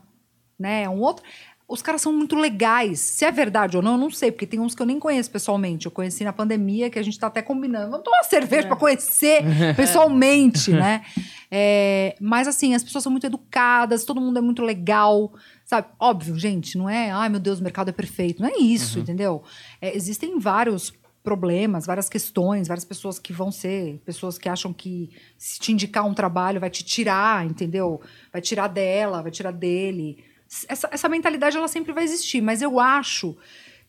[0.58, 0.88] né?
[0.90, 1.24] Um outro.
[1.72, 3.00] Os caras são muito legais.
[3.00, 5.32] Se é verdade ou não, eu não sei, porque tem uns que eu nem conheço
[5.32, 5.86] pessoalmente.
[5.86, 7.90] Eu conheci na pandemia, que a gente tá até combinando.
[7.90, 9.42] Vamos tomar uma cerveja pra conhecer
[9.78, 11.04] pessoalmente, né?
[11.50, 15.34] É, mas assim, as pessoas são muito educadas, todo mundo é muito legal,
[15.66, 15.88] sabe?
[15.98, 18.42] Óbvio, gente, não é, ai meu Deus, o mercado é perfeito.
[18.42, 19.42] Não é isso, entendeu?
[19.82, 20.94] É, existem vários
[21.24, 26.06] problemas, várias questões, várias pessoas que vão ser, pessoas que acham que se te indicar
[26.06, 28.02] um trabalho vai te tirar, entendeu?
[28.32, 30.24] Vai tirar dela, vai tirar dele.
[30.68, 33.38] Essa, essa mentalidade ela sempre vai existir, mas eu acho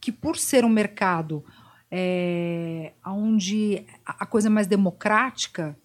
[0.00, 1.44] que por ser um mercado
[1.90, 5.76] é, onde a coisa é mais democrática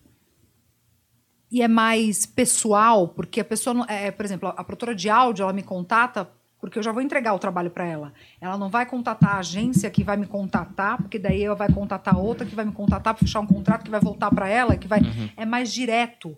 [1.51, 5.43] e é mais pessoal, porque a pessoa, não- é, por exemplo, a produtora de áudio,
[5.43, 8.13] ela me contata porque eu já vou entregar o trabalho para ela.
[8.41, 12.17] Ela não vai contatar a agência que vai me contatar, porque daí ela vai contatar
[12.17, 14.88] outra que vai me contatar para fechar um contrato que vai voltar para ela, que
[14.88, 14.99] vai
[15.38, 16.36] é mais direto.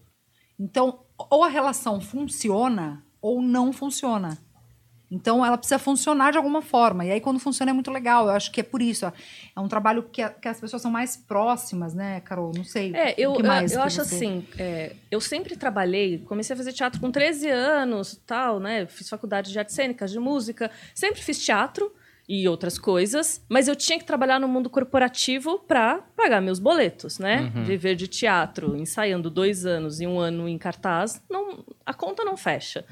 [0.59, 4.38] Então, ou a relação funciona ou não funciona.
[5.11, 7.03] Então, ela precisa funcionar de alguma forma.
[7.03, 8.28] E aí, quando funciona, é muito legal.
[8.28, 9.07] Eu acho que é por isso.
[9.07, 9.11] ó.
[9.55, 12.51] É um trabalho que, a- que as pessoas são mais próximas, né, Carol?
[12.55, 12.95] Não sei.
[12.95, 17.01] É, eu, eu que acho você- assim, é, eu sempre trabalhei, comecei a fazer teatro
[17.01, 18.86] com 13 anos, tal, né?
[18.86, 21.91] Fiz faculdade de artes cênicas, de música, sempre fiz teatro
[22.32, 27.17] e outras coisas, mas eu tinha que trabalhar no mundo corporativo para pagar meus boletos,
[27.17, 27.51] né?
[27.65, 32.38] Viver de teatro, ensaiando dois anos e um ano em cartaz, não, a conta não
[32.38, 32.86] fecha.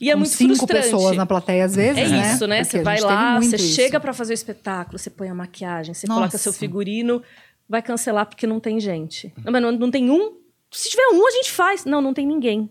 [0.00, 0.84] E é Com muito cinco frustrante.
[0.84, 2.32] pessoas na plateia, às vezes, É né?
[2.32, 2.62] isso, né?
[2.62, 3.74] Porque Você vai lá, você isso.
[3.74, 6.18] chega pra fazer o espetáculo, você põe a maquiagem, você Nossa.
[6.20, 7.22] coloca seu figurino,
[7.68, 9.30] vai cancelar porque não tem gente.
[9.44, 10.38] Não, mas não, não tem um?
[10.70, 11.84] Se tiver um, a gente faz.
[11.84, 12.70] Não, não tem ninguém.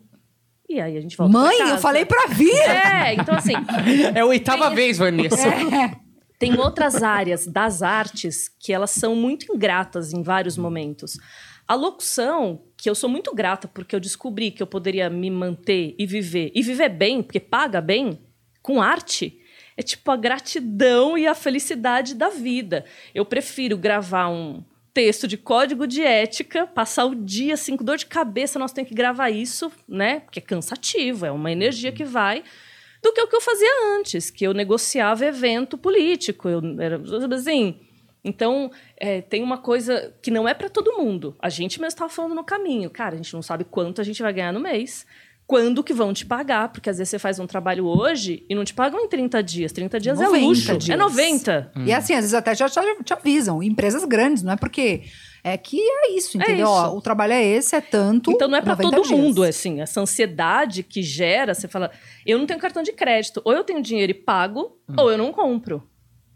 [0.70, 2.54] E aí a gente volta Mãe, pra eu falei pra vir!
[2.54, 3.54] É, então assim,
[4.14, 5.50] É a oitava vez, Vanessa.
[6.38, 11.18] tem outras áreas das artes que elas são muito ingratas em vários momentos.
[11.68, 15.96] A locução, que eu sou muito grata porque eu descobri que eu poderia me manter
[15.98, 18.20] e viver, e viver bem, porque paga bem,
[18.62, 19.40] com arte,
[19.76, 22.86] é tipo a gratidão e a felicidade da vida.
[23.14, 24.64] Eu prefiro gravar um
[24.94, 28.90] texto de código de ética, passar o dia assim com dor de cabeça, nós temos
[28.90, 30.22] que gravar isso, né?
[30.22, 32.44] Porque é cansativo, é uma energia que vai
[33.02, 36.50] do que o que eu fazia antes, que eu negociava evento político.
[36.50, 37.02] Eu era
[37.36, 37.80] assim.
[38.24, 41.36] Então, é, tem uma coisa que não é para todo mundo.
[41.40, 42.90] A gente mesmo estava falando no caminho.
[42.90, 45.06] Cara, a gente não sabe quanto a gente vai ganhar no mês.
[45.50, 46.72] Quando que vão te pagar?
[46.72, 49.72] Porque às vezes você faz um trabalho hoje e não te pagam em 30 dias.
[49.72, 50.72] 30 dias é 90 luxo.
[50.72, 51.00] É dias.
[51.00, 51.72] 90.
[51.88, 52.80] E assim, às vezes até já te,
[53.12, 53.64] avisam.
[53.64, 55.02] Empresas grandes, não é porque...
[55.44, 56.68] É que é isso, entendeu?
[56.68, 56.72] isso.
[56.72, 58.30] Ó, o trabalho é esse, é tanto.
[58.32, 59.20] Então não é para 90 todo dias.
[59.20, 61.90] mundo, assim, essa ansiedade que gera, você fala,
[62.24, 65.34] eu não tenho cartão de crédito, ou eu tenho dinheiro e pago, ou eu não
[65.34, 65.82] compro.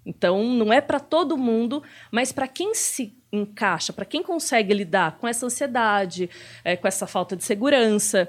[0.04, 5.20] Então não é para todo mundo, mas para quem se encaixa, para quem consegue lidar
[5.20, 6.32] com essa ansiedade,
[6.64, 8.28] é, com essa falta de segurança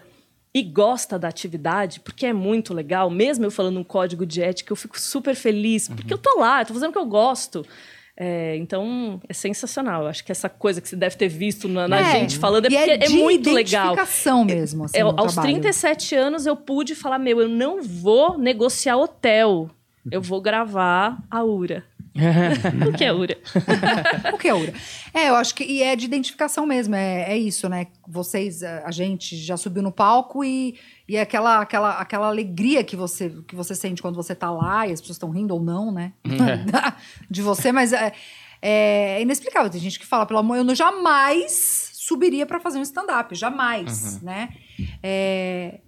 [0.54, 4.72] e gosta da atividade, porque é muito legal, mesmo eu falando um código de ética,
[4.72, 7.66] eu fico super feliz, porque eu tô lá, eu tô fazendo o que eu gosto.
[8.16, 10.02] É, então, é sensacional.
[10.02, 12.66] Eu acho que essa coisa que você deve ter visto na, na É, gente falando
[12.66, 13.86] é e porque é, de muito legal.
[13.86, 15.54] identificação mesmo, assim, É, aos trabalho.
[15.54, 19.68] 37 anos eu pude falar, meu, eu não vou negociar hotel.
[20.08, 21.82] Eu vou gravar a URA.
[22.14, 23.36] O que é URA?
[24.32, 24.72] O que é Ura?
[25.12, 27.88] É, eu acho que e é de identificação mesmo, é, é isso, né?
[28.06, 32.94] Vocês, a gente já subiu no palco e, e é aquela, aquela, aquela alegria que
[32.94, 35.90] você, que você sente quando você tá lá e as pessoas estão rindo ou não,
[35.90, 36.12] né?
[37.28, 38.12] de você, mas é,
[38.62, 39.70] é inexplicável.
[39.70, 44.20] Tem gente que fala, pelo amor, eu não jamais subiria pra fazer um stand-up, jamais,
[44.22, 44.50] né?
[45.02, 45.80] É,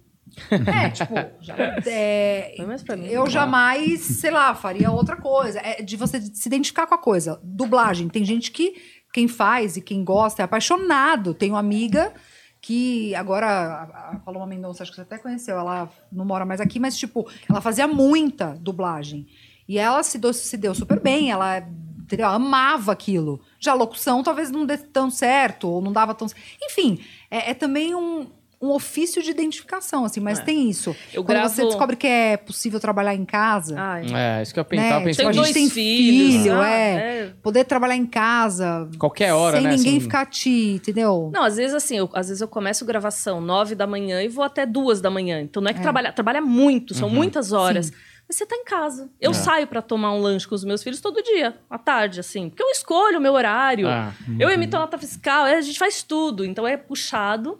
[0.51, 2.55] é, tipo, já- é,
[2.97, 3.07] mim.
[3.07, 5.59] eu jamais, sei lá, faria outra coisa.
[5.59, 7.39] É de você se identificar com a coisa.
[7.43, 8.07] Dublagem.
[8.09, 8.75] Tem gente que
[9.13, 11.33] quem faz e quem gosta é apaixonado.
[11.33, 12.13] Tenho uma amiga
[12.61, 16.59] que agora a a Paloma Mendonça, acho que você até conheceu, ela não mora mais
[16.61, 19.27] aqui, mas tipo, ela fazia muita dublagem.
[19.67, 21.59] E ela se deu, se deu super bem, ela
[22.07, 22.27] entendeu?
[22.27, 23.41] amava aquilo.
[23.59, 26.27] Já a locução talvez não dê tão certo, ou não dava tão
[26.63, 28.27] Enfim, é, é também um,
[28.59, 30.41] um ofício de identificação, assim, mas É.
[30.41, 30.95] tem isso.
[31.13, 34.59] Eu Quando gravo- você descobre que é possível trabalhar em casa, Ai, É, isso que
[34.59, 34.69] eu Né?
[34.69, 34.95] pensava.
[34.95, 37.33] Tem pensando a gente dois tem filhos, filho, ah, é.
[37.43, 39.75] poder trabalhar em casa, Qualquer hora, sem né?
[39.75, 41.29] ninguém assim, ficar te, entendeu?
[41.33, 44.43] Não, às vezes assim, eu, às vezes eu começo gravação nove da manhã e vou
[44.43, 45.39] até duas da manhã.
[45.41, 47.91] Então não é que trabalha, trabalha muito, são muitas horas.
[48.27, 49.09] Mas você tá em casa.
[49.21, 49.33] Eu É.
[49.33, 52.49] saio pra tomar um lanche com os meus filhos todo dia, à tarde, assim.
[52.49, 53.87] Porque eu escolho o meu horário.
[53.87, 56.43] Ah, Eu emito a nota fiscal, é, a gente faz tudo.
[56.43, 57.57] Então é puxado.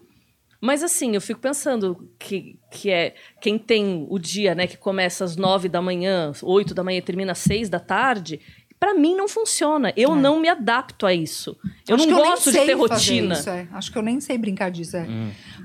[0.60, 5.24] Mas assim, eu fico pensando que, que é quem tem o dia, né, que começa
[5.24, 8.40] às nove da manhã, oito da manhã e termina às seis da tarde.
[8.80, 9.92] Pra mim não funciona.
[9.98, 11.58] Eu não me adapto a isso.
[11.88, 13.34] Eu Acho não nem gosto de ter rotina.
[13.34, 13.68] Isso, é.
[13.74, 15.08] Acho que eu nem sei brincar disso, é.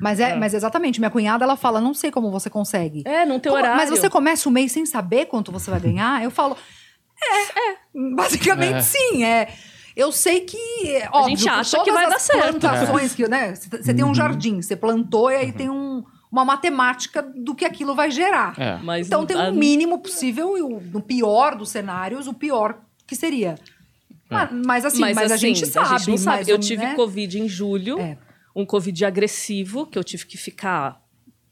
[0.01, 3.03] Mas é, mas exatamente, minha cunhada ela fala, não sei como você consegue.
[3.07, 3.76] É, não tem Como- horário.
[3.76, 6.22] Mas você começa o mês sem saber quanto você vai ganhar?
[6.25, 6.57] Eu falo,
[7.22, 7.76] é, é.
[8.14, 8.80] basicamente É.
[8.80, 9.49] sim, é.
[9.97, 10.57] Eu sei que,
[10.97, 12.59] é óbvio, gente por acha que vai dar certo.
[12.61, 13.55] plantações que, né?
[13.55, 17.95] Você tem um jardim, você plantou e aí tem um- uma matemática do que aquilo
[17.95, 18.59] vai gerar.
[18.59, 18.79] É.
[18.83, 22.81] Mas Então não tem um mínimo possível e o- no pior dos cenários, o pior
[23.07, 23.57] que seria.
[24.31, 26.09] Mas, mas assim, mas, a gente sabe.
[26.09, 26.39] não sabe.
[26.39, 26.95] mas, eu tive né?
[26.95, 28.17] Covid em julho, É.
[28.57, 31.03] um Covid agressivo, que eu tive que ficar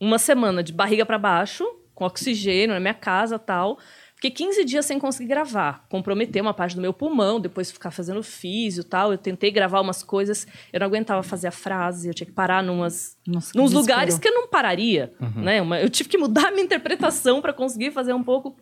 [0.01, 1.63] uma semana de barriga pra baixo,
[1.95, 3.79] com oxigênio na minha casa tal.
[4.21, 5.87] Fiquei 15 dias sem conseguir gravar.
[5.89, 9.13] Comprometeu uma parte do meu pulmão, depois ficar fazendo físio e tal.
[9.13, 12.63] Eu tentei gravar umas coisas, eu não aguentava fazer a frase, eu tinha que parar
[12.63, 13.81] numas, Nossa, que nos desespero.
[13.81, 15.11] lugares que eu não pararia.
[15.37, 15.63] Né?
[15.63, 18.55] Uma- eu tive que mudar a minha interpretação para conseguir fazer um pouco.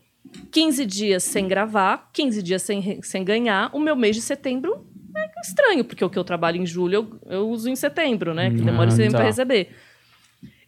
[0.53, 3.69] 15 dias sem gravar, 15 dias sem, sem ganhar.
[3.75, 4.87] O meu mês de setembro
[5.17, 6.95] é estranho, porque o que eu trabalho em julho
[7.27, 8.51] eu, eu uso em setembro, né?
[8.51, 9.19] Que demora Ah, esse tempo tá.
[9.19, 9.71] para receber.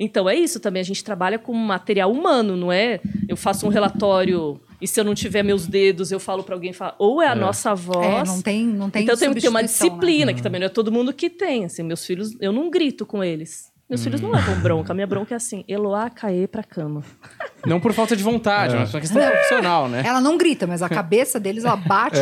[0.03, 3.01] Então é isso também, a gente trabalha com material humano, não é?
[3.29, 6.73] Eu faço um relatório e se eu não tiver meus dedos, eu falo para alguém,
[6.73, 8.07] fala, ou é a nossa voz.
[8.07, 9.67] É, não tem, não tem então tem que ter uma né?
[9.67, 11.67] disciplina, que também não é todo mundo que tem.
[11.67, 13.70] Assim, meus filhos, eu não grito com eles.
[13.91, 14.93] Meus filhos não levam bronca.
[14.93, 17.03] A minha bronca é assim, Eloá, caê pra cama.
[17.67, 20.03] Não por falta de vontade, mas por uma questão profissional, né?
[20.07, 22.17] Ela não grita, mas a cabeça deles, ela bate.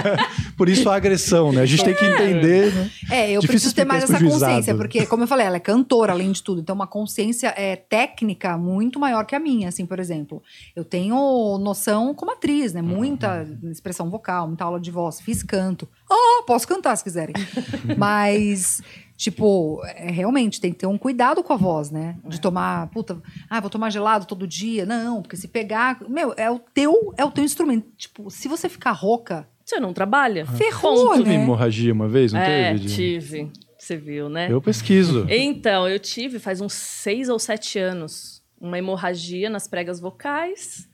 [0.56, 1.62] Por isso a agressão, né?
[1.62, 2.90] A gente tem que entender, né?
[3.10, 4.44] É, eu Difícil preciso ter mais essa juizado.
[4.44, 6.60] consciência, porque, como eu falei, ela é cantora, além de tudo.
[6.60, 10.42] Então, uma consciência é, técnica muito maior que a minha, assim, por exemplo.
[10.74, 12.80] Eu tenho noção como atriz, né?
[12.80, 15.20] Muita expressão vocal, muita aula de voz.
[15.20, 15.88] Fiz canto.
[16.10, 17.34] Ah, posso cantar se quiserem.
[17.98, 18.82] Mas,
[19.16, 22.16] tipo, é, realmente tem que ter um cuidado com a voz, né?
[22.26, 24.84] De tomar, puta, ah, vou tomar gelado todo dia.
[24.86, 25.98] Não, porque se pegar...
[26.08, 27.86] Meu, é o teu, é o teu instrumento.
[27.96, 30.44] Tipo, se você ficar rouca, Você não trabalha?
[30.46, 31.34] ferrou, Teve né?
[31.36, 32.86] hemorragia uma vez, não é, teve?
[32.86, 33.50] de- tive.
[33.78, 34.48] Você viu, né?
[34.50, 35.26] Eu pesquiso.
[35.30, 40.88] Então, eu tive faz uns seis ou sete anos uma hemorragia nas pregas vocais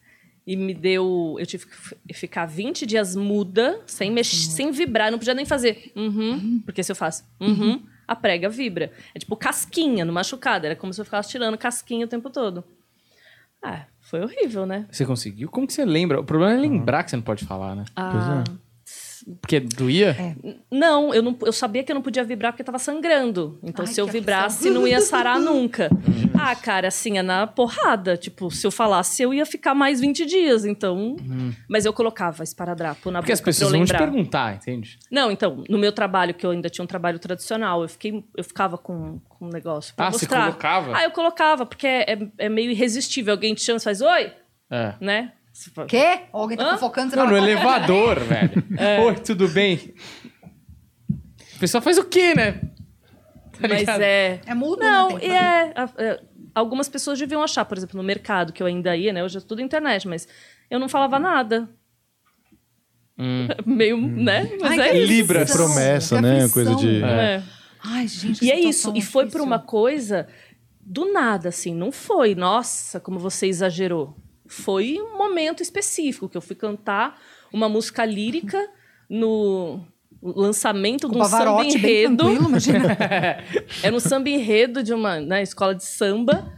[0.47, 1.37] e me deu.
[1.39, 5.93] Eu tive que ficar 20 dias muda, sem mexer, sem vibrar, não podia nem fazer.
[5.97, 7.81] Uhum, porque se eu faço uhum,
[8.13, 8.93] a prega vibra.
[9.15, 12.65] É tipo casquinha no machucado, era como se eu ficasse tirando casquinha o tempo todo.
[13.63, 14.87] Ah, foi horrível, né?
[14.91, 15.49] Você conseguiu?
[15.49, 16.21] Como que você lembra?
[16.21, 17.85] O problema é lembrar que você não pode falar, né?
[17.95, 18.43] Ah,
[19.41, 20.17] Porque doía?
[20.71, 23.59] Não, eu, não, eu sabia que eu não podia vibrar porque tava sangrando.
[23.63, 24.75] Então, Ai, se eu vibrasse, aflição.
[24.81, 25.89] não ia sarar nunca.
[26.39, 28.17] ah, cara, assim, é na porrada.
[28.17, 30.65] Tipo, se eu falasse, eu ia ficar mais 20 dias.
[30.65, 31.17] Então.
[31.69, 34.07] Mas eu colocava esparadrapo na Porque as boca pra pessoas eu vão te lembrar.
[34.11, 34.99] perguntar, entende?
[35.11, 38.45] Não, então, no meu trabalho, que eu ainda tinha um trabalho tradicional, eu, fiquei, eu
[38.45, 40.45] ficava com, com um negócio pra Ah, você mostrar.
[40.47, 40.97] colocava?
[40.97, 43.33] Ah, eu colocava, porque é, é meio irresistível.
[43.35, 44.33] Alguém te chama e faz, oi,
[44.71, 44.95] É.
[45.01, 45.33] né?
[45.89, 46.21] Quê?
[46.33, 46.73] Alguém tá Hã?
[46.75, 47.11] fofocando?
[47.11, 48.65] você Não, no elevador, velho.
[48.79, 49.01] É.
[49.01, 49.95] Oi, tudo bem?
[51.57, 52.53] A pessoa faz o quê, né?
[53.61, 54.01] Tá Mas ligado?
[54.03, 54.41] é.
[54.47, 55.21] É mudo, Não, né?
[55.21, 56.21] Que e é, a- é,
[56.55, 59.25] Algumas pessoas deviam achar, por exemplo, no mercado, que eu ainda ia, né?
[59.25, 60.29] Hoje é tudo internet, mas
[60.71, 61.69] eu não falava nada.
[63.19, 63.47] Hum.
[63.65, 64.51] Meio, né?
[64.61, 65.07] Mas Ai, é isso.
[65.13, 66.49] Libra, promessa, que né?
[66.49, 67.43] Coisa de- É.
[67.85, 68.93] Ai, gente, que E é isso.
[68.97, 70.29] E foi por uma coisa
[70.81, 71.75] do nada, assim.
[71.75, 74.17] Não foi, nossa, como você exagerou.
[74.53, 77.21] Foi um momento específico que eu fui cantar
[77.53, 78.69] uma música lírica
[79.09, 79.85] no
[80.23, 82.25] lançamento Com de um samba enredo.
[83.83, 86.53] Era um samba enredo de uma né, escola de samba.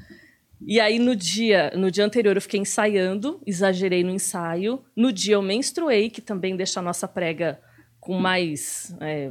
[0.66, 4.82] E aí, no dia, no dia anterior, eu fiquei ensaiando, exagerei no ensaio.
[4.96, 7.60] No dia, eu menstruei, que também deixa a nossa prega
[8.00, 8.94] com mais.
[9.00, 9.30] é,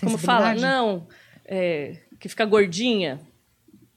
[0.00, 0.54] como fala?
[0.54, 1.06] Não.
[1.44, 3.20] é, que fica gordinha.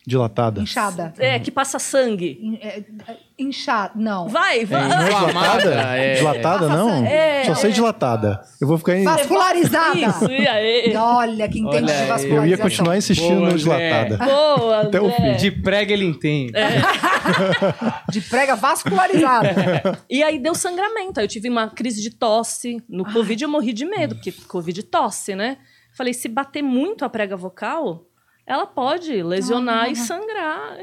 [0.08, 0.62] Dilatada.
[0.62, 1.14] Inchada.
[1.20, 2.40] É, que passa sangue.
[2.42, 4.30] In- é, é, Inchada, não.
[4.30, 4.88] Vai, vai.
[4.88, 5.74] Não é dilatada?
[5.74, 6.14] é.
[6.16, 7.06] Dilatada, não?
[7.06, 8.42] É, Só sei dilatada.
[8.62, 9.04] Eu vou ficar em...
[9.04, 10.00] Vascularizada.
[10.00, 10.96] Isso, e aí?
[10.96, 12.38] Olha, que entende Olha de vascularização.
[12.38, 14.18] Eu ia continuar insistindo Boa, no dilatada.
[14.18, 15.34] Boa, Até o André.
[15.34, 16.54] De prega ele entende.
[18.10, 20.00] De prega vascularizada.
[20.10, 21.20] E aí deu sangramento.
[21.20, 22.82] Aí eu tive uma crise de tosse.
[22.88, 25.58] No Covid eu morri de medo, porque Covid tosse, né?
[25.94, 28.06] Falei, se bater muito a prega vocal,
[28.48, 30.78] ela pode lesionar e sangrar.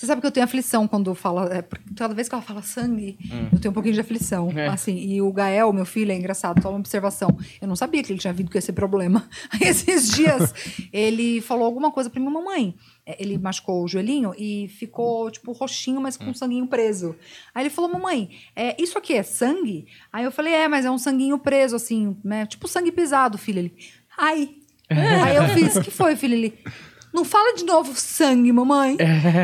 [0.00, 1.54] Você sabe que eu tenho aflição quando fala.
[1.54, 1.60] É,
[1.94, 3.18] toda vez que ela fala sangue,
[3.52, 4.50] eu tenho um pouquinho de aflição.
[4.56, 4.68] É.
[4.68, 7.36] Assim, e o Gael, meu filho, é engraçado, só uma observação.
[7.60, 9.28] Eu não sabia que ele tinha vindo com esse problema.
[9.52, 10.54] Aí, esses dias,
[10.90, 12.74] ele falou alguma coisa pra minha mamãe.
[13.04, 17.14] É, Ele machucou o joelhinho e ficou, tipo, roxinho, mas com um sanguinho preso.
[17.54, 19.86] Aí ele falou, mamãe, é, isso aqui é sangue?
[20.10, 22.46] Aí eu falei, é, mas é um sanguinho preso, assim, né?
[22.46, 23.58] Tipo sangue pisado, filho.
[23.58, 23.74] Ele,
[24.16, 24.59] ai.
[24.90, 26.34] Aí eu fiz, o que foi, filho?
[26.34, 26.58] Ele,
[27.12, 28.96] não fala de novo sangue, mamãe.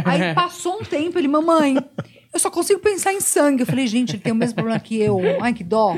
[0.04, 1.76] Aí passou um tempo, ele, mamãe,
[2.32, 3.62] eu só consigo pensar em sangue.
[3.62, 5.18] Eu falei, gente, ele tem o mesmo problema que eu.
[5.40, 5.94] Ai, que dó.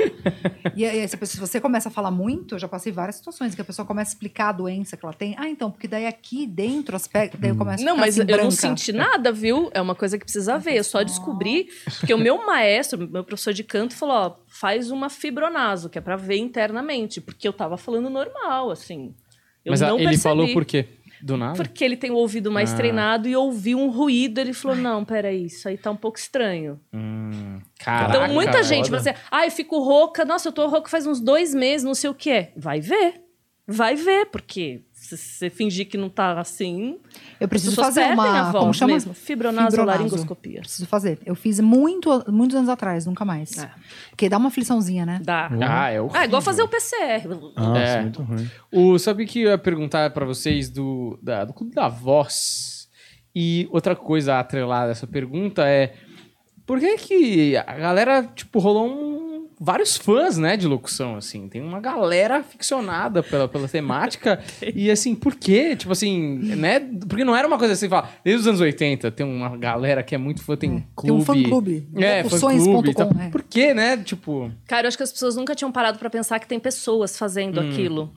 [0.75, 3.17] E aí, se a pessoa- se você começa a falar muito, eu já passei várias
[3.17, 5.35] situações que a pessoa começa a explicar a doença que ela tem.
[5.37, 7.29] Ah, então, porque daí aqui dentro, as pe...
[7.37, 8.51] daí eu começo a Não, ficar mas assim, eu não branca.
[8.51, 9.69] senti nada, viu?
[9.73, 10.75] É uma coisa que precisa ver.
[10.77, 11.67] Eu só descobri
[11.99, 16.01] porque o meu maestro, meu professor de canto, falou: ó, faz uma fibronaso, que é
[16.01, 19.13] pra ver internamente, porque eu tava falando normal, assim.
[19.69, 20.23] Eu Mas não ele percebi.
[20.23, 20.85] falou por quê?
[21.21, 21.55] Do nada?
[21.55, 22.77] Porque ele tem o ouvido mais Ah.
[22.77, 24.39] treinado e ouviu um ruído.
[24.39, 26.79] Ele falou: não, peraí, isso aí tá um pouco estranho.
[26.93, 27.59] Hum.
[27.77, 31.05] Caraca, Então, muita gente fala assim, ah, eu fico rouca, nossa, eu tô rouca faz
[31.05, 32.51] uns dois meses, não sei o que é.
[32.55, 33.21] Vai ver.
[33.67, 34.81] Vai ver, porque
[35.17, 36.97] se você fingir que não tá assim.
[37.39, 38.39] Eu preciso fazer uma.
[38.47, 38.93] a voz como chama?
[38.93, 39.13] mesmo.
[39.13, 40.61] Fibronasolaringoscopia.
[40.61, 41.19] Preciso fazer.
[41.25, 43.57] Eu fiz muito, muitos anos atrás, nunca mais.
[43.57, 43.69] É.
[44.09, 45.19] Porque dá uma afliçãozinha, né?
[45.23, 45.49] Dá.
[45.61, 47.27] Ah, é Ah, igual fazer o PCR.
[47.55, 48.01] Nossa, É.
[48.01, 48.49] muito ruim.
[48.71, 52.87] O, sabe que eu ia perguntar pra vocês do, da, do Clube da Voz?
[53.35, 55.93] E outra coisa atrelada a essa pergunta é
[56.65, 59.28] por que que a galera, tipo, rolou um,
[59.59, 61.49] vários fãs, né, de locução, assim.
[61.49, 64.41] Tem uma galera ficcionada pela, pela temática.
[64.73, 65.75] e, assim, por quê?
[65.75, 66.79] Tipo assim, né?
[66.79, 70.15] Porque não era uma coisa assim, fala, desde os anos 80 tem uma galera que
[70.15, 71.07] é muito fã, tem clube.
[71.07, 71.87] Tem um fã-clube.
[71.97, 72.91] É, Locuções fã-clube
[73.25, 73.29] é.
[73.29, 73.97] Por quê, né?
[73.97, 74.51] Tipo...
[74.67, 77.59] Cara, eu acho que as pessoas nunca tinham parado pra pensar que tem pessoas fazendo
[77.61, 77.69] Hum.
[77.69, 78.13] aquilo.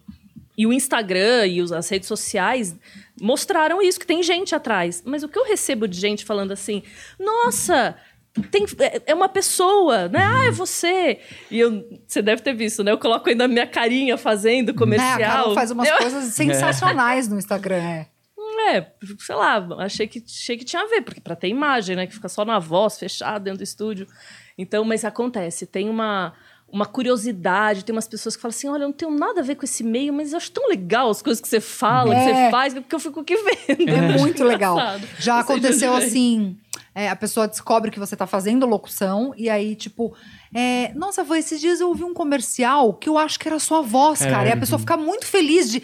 [0.56, 2.77] E o Instagram e os- as redes sociais
[3.20, 5.02] mostraram isso, que tem gente atrás.
[5.05, 6.82] Mas o que eu recebo de gente falando assim,
[7.19, 7.97] nossa,
[8.50, 10.20] tem, é- é uma pessoa, né?
[10.24, 11.18] Ah, é você.
[11.50, 12.90] E eu, você deve ter visto, né?
[12.92, 15.20] Eu coloco ainda a minha carinha fazendo comercial.
[15.20, 17.76] É, a Carol faz umas Eu- coisas sensacionais no Instagram.
[17.82, 18.06] É.
[18.74, 18.86] É,
[19.18, 22.06] sei lá, achei que, achei que tinha a ver, porque pra ter imagem, né?
[22.06, 24.06] Que fica só na voz, fechado dentro do estúdio.
[24.56, 26.32] Então, mas acontece, tem uma,
[26.68, 29.56] uma curiosidade, tem umas pessoas que falam assim: olha, eu não tenho nada a ver
[29.56, 32.44] com esse meio, mas eu acho tão legal as coisas que você fala, que É.
[32.46, 33.34] você faz, porque eu fico aqui
[33.66, 33.90] vendo.
[33.90, 34.74] É muito legal.
[34.78, 35.09] Engraçado.
[35.18, 36.56] Já Não sei de aconteceu assim:
[36.94, 40.14] é, a pessoa descobre que você tá fazendo locução, e aí, tipo,
[40.55, 43.60] é, nossa, foi esses dias eu ouvi um comercial que eu acho que era a
[43.60, 44.48] sua voz, cara.
[44.48, 45.82] E a pessoa fica muito feliz de.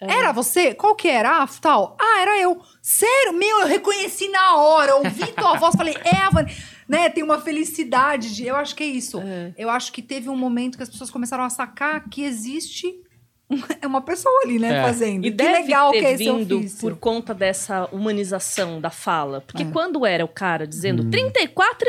[0.00, 0.74] Era você?
[0.74, 1.42] Qual que era?
[1.42, 1.96] Ah, tal.
[2.00, 2.60] Ah, era eu.
[2.80, 3.34] Sério?
[3.34, 4.96] Meu, eu reconheci na hora.
[4.96, 6.50] Ouvi tua voz, falei, é a Vani.
[6.88, 7.10] Né?
[7.10, 8.46] Tem uma felicidade de.
[8.46, 9.22] Eu acho que é isso.
[9.56, 12.98] Eu acho que teve um momento que as pessoas começaram a sacar que existe
[13.82, 14.82] é uma pessoa ali, né, É.
[14.82, 15.26] fazendo.
[15.26, 16.80] E que deve legal ter que é esse vindo ofício.
[16.80, 19.40] por conta dessa humanização da fala.
[19.40, 19.66] Porque É.
[19.66, 21.10] quando era o cara dizendo Uhum.
[21.10, 21.16] R$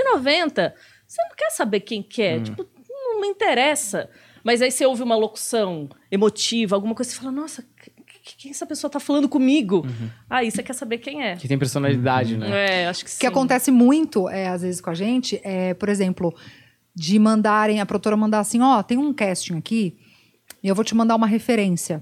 [0.01, 0.73] 34,90,
[1.07, 2.39] você não quer saber quem que é.
[2.39, 4.09] Tipo, não me interessa.
[4.43, 7.91] Mas aí você ouve uma locução emotiva, alguma coisa, você fala, nossa, que-
[8.23, 9.85] que- quem essa pessoa tá falando comigo?
[10.29, 11.35] Aí você quer saber quem é.
[11.35, 12.83] Que tem personalidade, né?
[12.83, 13.17] É, acho que sim.
[13.17, 16.33] O que acontece muito, é, às vezes, com a gente, é, por exemplo,
[16.95, 19.97] de mandarem, a produtora mandar assim, ó, tem um casting aqui,
[20.63, 22.01] e eu vou te mandar uma referência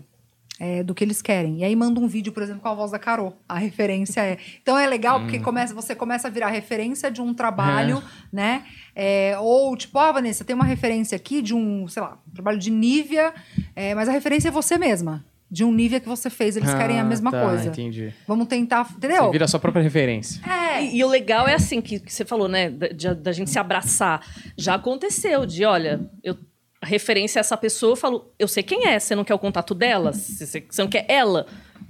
[0.59, 1.59] é, do que eles querem.
[1.59, 3.37] E aí manda um vídeo, por exemplo, com a voz da Carol.
[3.47, 4.37] A referência é.
[4.61, 8.63] Então é legal, porque começa, você começa a virar referência de um trabalho, né?
[8.95, 12.57] É, ou, tipo, ah, Vanessa, tem uma referência aqui de um, sei lá, um trabalho
[12.59, 13.33] de Nívia,
[13.75, 15.23] é, mas a referência é você mesma.
[15.51, 17.69] De um Nívia que você fez, eles querem a Ah, mesma tá, coisa.
[17.69, 18.13] entendi.
[18.27, 19.23] Vamos tentar, entendeu?
[19.23, 20.39] Você vira a sua própria referência.
[20.47, 22.69] É, E, e o legal é assim, que, que você falou, né?
[22.69, 24.21] Da, gente se abraçar.
[24.55, 26.37] Já aconteceu de, olha, eu, a
[26.83, 29.73] referência a essa pessoa, eu falo, eu sei quem é, você não quer o contato
[29.75, 30.11] dela?
[30.13, 31.45] Você, não quer ela?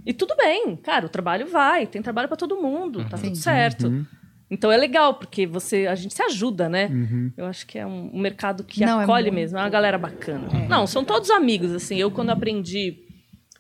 [0.06, 4.06] E tudo bem, cara, o trabalho vai, tem trabalho para todo mundo, tá tudo certo.
[4.52, 6.90] Então é legal, porque você, a gente se ajuda, né?
[7.38, 9.70] Eu acho que é um, um mercado que Não, é acolhe muito- mesmo, é uma
[9.70, 10.48] galera bacana.
[10.68, 11.98] Não, são todos amigos, assim.
[11.98, 12.98] Eu, quando aprendi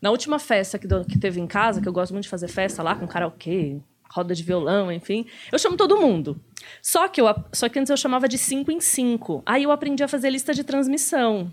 [0.01, 2.47] na última festa que, do- que teve em casa, que eu gosto muito de fazer
[2.47, 3.77] festa lá com karaokê,
[4.09, 6.41] roda de violão, enfim, eu chamo todo mundo.
[6.81, 9.41] Só que, eu, só que antes eu chamava de cinco em cinco.
[9.45, 11.51] Aí eu aprendi a fazer lista de transmissão.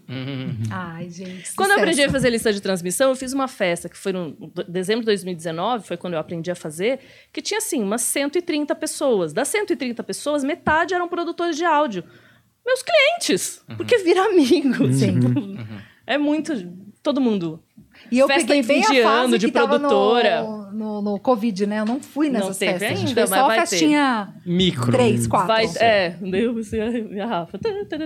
[0.71, 1.55] Ai, gente.
[1.55, 4.37] Quando eu aprendi a fazer lista de transmissão, eu fiz uma festa, que foi no
[4.69, 7.01] dezembro de 2019, foi quando eu aprendi a fazer,
[7.33, 9.33] que tinha, assim, umas 130 pessoas.
[9.33, 12.05] Das 130 pessoas, metade eram produtores de áudio.
[12.65, 14.93] Meus clientes, porque vira amigo.
[14.93, 15.57] Sim.
[16.07, 16.53] É muito...
[17.03, 17.63] Todo mundo.
[18.11, 20.43] E eu Festa peguei bem a fase de que tava produtora.
[20.43, 21.81] No, no, no Covid, né?
[21.81, 23.09] Eu não fui Não nessas teve festas.
[23.09, 23.67] ainda, Foi mas só vai ter.
[23.67, 24.93] festinha Micro.
[24.93, 25.49] três, quatro.
[25.49, 26.55] Vai, é, eu
[27.13, 27.59] e a Rafa.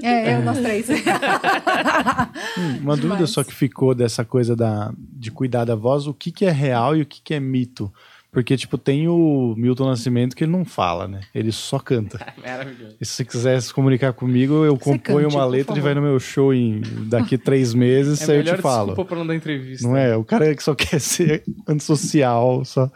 [0.02, 0.88] É, eu, nós três.
[2.80, 6.44] Uma dúvida só que ficou dessa coisa da, de cuidar da voz, o que, que
[6.44, 7.92] é real e o que, que é mito?
[8.32, 11.20] Porque, tipo, tem o Milton Nascimento que ele não fala, né?
[11.34, 12.24] Ele só canta.
[12.40, 12.96] Maravilhoso.
[13.00, 15.76] E se você quiser se comunicar comigo, eu Você componho cante, uma por letra e
[15.76, 15.82] favor.
[15.82, 18.86] vai no meu show em daqui três meses, É aí eu te falo.
[18.88, 19.86] desculpa pra não dar entrevista.
[19.88, 20.16] Não é?
[20.16, 22.64] O cara que só quer ser antissocial.
[22.64, 22.90] Só...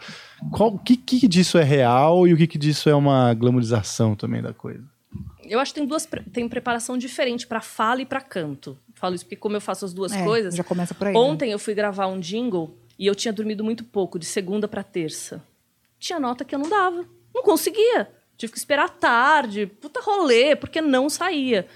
[0.51, 4.15] Qual, o que, que disso é real e o que, que disso é uma glamorização
[4.15, 4.83] também da coisa?
[5.43, 8.77] Eu acho que tem duas pre- tem preparação diferente para fala e para canto.
[8.95, 10.55] Falo isso porque como eu faço as duas É, coisas.
[10.55, 11.19] já começa por aí, né?
[11.19, 14.83] Ontem eu fui gravar um jingle e eu tinha dormido muito pouco, de segunda para
[14.83, 15.43] terça.
[15.99, 18.09] Tinha nota que eu não dava, não conseguia.
[18.37, 21.67] Tive que esperar tarde, puta rolê, porque não saía.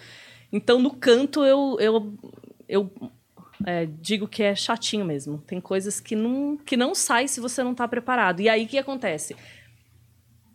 [0.52, 2.14] Então no canto eu eu,
[2.68, 2.92] eu
[3.66, 5.40] é, digo que é chatinho mesmo.
[5.48, 8.42] Tem coisas que não que não sai se você não está preparado.
[8.42, 9.36] E aí o que acontece?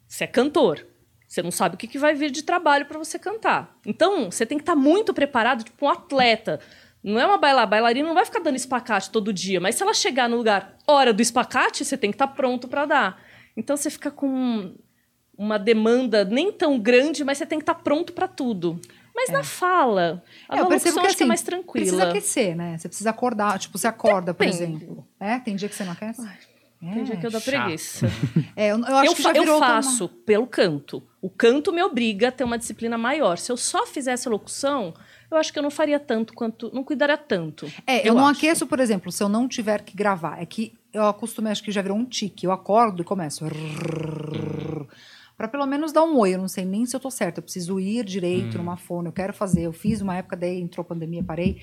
[0.06, 0.86] Você é cantor.
[1.26, 3.76] Você não sabe o que, que vai vir de trabalho para você cantar.
[3.84, 6.60] Então, você tem que estar muito preparado, tipo um atleta.
[7.05, 7.66] Não é uma bailarina.
[7.70, 9.60] Bailarina não vai ficar dando espacate todo dia.
[9.60, 12.86] Mas se ela chegar no lugar hora do espacate, você tem que estar pronto para
[12.86, 13.22] dar.
[13.56, 14.74] Então, você fica com
[15.36, 18.81] uma demanda nem tão grande, mas você tem que estar pronto para tudo.
[19.14, 22.09] Mas na fala, a É, eu percebo que é assim, mais precisa tranquila.
[22.10, 22.76] aquecer, né?
[22.78, 23.59] Você precisa acordar.
[23.60, 24.62] Tipo, você acorda, por Depende.
[24.64, 25.06] exemplo.
[25.20, 25.39] É?
[25.39, 26.26] Tem dia que você não aquece?
[26.81, 27.62] Tem dia que eu dou chato.
[27.64, 28.06] preguiça.
[28.56, 31.02] É, eu, eu acho eu, fa- eu faço pelo canto.
[31.20, 33.36] O canto me obriga a ter uma disciplina maior.
[33.39, 34.94] Se eu só fizesse locução,
[35.35, 36.70] eu acho que eu não faria tanto quanto.
[36.74, 37.70] Não cuidaria tanto.
[37.86, 38.39] É, eu, não acho.
[38.39, 40.40] aqueço, por exemplo, se eu não tiver que gravar.
[40.40, 42.47] É que eu acostumei, acho que já virou um tique.
[42.47, 43.44] Eu acordo e começo.
[45.36, 46.35] Pra pelo menos dar um oi.
[46.35, 47.40] Eu não sei nem se eu tô certa.
[47.40, 49.09] Eu preciso ir direito numa fone.
[49.09, 49.62] Eu quero fazer.
[49.62, 51.61] Eu fiz uma época, daí entrou pandemia, parei.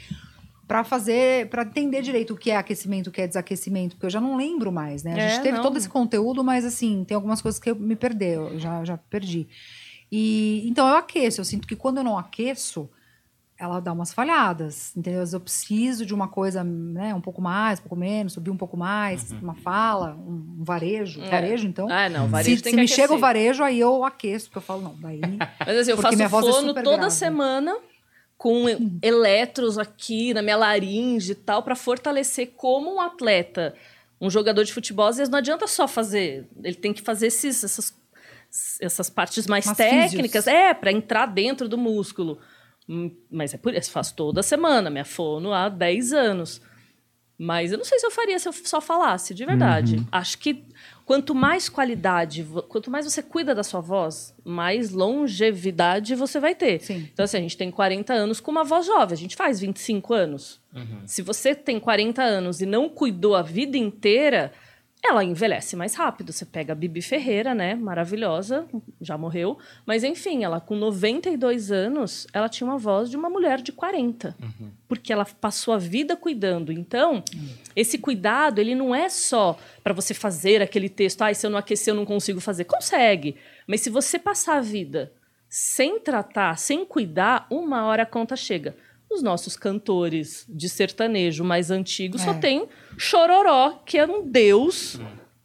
[0.67, 4.09] Pra fazer, pra entender direito o que é aquecimento, o que é desaquecimento, porque eu
[4.09, 5.13] já não lembro mais, né?
[5.13, 5.63] A É, gente teve não.
[5.63, 8.95] todo esse conteúdo, mas assim, tem algumas coisas que eu me perdeu, eu já, já
[8.97, 9.49] perdi.
[10.09, 12.89] E então eu aqueço, eu sinto que quando eu não aqueço,
[13.61, 15.19] ela dá umas falhadas, entendeu?
[15.21, 18.49] Às vezes Eu preciso de uma coisa, né, um pouco mais, um pouco menos, subir
[18.49, 21.29] um pouco mais, uma fala, um, um varejo, É.
[21.29, 21.87] varejo, então.
[21.91, 23.19] Ah, não, varejo se tem se que me chega o aquecer.
[23.19, 25.21] varejo, aí eu aqueço, porque eu falo, não, daí.
[25.65, 27.13] Mas assim, eu Porque minha faço voz é fono super toda grave.
[27.13, 27.77] semana
[28.37, 28.65] com
[29.03, 33.75] eletros aqui na minha laringe e tal, pra fortalecer como um atleta.
[34.19, 36.47] Um jogador de futebol, às vezes não adianta só fazer.
[36.63, 37.93] Ele tem que fazer esses, essas,
[38.79, 40.45] essas partes mais Umas técnicas.
[40.45, 40.47] físios.
[40.47, 42.37] É, pra entrar dentro do músculo.
[42.91, 46.61] Hum, Mas é por isso, faço toda semana, minha fono há 10 anos.
[47.37, 49.95] Mas eu não sei se eu faria se eu só falasse, de verdade.
[49.95, 50.05] Uhum.
[50.11, 50.63] Acho que
[51.05, 56.81] quanto mais qualidade, quanto mais você cuida da sua voz, mais longevidade você vai ter.
[56.81, 57.09] Sim.
[57.11, 60.13] Então, assim, a gente tem 40 anos com uma voz jovem, a gente faz 25
[60.13, 60.59] anos.
[61.05, 64.51] Se você tem 40 anos e não cuidou a vida inteira,
[65.03, 66.31] ela envelhece mais rápido.
[66.31, 67.73] Você pega a Bibi Ferreira, né?
[67.73, 68.67] Maravilhosa,
[69.01, 69.57] já morreu.
[69.85, 74.35] Mas, enfim, ela com 92 anos, ela tinha uma voz de uma mulher de 40.
[74.87, 76.71] Porque ela passou a vida cuidando.
[76.71, 77.23] Então,
[77.75, 81.23] esse cuidado, ele não é só para você fazer aquele texto.
[81.23, 82.65] Ah, se eu não aquecer, eu não consigo fazer.
[82.65, 83.35] Consegue.
[83.65, 85.11] Mas se você passar a vida
[85.49, 88.75] sem tratar, sem cuidar, uma hora a conta chega.
[89.11, 92.35] Os nossos cantores de sertanejo mais antigos só É.
[92.35, 92.67] tem
[92.97, 94.99] Chororó, que é um deus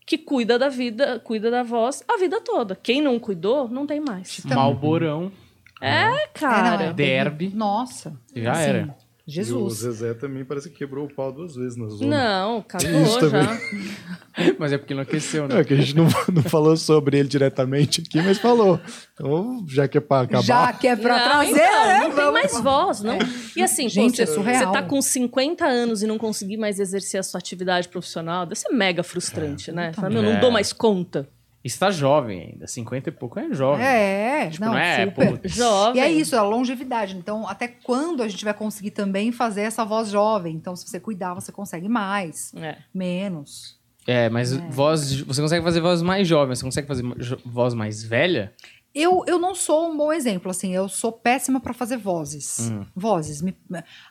[0.07, 2.77] que cuida da vida, cuida da voz a vida toda.
[2.77, 4.41] Quem não cuidou, não tem mais.
[4.45, 5.33] Malborão.
[5.81, 6.85] É, É, não, cara.
[6.85, 7.51] é Derby.
[7.55, 8.17] Nossa.
[8.35, 8.97] Já assim, era.
[9.27, 9.75] E o Jesus.
[9.79, 12.07] Zezé também parece que quebrou o pau duas vezes na zona.
[12.17, 13.43] Não, acabou Isso também.
[13.43, 13.59] já.
[14.59, 15.61] Mas é porque não aqueceu, né?
[15.61, 18.79] É que a gente não, não falou sobre ele diretamente aqui, mas falou.
[19.15, 20.43] Então, já que é pra acabar.
[20.45, 21.99] Já que é pra não, trazer, então, né?
[22.01, 23.19] não tem mais voz, não.
[23.57, 24.67] E assim, Gente, pô, é você, surreal.
[24.67, 28.61] você tá com 50 anos e não conseguir mais exercer a sua atividade profissional, deve
[28.61, 29.93] ser mega frustrante, né?
[29.95, 30.41] Fala, meu, não É.
[30.41, 31.27] dou mais conta.
[31.67, 32.67] E você tá jovem ainda.
[32.69, 33.85] 50 e pouco é jovem.
[33.85, 35.41] É, Tipo, não, não é, super.
[35.49, 36.01] Jovem.
[36.01, 37.17] E é isso, a longevidade.
[37.17, 40.55] Então, até quando a gente vai conseguir também fazer essa voz jovem?
[40.55, 42.77] Então, se você cuidar, você consegue mais, É.
[42.95, 43.77] menos.
[44.07, 45.11] É, mas voz.
[45.11, 47.03] de- Você consegue fazer voz mais jovem, você consegue fazer
[47.45, 48.53] voz mais velha?
[48.95, 52.71] Eu, eu não sou um bom exemplo, assim, eu sou péssima pra fazer vozes.
[52.71, 52.87] Hum.
[52.95, 53.43] Vozes.
[53.43, 53.55] Me-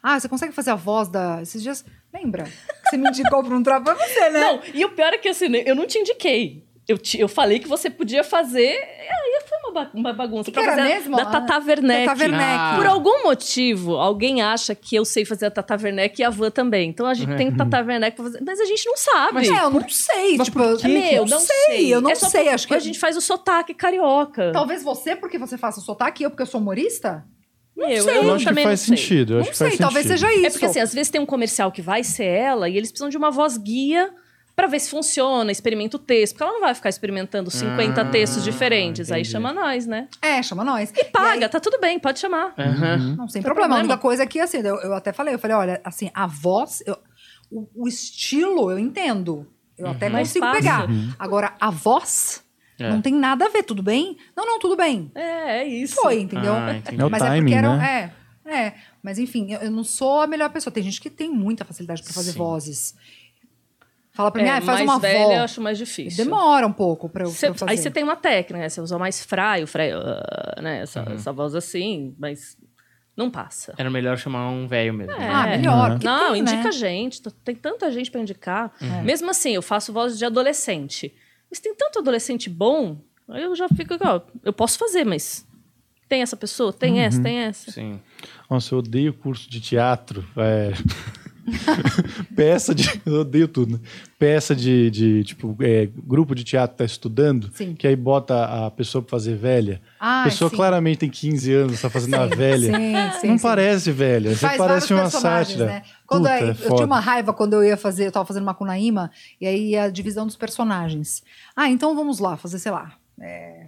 [0.04, 1.42] Ah, você consegue fazer a voz da.
[1.42, 1.84] Esses dias.
[2.14, 2.44] Lembra?
[2.44, 4.40] Que você me indicou pra um trabalho pra você, né?
[4.42, 6.66] Não, e o pior é que assim, eu não te indiquei.
[6.88, 8.74] Eu, te- eu falei que você podia fazer.
[8.74, 10.46] e Aí foi uma, ba- uma bagunça.
[10.46, 11.16] Que pra que era mesmo?
[11.18, 12.06] Da Ah, Tata Werneck.
[12.06, 12.44] Tata Werneck.
[12.44, 12.74] Ah.
[12.78, 16.52] Por algum motivo, alguém acha que eu sei fazer a Tata Werneck e a Van
[16.52, 16.88] também.
[16.90, 18.40] Então a gente tem Tata Werneck pra fazer.
[18.46, 19.34] Mas a gente não sabe.
[19.34, 20.38] Mas é, eu não sei.
[20.38, 20.88] Mas tipo, por eu quê?
[20.88, 21.92] Meu, não sei.
[21.94, 22.50] Eu não É só sei.
[22.50, 24.52] Acho que a gente faz o sotaque carioca.
[24.54, 27.26] Talvez você, porque você faça sotaque, e eu, porque eu sou humorista?
[27.76, 28.18] Meu, sei.
[28.20, 28.98] Eu eu acho que faz não sei.
[28.98, 29.34] sentido.
[29.34, 30.20] Eu Não acho que sei, faz talvez sentido.
[30.28, 30.46] seja isso.
[30.46, 33.10] É porque assim, às vezes tem um comercial que vai ser ela e eles precisam
[33.10, 34.14] de uma voz guia
[34.56, 36.34] pra ver se funciona, experimenta o texto.
[36.34, 39.12] Porque ela não vai ficar experimentando 50 Ah, textos diferentes.
[39.12, 39.32] Aí entendi.
[39.32, 40.08] chama nós, né?
[40.22, 40.92] É, chama nós.
[40.96, 42.54] E paga, tá tudo bem, pode chamar.
[42.58, 43.16] Aham.
[43.18, 43.76] Não, sem Tem problema.
[43.76, 43.80] A problema.
[43.80, 46.82] única coisa é que, assim, eu, eu até falei, eu falei, olha, assim, a voz,
[46.86, 46.98] eu-
[47.52, 49.46] o, o estilo eu entendo.
[49.78, 50.62] Eu até Mais consigo fácil.
[50.62, 50.88] pegar.
[51.20, 52.42] Agora, a voz
[52.80, 52.90] É.
[52.90, 54.16] não tem nada a ver, tudo bem?
[54.36, 55.12] Não, não, tudo bem.
[55.14, 55.96] É, é isso.
[55.96, 56.54] Foi, entendeu?
[56.54, 56.76] Ah.
[56.76, 58.12] É Mas timing, é porque era, né?
[58.46, 58.74] é, é.
[59.04, 60.74] Mas enfim, eu, eu não sou a melhor pessoa.
[60.74, 62.38] Tem gente que tem muita facilidade pra fazer Sim.
[62.38, 62.96] vozes.
[64.16, 66.24] Fala pra mim, É, ah, faz mais uma velha eu acho mais difícil.
[66.24, 67.72] Demora um pouco pra eu, Cê- pra eu fazer.
[67.72, 68.70] aí você tem uma técnica, né?
[68.70, 70.80] Você usa mais fraio, fraio, ah, né?
[70.82, 72.58] Essa, essa voz assim, mas
[73.18, 73.74] não passa.
[73.78, 75.12] Era melhor chamar um velho mesmo.
[75.14, 75.30] É.
[75.30, 75.92] Ah, melhor.
[75.92, 76.72] porque Não, tem, indica né?
[76.72, 77.22] gente.
[77.44, 78.72] Tem tanta gente pra indicar.
[78.82, 79.02] É.
[79.02, 81.14] Mesmo assim, eu faço voz de adolescente.
[81.52, 82.98] Mas tem tanto adolescente bom,
[83.30, 85.46] aí eu já fico, ó, eu posso fazer, mas
[86.08, 87.00] tem essa pessoa, tem Uhum.
[87.02, 87.72] essa, tem essa.
[87.72, 88.00] Sim.
[88.50, 90.26] Nossa, eu odeio curso de teatro.
[90.38, 90.72] É...
[92.36, 93.02] Peça de.
[93.06, 93.80] Eu odeio tudo, né?
[94.18, 97.76] Peça de, de tipo, é, grupo de teatro tá estudando, Sim.
[97.76, 99.82] que aí bota a pessoa pra fazer velha.
[100.00, 100.56] Ah, a pessoa sim.
[100.56, 102.74] claramente tem 15 anos, tá fazendo a velha.
[102.74, 105.66] Sim, sim, não parece velha, você Faz parece uma sátira.
[105.66, 105.84] Né?
[106.08, 108.44] Quando Puta, é- é eu tinha uma raiva quando eu ia fazer, eu tava fazendo
[108.46, 111.24] Macunaíma, e aí a divisão dos personagens.
[111.56, 112.94] Ah, então vamos lá, fazer, sei lá.
[113.20, 113.68] é,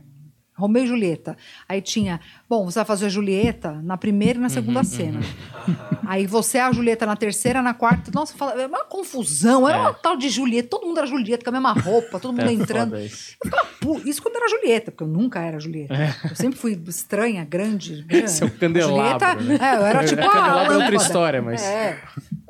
[0.58, 1.38] Romeu e Julieta.
[1.70, 2.20] Aí tinha,
[2.50, 5.20] bom, você vai fazer a Julieta na primeira e na Uhum, segunda cena.
[6.08, 8.10] Aí você é a Julieta na terceira, na quarta.
[8.14, 9.68] Nossa, fala, é uma confusão.
[9.68, 9.82] Era É.
[9.82, 12.54] uma tal de Julieta, todo mundo era Julieta com a mesma roupa, todo mundo É
[12.54, 12.98] entrando.
[13.00, 13.36] isso.
[13.44, 15.94] Eu ficava, isso quando era Julieta, porque eu nunca era Julieta.
[16.30, 18.04] Eu sempre fui estranha, grande.
[18.04, 18.32] grande.
[18.32, 19.58] Seu candelabro, Julieta, né?
[19.62, 22.00] é, eu era tipo a Candelabro é outra história, mas- É,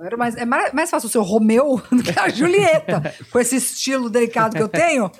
[0.06, 3.56] era mais, é mais, mais fácil o seu Romeu do que a Julieta, com esse
[3.56, 5.12] estilo delicado que eu tenho.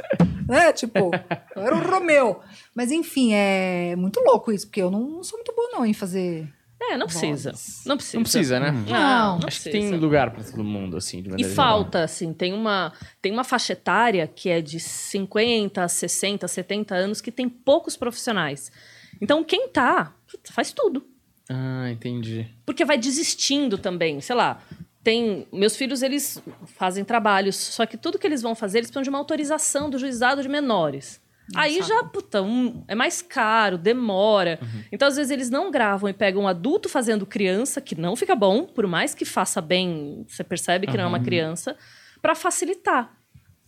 [0.48, 0.72] Né?
[0.74, 1.12] Tipo,
[1.56, 2.40] eu era o Romeu.
[2.76, 5.94] Mas enfim, é muito louco isso, porque eu não, não sou muito boa não em
[5.94, 6.48] fazer...
[6.80, 7.50] É, não precisa.
[7.52, 7.84] Vozes.
[7.88, 8.18] Não precisa.
[8.18, 8.72] Não precisa, né?
[8.72, 8.82] Não.
[8.82, 9.90] Não, não Acho que precisa.
[9.90, 11.66] tem lugar pra todo mundo, assim, de E maneira geral.
[11.70, 17.20] falta, assim, tem uma, tem uma faixa etária que é de 50, 60, 70 anos
[17.20, 18.72] que tem poucos profissionais.
[19.20, 20.14] Então, quem tá,
[20.52, 21.04] faz tudo.
[21.50, 22.48] Ah, entendi.
[22.66, 24.62] Porque vai desistindo também, sei lá.
[25.04, 29.04] Tem, meus filhos, eles fazem trabalhos, só que tudo que eles vão fazer, eles precisam
[29.04, 31.22] de uma autorização do juizado de menores.
[31.56, 34.60] Aí já, puta, um- é mais caro, demora.
[34.92, 38.36] Então, às vezes, eles não gravam e pegam um adulto fazendo criança, que não fica
[38.36, 41.78] bom, por mais que faça bem, você percebe que não é uma criança,
[42.22, 43.16] para facilitar.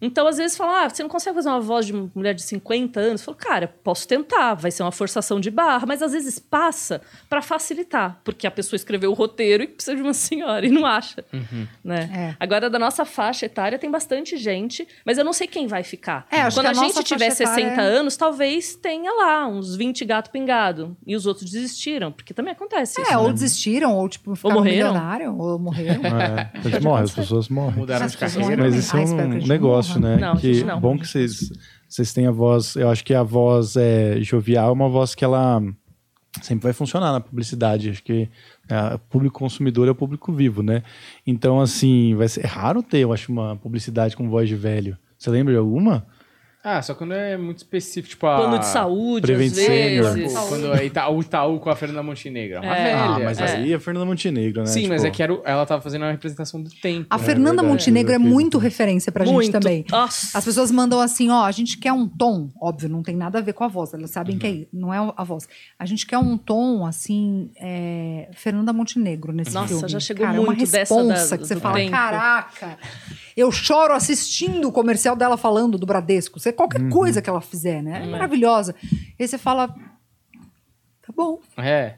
[0.01, 2.41] Então, às vezes, falam, ah, você não consegue fazer uma voz de uma mulher de
[2.41, 3.21] 50 anos?
[3.21, 7.01] Eu falo, cara, posso tentar, vai ser uma forçação de barra, mas às vezes passa
[7.29, 10.85] para facilitar, porque a pessoa escreveu o roteiro e precisa de uma senhora e não
[10.85, 11.23] acha.
[11.83, 12.09] Né?
[12.13, 12.35] É.
[12.39, 16.25] Agora, da nossa faixa etária, tem bastante gente, mas eu não sei quem vai ficar.
[16.31, 19.47] É, acho Quando que a, a gente tiver faixa 60 etária- anos, talvez tenha lá
[19.47, 20.95] uns 20 gato pingado.
[21.05, 23.11] E os outros desistiram, porque também acontece isso.
[23.11, 23.33] É, ou né?
[23.33, 25.37] desistiram, ou tipo, ficaram morreram.
[25.37, 26.01] ou morreram.
[26.05, 27.79] É, eles morrem, as pessoas morrem.
[27.79, 28.63] Mudaram As de carreira.
[28.63, 30.17] Mas isso é um negócio, morra.
[30.17, 30.17] né?
[30.17, 30.79] Não, que não.
[30.79, 31.51] bom que vocês,
[31.87, 32.75] vocês têm a voz.
[32.75, 35.61] Eu acho que a voz é, jovial é uma voz que ela
[36.41, 37.89] sempre vai funcionar na publicidade.
[37.89, 38.29] Acho que
[38.67, 40.83] é, o público consumidor é o público vivo, né?
[41.25, 44.97] Então, assim, vai ser é raro ter, eu acho, uma publicidade com voz de velho.
[45.17, 46.05] Você lembra de alguma?
[46.61, 48.35] Ah, só quando é muito específico, tipo a...
[48.35, 50.13] Plano de saúde, Prevent às Senior.
[50.13, 50.33] vezes.
[50.33, 52.59] Tipo, quando é Ita- o Itaú com a Fernanda Montenegro.
[52.59, 52.83] Uma É.
[52.83, 52.99] velha.
[53.01, 53.55] ah, mas é.
[53.55, 54.65] aí é Fernanda Montenegro, né?
[54.67, 57.07] Sim, Tipo, mas é que era, o- ela tava fazendo uma representação do tempo.
[57.09, 57.23] A né?
[57.23, 59.51] Fernanda verdade, Montenegro é muito referência pra gente Muito.
[59.53, 59.85] também.
[59.89, 60.37] Nossa.
[60.37, 63.41] As pessoas mandam assim, ó, a gente quer um tom, óbvio, não tem nada a
[63.41, 65.47] ver com a voz, elas sabem que é, não é a voz.
[65.79, 69.87] A gente quer um tom, assim, é, Fernanda Montenegro nesse Nossa, filme.
[69.87, 71.91] já chegou Cara, é uma muito dessa responsa da- que você fala, tempo.
[71.91, 72.77] caraca,
[73.39, 76.39] eu choro assistindo o comercial dela falando do Bradesco.
[76.39, 78.03] Você, qualquer coisa que ela fizer, né?
[78.03, 78.75] É maravilhosa.
[78.83, 81.95] E aí você fala, tá bom, É.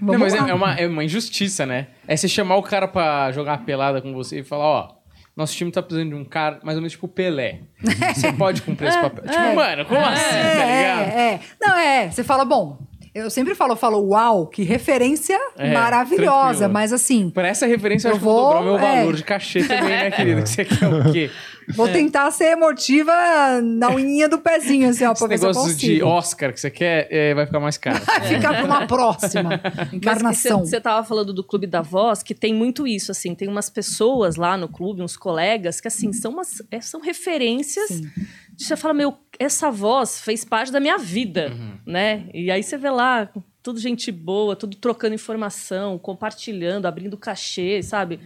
[0.00, 1.88] vamos Não, mas é, é uma, é uma injustiça, né?
[2.06, 4.94] É você chamar o cara pra jogar pelada com você e falar, ó,
[5.36, 7.62] nosso time tá precisando de um cara mais ou menos tipo Pelé.
[8.14, 9.24] Você pode cumprir esse papel.
[9.24, 11.00] Tipo, mano, como assim, tá ligado?
[11.10, 11.40] É, é.
[11.60, 12.08] Não, é.
[12.08, 12.78] Você fala, bom,
[13.14, 16.72] eu sempre falo, eu falo, uau, que referência É, maravilhosa, tranquilo.
[16.72, 18.96] mas assim, Pra essa referência, eu, Eu acho que vou dobrar o vou, meu é.
[19.00, 20.42] valor de cachê também, né, querido?
[20.42, 21.30] Que você quer o quê?
[21.74, 23.12] vou tentar ser emotiva
[23.62, 26.02] na unhinha do pezinho, assim, ó, Esse pra ver se eu negócio de.
[26.02, 28.00] Oscar que você quer é, vai ficar mais caro.
[28.28, 29.60] Ficar pra uma próxima
[29.92, 30.60] encarnação.
[30.66, 33.34] Você estava falando do Clube da Voz, que tem muito isso, assim.
[33.34, 37.88] Tem umas pessoas lá no clube, uns colegas, que, assim, são, umas, é, são referências.
[37.88, 38.10] Sim.
[38.54, 41.52] de Você fala, meu, essa voz fez parte da minha vida,
[41.86, 42.28] né?
[42.32, 43.30] E aí você vê lá,
[43.62, 48.20] tudo gente boa, tudo trocando informação, compartilhando, abrindo cachê, sabe?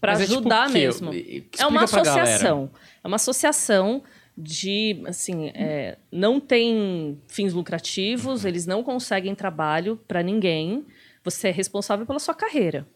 [0.00, 1.10] Para Mas é tipo ajudar mesmo.
[1.58, 2.70] É uma associação.
[3.02, 4.02] É uma associação
[4.36, 8.48] de, assim, é, não tem fins lucrativos, Uhum.
[8.48, 10.84] eles não conseguem trabalho para ninguém.
[11.22, 12.86] Você é responsável pela sua carreira.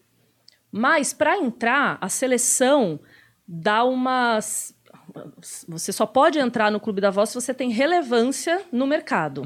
[0.70, 3.00] Mas para entrar, a seleção
[3.46, 4.38] dá uma
[5.66, 9.42] você só pode entrar no Clube da Voz se você tem relevância no mercado.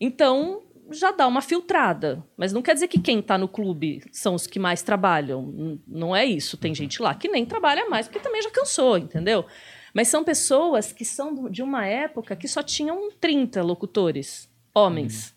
[0.00, 2.24] Então, já dá uma filtrada.
[2.36, 5.80] Mas não quer dizer que quem está no clube são os que mais trabalham.
[5.86, 6.56] Não é isso.
[6.56, 9.44] Tem gente lá que nem trabalha mais, porque também já cansou, entendeu?
[9.92, 15.34] Mas são pessoas que são de uma época que só tinham 30 locutores, homens.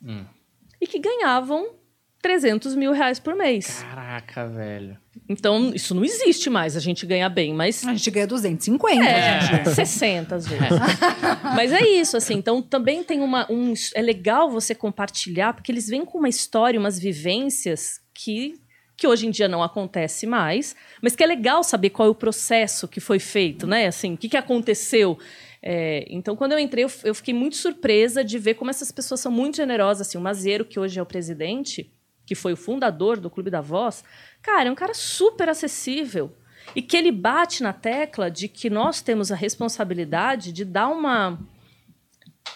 [0.82, 1.79] E que ganhavam
[2.22, 3.84] 300 mil reais por mês.
[3.84, 4.98] Caraca, velho.
[5.28, 6.76] Então, isso não existe mais.
[6.76, 9.06] A gente ganha bem, mas A gente ganha 250.
[9.06, 9.70] é, gente.
[9.76, 10.68] 60 às vezes.
[11.56, 12.36] Mas é isso, assim.
[12.36, 13.52] Então também tem uma.
[13.52, 18.54] Um, é legal você compartilhar, porque eles vêm com uma história, umas vivências que,
[18.98, 22.16] que hoje em dia não acontece mais, mas que é legal saber qual é o
[22.16, 23.88] processo que foi feito, né?
[23.88, 25.18] Assim, o que, que aconteceu.
[25.62, 29.20] É, então, quando eu entrei, eu, eu fiquei muito surpresa de ver como essas pessoas
[29.20, 30.08] são muito generosas.
[30.08, 31.92] Assim, o Mazeiro, que hoje é o presidente,
[32.30, 34.04] que foi o fundador do Clube da Voz,
[34.40, 36.32] cara, é um cara super acessível.
[36.76, 41.40] E que ele bate na tecla de que nós temos a responsabilidade de dar uma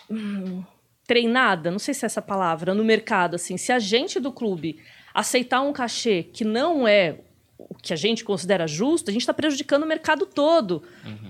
[0.08, 0.64] hum,
[1.08, 3.34] treinada, não sei se é essa palavra, no mercado.
[3.34, 4.80] Assim, se a gente do clube
[5.12, 7.18] aceitar um cachê que não é
[7.58, 10.84] o que a gente considera justo, a gente está prejudicando o mercado todo.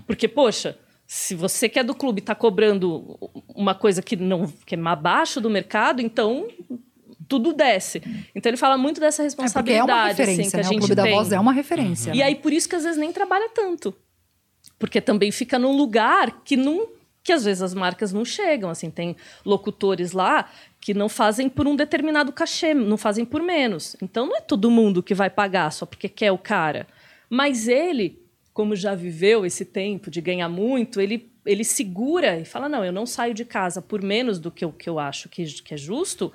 [0.06, 3.18] Porque, poxa, Se você que é do clube está cobrando
[3.56, 6.50] uma coisa que não que é abaixo do mercado, então
[7.34, 8.00] tudo desce.
[8.36, 10.64] Então ele fala muito dessa É porque é responsabilidade uma assim, que a né?
[10.64, 11.16] gente O Clube da tem.
[11.16, 12.12] Voz é uma referência.
[12.12, 12.26] E né?
[12.26, 13.92] aí, por isso que às vezes nem trabalha tanto.
[14.78, 16.90] Porque também fica num lugar que não.
[17.24, 18.70] que às vezes as marcas não chegam.
[18.70, 20.48] Assim, tem locutores lá
[20.80, 23.96] que não fazem por um determinado cachê, não fazem por menos.
[24.00, 26.86] Então não é todo mundo que vai pagar só porque quer o cara.
[27.28, 28.22] Mas ele,
[28.54, 32.92] como já viveu esse tempo de ganhar muito, ele, ele segura e fala: não, eu
[32.92, 35.78] não saio de casa por menos do que eu, que eu acho que, que é
[35.78, 36.32] justo.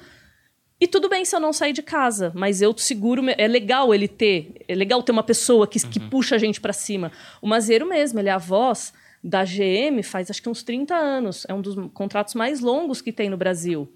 [0.80, 3.22] E tudo bem se eu não sair de casa, mas eu seguro.
[3.36, 4.52] É legal ele ter.
[4.68, 7.10] É legal ter uma pessoa que, que puxa a gente pra cima.
[7.42, 8.92] O Mazeiro mesmo, ele é a voz
[9.22, 11.44] da GM faz acho que uns 30 anos.
[11.48, 13.88] É um dos contratos mais longos que tem no Brasil.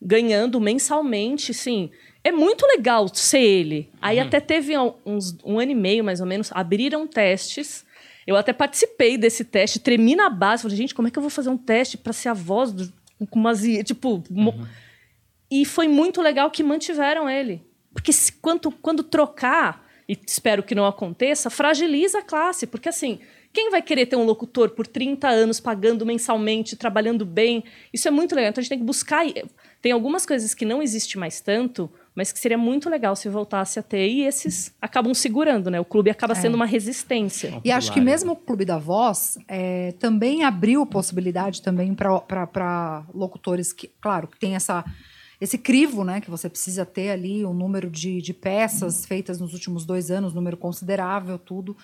[0.00, 1.90] Ganhando mensalmente, sim.
[2.22, 3.88] É muito legal ser ele.
[4.00, 7.84] Aí até teve um- uns, um ano e meio, mais ou menos, abriram testes.
[8.26, 10.62] Eu até participei desse teste, tremi na base.
[10.62, 12.92] Falei, gente, como é que eu vou fazer um teste para ser a voz do,
[13.30, 13.62] com umas.
[13.84, 14.22] Tipo.
[14.30, 14.66] mo-
[15.50, 17.66] e foi muito legal que mantiveram ele.
[17.92, 22.66] Porque se, quando, quando trocar, e espero que não aconteça, fragiliza a classe.
[22.66, 23.18] Porque assim,
[23.52, 27.64] quem vai querer ter um locutor por 30 anos pagando mensalmente, trabalhando bem?
[27.92, 28.50] Isso é muito legal.
[28.50, 29.24] Então a gente tem que buscar.
[29.80, 33.78] Tem algumas coisas que não existe mais tanto, mas que seria muito legal se voltasse
[33.78, 34.08] a ter.
[34.08, 35.80] E esses acabam segurando, né?
[35.80, 37.60] O clube acaba sendo uma resistência.
[37.64, 43.72] E acho que mesmo o Clube da Voz é, também abriu possibilidade também para locutores
[43.72, 44.84] que, claro, que tem essa
[45.40, 49.52] esse crivo, né, que você precisa ter ali o número de, de peças feitas nos
[49.52, 51.76] últimos dois anos, número considerável, tudo.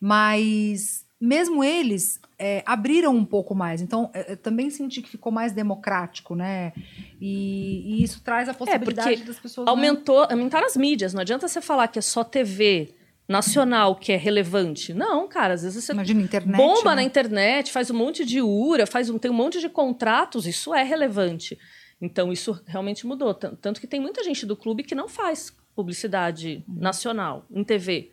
[0.00, 3.80] Mas mesmo eles é, abriram um pouco mais.
[3.82, 6.72] Então, é, eu também senti que ficou mais democrático, né?
[7.20, 9.66] E, e isso traz a possibilidade É, das pessoas.
[9.66, 11.12] aumentou, aumentaram as mídias.
[11.12, 12.94] Não adianta você falar que é só TV
[13.28, 14.94] nacional que é relevante.
[14.94, 16.56] Não, cara, às vezes você Imagina, internet.
[16.56, 16.96] bomba né?
[16.96, 20.72] na internet, faz um monte de URA, faz um, tem um monte de contratos, isso
[20.74, 21.58] é relevante.
[22.00, 23.34] Então, isso realmente mudou.
[23.34, 26.76] Tan- Tanto que tem muita gente do clube que não faz publicidade Uhum.
[26.80, 28.10] nacional, em TV.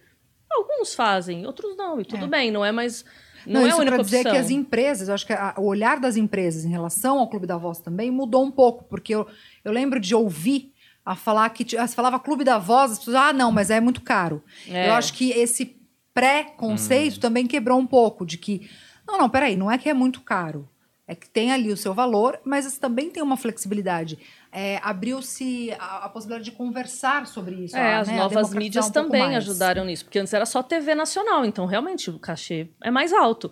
[0.51, 2.27] Alguns fazem, outros não, e tudo É.
[2.27, 3.03] bem, não é mais.
[3.45, 4.31] Não, Não, é isso para dizer opção.
[4.31, 7.45] que as empresas, eu acho que a- o olhar das empresas em relação ao Clube
[7.45, 9.27] da Voz também mudou um pouco, porque eu,
[9.63, 10.73] eu lembro de ouvir
[11.05, 13.69] a falar que ti- ah, se falava Clube da Voz, as pessoas, ah, não, mas
[13.69, 14.43] é muito caro.
[14.67, 14.89] É.
[14.89, 15.79] Eu acho que esse
[16.11, 18.67] pré-conceito também quebrou um pouco, de que,
[19.07, 20.67] não, não, peraí, não é que é muito caro.
[21.07, 24.17] É que tem ali o seu valor, mas também tem uma flexibilidade.
[24.51, 27.75] É, Abriu-se a, a possibilidade de conversar sobre isso.
[27.77, 30.95] É, a- as né, novas mídias um também ajudaram nisso, porque antes era só TV
[30.95, 33.51] nacional, então realmente o cachê é mais alto.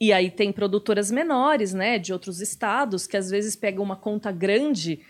[0.00, 4.32] E aí tem produtoras menores, né, de outros estados, que às vezes pegam uma conta
[4.32, 5.00] grande,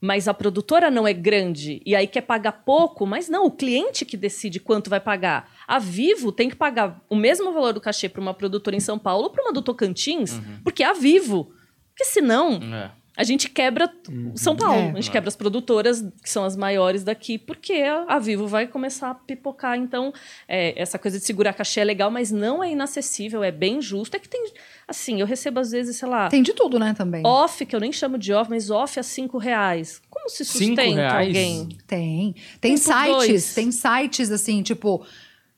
[0.00, 4.04] mas a produtora não é grande, e aí quer pagar pouco, mas não, o cliente
[4.04, 5.50] que decide quanto vai pagar.
[5.66, 8.98] A Vivo tem que pagar o mesmo valor do cachê para uma produtora em São
[8.98, 11.52] Paulo ou para uma do Tocantins, porque é a Vivo.
[11.90, 12.99] Porque senão É.
[13.16, 13.92] a gente quebra
[14.34, 14.90] São Paulo, É.
[14.90, 19.10] a gente quebra as produtoras que são as maiores daqui, porque a Vivo vai começar
[19.10, 19.76] a pipocar.
[19.76, 20.12] Então,
[20.48, 24.16] é, essa coisa de segurar cachê é legal, mas não é inacessível, é bem justo.
[24.16, 24.52] É que tem,
[24.88, 27.22] assim, eu recebo às vezes, sei lá, Tem de tudo, né, também.
[27.26, 30.00] off, que eu nem chamo de off, mas off a cinco reais.
[30.08, 31.26] Como se Cinco sustenta reais?
[31.28, 31.68] alguém?
[31.86, 32.34] Tem.
[32.60, 33.54] Tem sites, dois.
[33.54, 35.04] tem sites assim, tipo.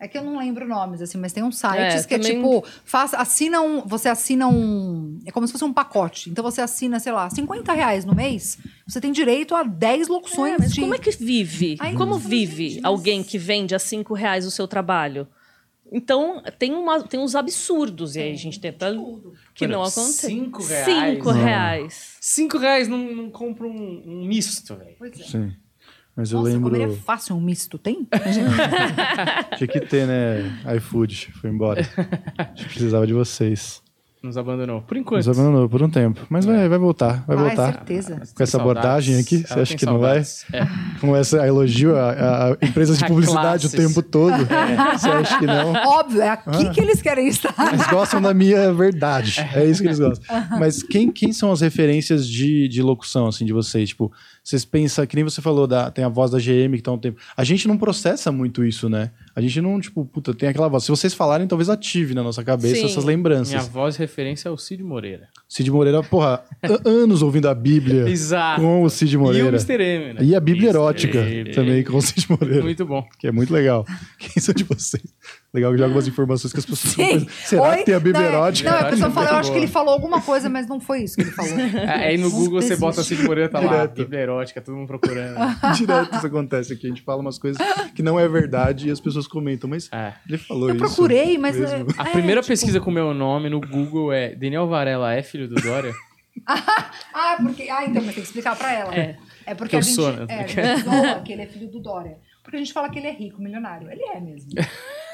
[0.04, 2.34] É que eu não lembro nomes, assim, mas tem uns sites É, que é também-
[2.36, 3.82] tipo, faz, assina um.
[3.86, 5.20] Você assina um.
[5.24, 6.28] É como se fosse um pacote.
[6.28, 10.54] Então você assina, sei lá, 50 reais no mês, você tem direito a 10 locuções
[10.54, 10.80] É, mas de.
[10.80, 11.76] como é que vive?
[11.78, 15.28] Aí como vive alguém que vende a cinco reais o seu trabalho?
[15.94, 18.90] Então, tem, uma, tem uns absurdos, e aí a gente tenta
[19.54, 20.26] que Mano, não aconteça.
[20.26, 20.84] cinco reais?
[20.86, 21.44] Cinco Não.
[21.44, 22.16] reais.
[22.18, 24.96] Cinco reais não, não compra um, um misto, velho.
[24.98, 25.24] Pois é.
[25.24, 25.52] Sim.
[26.14, 26.70] Mas eu Nossa, lembro.
[26.70, 28.06] comeria fácil um misto, tem?
[29.56, 30.52] Tinha que ter, né?
[30.76, 31.86] iFood foi embora.
[32.38, 33.80] A gente precisava de vocês.
[34.22, 34.82] Nos abandonou.
[34.82, 35.26] Por enquanto.
[35.26, 36.24] Nos abandonou por um tempo.
[36.30, 37.72] Mas vai, vai voltar, vai Vai, voltar.
[37.72, 38.22] certeza.
[38.36, 40.22] Com essa abordagem aqui, você Ela acha tem que não vai?
[40.22, 40.44] saudades.
[40.52, 40.98] É.
[41.00, 43.72] Com essa elogio a, a empresas de A publicidade classes.
[43.72, 44.46] o tempo todo.
[44.46, 45.72] Você acha que não?
[45.72, 46.70] Óbvio, é aqui Ah.
[46.70, 47.52] que eles querem estar.
[47.72, 49.40] Eles gostam da minha verdade.
[49.54, 50.24] É isso que eles gostam.
[50.56, 53.88] Mas quem, quem são as referências de, de locução, assim, de vocês?
[53.88, 54.12] Tipo,
[54.42, 56.98] vocês pensam, que nem você falou, da, tem a voz da GM que tá um
[56.98, 57.20] tempo.
[57.36, 59.12] A gente não processa muito isso, né?
[59.36, 60.82] A gente não, tipo, puta, tem aquela voz.
[60.82, 62.86] Se vocês falarem, talvez ative na nossa cabeça Sim.
[62.86, 63.50] essas lembranças.
[63.50, 65.28] Minha voz de referência é o Cid Moreira.
[65.48, 66.42] Cid Moreira, porra,
[66.84, 68.60] anos ouvindo a Bíblia Exato.
[68.60, 69.48] com o Cid E o Moreira.
[69.48, 69.80] Mr.
[69.80, 70.20] M, né?
[70.22, 70.76] E a Bíblia Mr.
[70.76, 71.50] erótica M.
[71.52, 72.62] também com o Cid Moreira.
[72.62, 73.06] Muito bom.
[73.20, 73.86] Que é muito legal.
[74.18, 75.04] Quem são de vocês?
[75.54, 77.28] Legal que joga umas informações que as pessoas Sim.
[77.44, 77.76] Será Oi?
[77.78, 78.70] que tem a Bíblia não, é- erótica?
[78.70, 81.14] Não, a pessoa fala, eu acho que ele falou alguma coisa, mas não foi isso
[81.16, 81.52] que ele falou.
[81.92, 82.80] É, Aí no Não Google você existe.
[82.80, 83.94] bota Cid Moreira, tá lá, Direto.
[83.96, 85.36] Bíblia erótica, todo mundo procurando.
[85.76, 86.86] Direto isso acontece aqui.
[86.86, 87.60] A gente fala umas coisas
[87.94, 89.68] que não é verdade e as pessoas comentam.
[89.68, 90.14] Mas É.
[90.26, 90.84] ele falou Eu isso.
[90.86, 91.54] procurei, mas.
[91.58, 91.86] mesmo.
[91.98, 95.22] A é, primeira tipo- pesquisa com o meu nome no Google é Daniel Varela é
[95.22, 95.92] filho do Dória?
[97.14, 97.68] Ah, porque.
[97.70, 98.94] Ah, então, mas tem que explicar pra ela.
[98.94, 99.16] É.
[99.44, 100.24] É porque Que a eu gente, sou, né?
[100.28, 102.16] é, a gente zoa que ele é filho do Dória.
[102.52, 103.90] Porque a gente fala que ele é rico, milionário.
[103.90, 104.50] Ele é mesmo.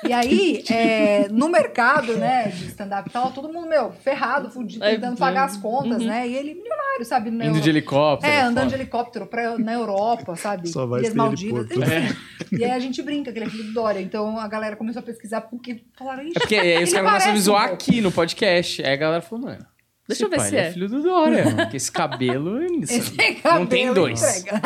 [0.05, 4.85] E aí, é, no mercado, né, de stand-up e tal, todo mundo, meu, ferrado, fudido,
[4.85, 6.29] É, tentando pagar as contas, né?
[6.29, 7.31] E ele milionário, sabe?
[7.31, 8.33] Indo Euro- de helicóptero.
[8.33, 8.83] É, andando de foda.
[8.83, 10.69] helicóptero pra, na Europa, sabe?
[10.69, 11.67] Só vai Ilhas Maldivas.
[11.69, 12.17] Enfim.
[12.53, 13.99] E aí a gente brinca que ele é filho do Dória.
[14.01, 16.35] Então a galera começou a pesquisar porque falaram isso.
[16.37, 18.81] É porque aí os caras começam a me zoar aqui no podcast.
[18.85, 19.67] Aí a galera falou, mano.
[20.09, 20.73] Deixa eu ver pai, se ele é.
[20.73, 21.45] filho do Dória.
[21.55, 22.65] Porque esse cabelo.
[22.83, 23.11] isso- Esse
[23.45, 24.23] não tem cabelo dois.
[24.41, 24.63] entrega.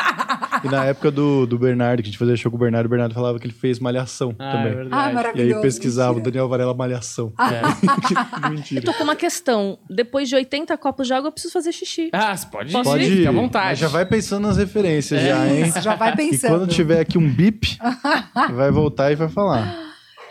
[0.62, 2.88] E na época do, do Bernardo, que a gente fazia show com o Bernardo, o
[2.88, 4.74] Bernardo falava que ele fez malhação Ah, é também.
[4.76, 4.90] verdade.
[5.08, 5.56] Ah, e maravilhoso.
[5.56, 6.28] aí pesquisava mentira.
[6.28, 7.32] o Daniel Varela malhação.
[7.40, 7.62] É.
[8.50, 8.82] Mentira.
[8.82, 9.78] Tô com uma questão.
[9.90, 12.10] Depois de 80 copos de água, eu preciso fazer xixi.
[12.12, 13.16] Ah, você pode, Posso Pode ir, ir.
[13.18, 13.66] fica à vontade.
[13.70, 15.28] Mas já vai pensando nas referências É.
[15.28, 15.62] já, hein?
[15.66, 16.50] Isso, já vai E pensando.
[16.52, 17.76] quando tiver aqui um bip,
[18.54, 19.76] vai voltar e vai falar.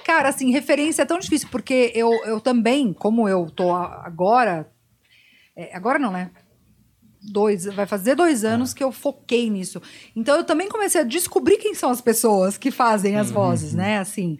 [0.06, 4.68] Cara, assim, referência é tão difícil, porque eu, eu também, como eu tô a- agora.
[5.62, 6.32] É, agora não, né?
[7.22, 9.80] Dois, vai fazer dois anos que eu foquei nisso.
[10.16, 14.00] Então eu também comecei a descobrir quem são as pessoas que fazem as vozes, né?
[14.00, 14.40] Assim.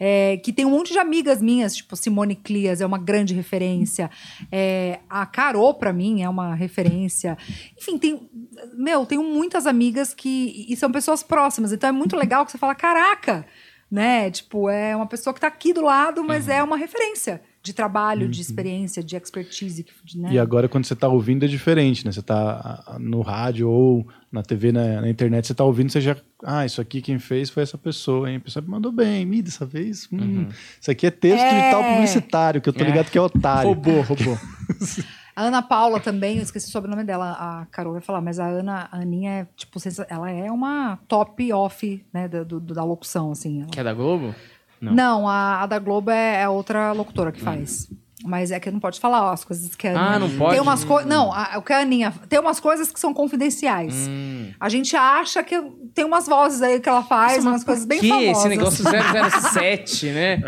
[0.00, 4.10] é, que tem um monte de amigas minhas, tipo Simone Clias é uma grande referência.
[4.50, 7.38] É, a Carol, pra mim, é uma referência.
[7.78, 8.28] Enfim, tem.
[8.76, 10.66] Meu, tenho muitas amigas que.
[10.68, 11.72] E são pessoas próximas.
[11.72, 13.46] Então é muito legal que você fala: caraca!
[13.88, 14.28] Né?
[14.30, 18.26] Tipo, é uma pessoa que tá aqui do lado, mas é uma referência de trabalho,
[18.28, 19.84] de experiência, de expertise.
[20.16, 20.30] Né?
[20.32, 22.10] E agora, quando você tá ouvindo, é diferente, né?
[22.10, 26.00] Você tá ah, no rádio ou na TV, na, na internet, você tá ouvindo, você
[26.00, 26.16] já.
[26.42, 28.36] Ah, isso aqui quem fez foi essa pessoa, hein?
[28.36, 30.08] A pessoa mandou bem, me dessa vez.
[30.12, 30.46] Hum,
[30.80, 31.64] Isso aqui é texto É.
[31.66, 32.86] de tal publicitário, que eu tô É.
[32.86, 33.68] ligado que é otário.
[33.72, 34.38] Roubou, roubou.
[35.36, 38.46] A Ana Paula também, eu esqueci o sobrenome dela, a Carol vai falar, mas a
[38.48, 39.78] Ana, a Aninha é, tipo,
[40.08, 43.60] ela é uma top off, né, da, do- da locução, assim.
[43.60, 44.34] Ela- Que é da Globo?
[44.80, 44.94] Não.
[44.94, 47.88] Não, a, a da Globo é, é outra locutora que faz.
[48.24, 50.04] Mas é que não pode falar ó, as coisas que a Aninha...
[50.16, 50.50] Ah, não pode?
[50.52, 51.08] Tem umas coisas...
[51.08, 52.12] Não, a- o que a Aninha...
[52.28, 53.94] Tem umas coisas que são confidenciais.
[54.08, 54.50] Hum.
[54.58, 55.54] A gente acha que
[55.94, 58.38] tem umas vozes aí que ela faz, umas coisas bem que famosas.
[58.38, 58.84] esse negócio
[59.54, 60.40] 007, né?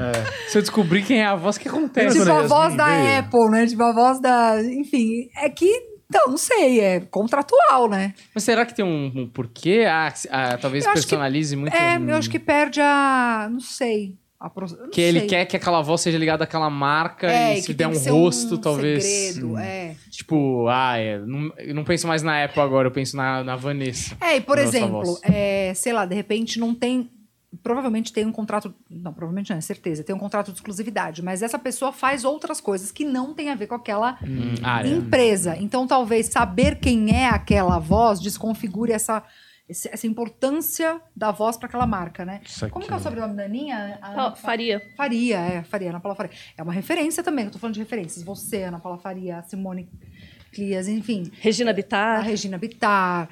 [0.48, 2.18] Se eu descobrir quem é a voz, o que acontece?
[2.18, 3.18] Tipo a voz da?
[3.18, 3.66] Apple, né?
[3.66, 4.60] Tipo a voz da...
[4.62, 5.89] Enfim, é que...
[6.10, 8.12] Então, não sei, é contratual, né?
[8.34, 9.84] Mas será que tem um, um porquê?
[9.88, 11.72] Ah, ah, talvez Eu acho que- personalize muito.
[11.72, 13.48] É, hum, eu acho que perde a...
[13.50, 14.18] Não sei.
[14.40, 15.28] A não Que ele sei.
[15.28, 18.58] quer que aquela voz seja ligada àquela marca É, e se der um rosto, um
[18.58, 19.04] talvez.
[19.04, 19.94] segredo, hum, é.
[20.10, 23.54] Tipo, ah, é, não, eu não penso mais na Apple agora, eu penso na, na
[23.54, 24.16] Vanessa.
[24.20, 27.10] É, e por exemplo, é, sei lá, de repente não tem.
[27.62, 28.72] Provavelmente tem um contrato.
[28.88, 30.04] Não, provavelmente não, é certeza.
[30.04, 31.20] Tem um contrato de exclusividade.
[31.22, 34.88] Mas essa pessoa faz outras coisas que não tem a ver com aquela Hum, área.
[34.88, 35.56] empresa.
[35.56, 39.24] Então, talvez saber quem é aquela voz desconfigure essa,
[39.68, 42.40] essa importância da voz para aquela marca, né?
[42.70, 43.98] Como que é o sobrenome da Aninha?
[44.00, 44.80] A Ana Fa- faria.
[44.96, 46.32] Faria, é, Faria, Ana Paula Faria.
[46.56, 48.22] É uma referência também, eu tô falando de referências.
[48.24, 49.88] Você, Ana Paula Faria, a Simone
[50.52, 51.30] Clias, enfim.
[51.40, 52.22] Regina A Bittar.
[52.22, 53.28] Regina Bittar.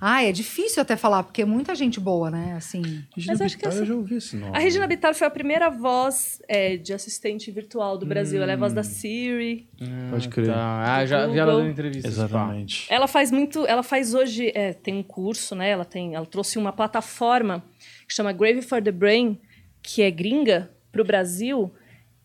[0.00, 2.54] Ai, é difícil até falar, porque é muita gente boa, né?
[2.56, 2.80] Assim.
[3.14, 4.56] Regina Mas acho que Bittar, essa- eu já ouvi esse nome.
[4.56, 8.42] A Regina Bittar foi a primeira voz é, de assistente virtual do Brasil.
[8.42, 8.76] Ela é a voz Hum.
[8.76, 9.68] da Siri.
[10.10, 10.46] Pode crer.
[10.46, 10.96] Tá.
[10.96, 12.06] Ah, já vi ela dando entrevista.
[12.08, 12.86] Exatamente.
[12.88, 13.66] Ela faz muito.
[13.66, 14.52] Ela faz hoje.
[14.54, 15.70] é, tem um curso, né?
[15.70, 17.62] Ela, tem, ela trouxe uma plataforma
[18.06, 19.38] que chama Grave for the Brain,
[19.82, 21.72] que é gringa para o Brasil,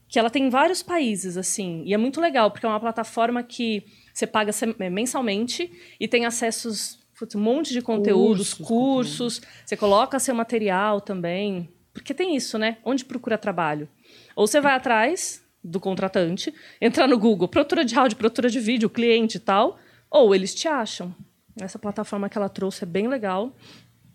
[0.08, 1.84] que ela tem em vários países, assim.
[1.86, 3.84] E é muito legal, porque é uma plataforma que
[4.14, 5.70] você paga é, mensalmente
[6.00, 7.04] e tem acessos.
[7.18, 11.70] Putz, um monte de conteúdos, Cursos, cursos, você coloca seu material também.
[11.94, 12.78] Porque tem isso, né?
[12.84, 13.88] Onde procura trabalho?
[14.36, 18.90] Ou você vai atrás do contratante, entrar no Google, produtora de áudio, produtora de vídeo,
[18.90, 19.80] cliente e tal,
[20.12, 21.16] ou eles te acham.
[21.60, 23.56] Essa plataforma que ela trouxe é bem legal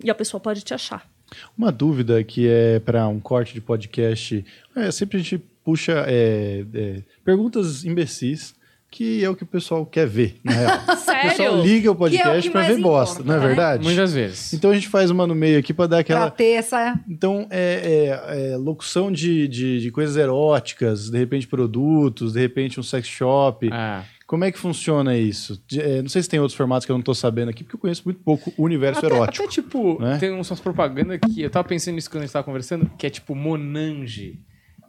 [0.03, 1.09] e a pessoa pode te achar.
[1.57, 4.45] Uma dúvida que é para um corte de podcast.
[4.77, 8.55] É, sempre a gente puxa é, é, perguntas imbecis,
[8.91, 10.79] que é o que o pessoal quer ver, na real.
[11.21, 11.63] O pessoal Sério?
[11.63, 13.47] liga o Que podcast é pra mais ver bosta, importa, não é né?
[13.49, 13.85] verdade?
[13.85, 14.53] Muitas vezes.
[14.55, 16.31] Então a gente faz uma no meio aqui para dar Pra aquela.
[16.31, 16.99] ter essa.
[17.09, 22.81] Então, é, é- é locução de, de, de coisas eróticas, de repente produtos, de repente
[22.81, 23.69] um sex shop.
[23.71, 24.03] Ah.
[24.27, 25.61] Como é que funciona isso?
[25.77, 27.81] É, não sei se tem outros formatos que eu não tô sabendo aqui, porque eu
[27.81, 29.45] conheço muito pouco o universo Até, erótico.
[29.45, 30.17] até, tipo, né?
[30.19, 33.11] tem umas propagandas que eu tava pensando nisso quando a gente tava conversando, que é
[33.11, 34.39] tipo Monange.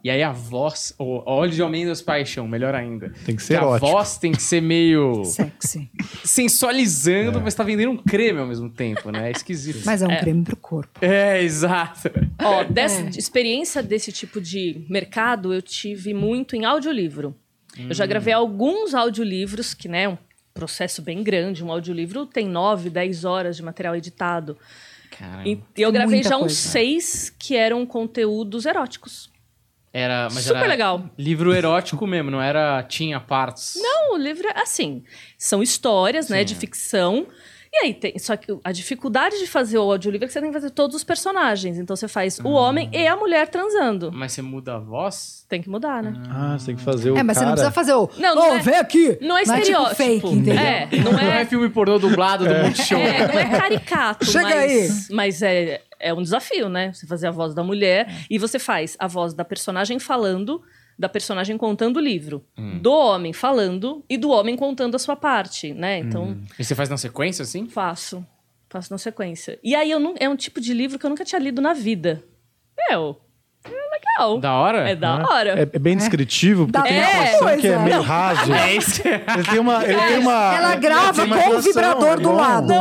[0.04, 3.12] E aí a voz, o Olhos de Almêndoas Paixão, melhor ainda.
[3.24, 3.86] Tem que ser a erótico.
[3.86, 5.88] voz tem que ser meio Sexy.
[6.24, 9.28] sensualizando, mas tá vendendo um creme ao mesmo tempo, né?
[9.28, 9.82] É esquisito.
[9.84, 11.04] Mas é um creme pro corpo.
[11.04, 12.10] É, exato.
[12.40, 17.34] Ó, dessa experiência desse tipo de mercado, eu tive muito em audiolivro.
[17.78, 20.18] Eu já gravei alguns audiolivros, que né, é um
[20.52, 21.64] processo bem grande.
[21.64, 24.58] Um audiolivro tem 9, 10 horas de material editado.
[25.10, 25.48] Caramba.
[25.48, 26.54] E eu gravei Muita já uns coisa.
[26.54, 29.31] seis que eram conteúdos eróticos.
[29.94, 31.04] Era, mas Super era legal.
[31.18, 33.74] livro erótico mesmo, não era tinha partes.
[33.76, 35.02] Não, o livro é assim.
[35.36, 36.44] São histórias, né, Sim.
[36.46, 37.26] de ficção.
[37.74, 38.18] E aí tem.
[38.18, 40.94] Só que a dificuldade de fazer o audiolivro é que você tem que fazer todos
[40.94, 41.78] os personagens.
[41.78, 44.10] Então você faz o homem e a mulher transando.
[44.12, 45.46] Mas você muda a voz?
[45.48, 46.12] Tem que mudar, né?
[46.28, 47.70] Ah, você tem que fazer o É, mas você não cara...
[47.70, 48.10] precisa fazer o.
[48.18, 49.16] Não, não Ô, é- vem aqui!
[49.22, 49.94] Não é tipo estereótipo.
[49.96, 50.54] fake, entendeu?
[50.62, 52.98] É, não Não é é, filme pornô dublado do Multishow.
[53.00, 54.54] é, não é caricato, Chega mas,
[55.10, 55.16] aí.
[55.16, 56.92] mas é, é um desafio, né?
[56.92, 60.60] Você fazer a voz da mulher e você faz a voz da personagem falando,
[60.98, 62.44] da personagem contando o livro,
[62.80, 65.98] do homem falando e do homem contando a sua parte, né?
[65.98, 67.66] Então, E você faz na sequência, assim?
[67.66, 68.24] faço.
[68.68, 69.58] Faço na sequência.
[69.62, 71.72] E aí eu não, é um tipo de livro que eu nunca tinha lido na
[71.74, 72.22] vida.
[72.88, 73.14] Meu, é
[74.06, 74.38] legal.
[74.38, 74.90] Da hora?
[74.90, 75.50] É da hora.
[75.58, 77.78] É, é bem descritivo, porque Dá tem uma porção que é coisa.
[77.80, 78.52] meio raso.
[78.52, 79.02] É isso.
[79.06, 79.84] Ele tem uma...
[79.84, 82.34] Ele tem uma Ela grava tem uma com o vibrador do bom.
[82.36, 82.72] lado.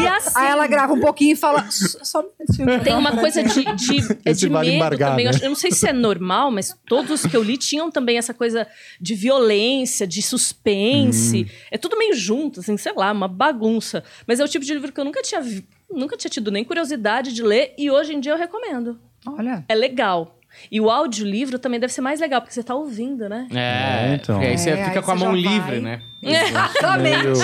[0.00, 1.66] E assim, Aí ela grava um pouquinho e fala.
[1.70, 2.78] "Só- um.
[2.82, 5.26] Tem uma coisa de, de, é Esse de vale medo embargar, também.
[5.26, 5.36] Eu né?
[5.36, 8.32] acho- Eu não sei se é normal, mas todos que eu li tinham também essa
[8.34, 8.66] coisa
[9.00, 11.44] de violência, de suspense.
[11.44, 11.54] Hum.
[11.70, 14.02] É tudo meio junto, assim, sei lá, uma bagunça.
[14.26, 16.64] Mas é o tipo de livro que eu nunca tinha, vi- nunca tinha tido nem
[16.64, 18.98] curiosidade de ler e hoje em dia eu recomendo.
[19.26, 19.64] Olha.
[19.68, 20.35] É legal.
[20.70, 23.46] E o audiolivro também deve ser mais legal, porque você tá ouvindo, né?
[23.52, 24.36] É, É, então.
[24.36, 25.80] porque aí você É, fica aí com a mão livre, vai.
[25.80, 26.02] né?
[26.22, 27.40] Exatamente.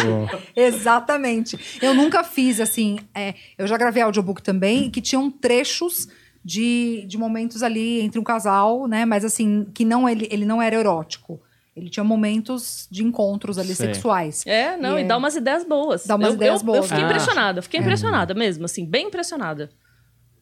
[0.57, 1.79] Exatamente.
[1.81, 2.99] Eu nunca fiz assim.
[3.15, 6.09] é, eu já gravei audiobook também, que tinham trechos
[6.45, 9.05] de, de momentos ali entre um casal, né?
[9.05, 11.41] Mas assim, que não ele, ele não era erótico.
[11.75, 13.87] Ele tinha momentos de encontros ali Sei.
[13.95, 14.45] sexuais.
[14.47, 16.05] É, não, e, E é- dá umas ideias boas.
[16.07, 16.79] Dá umas eu, ideias eu, boas.
[16.79, 17.07] Eu fiquei Ah.
[17.07, 19.71] impressionada, fiquei impressionada mesmo, assim, bem impressionada.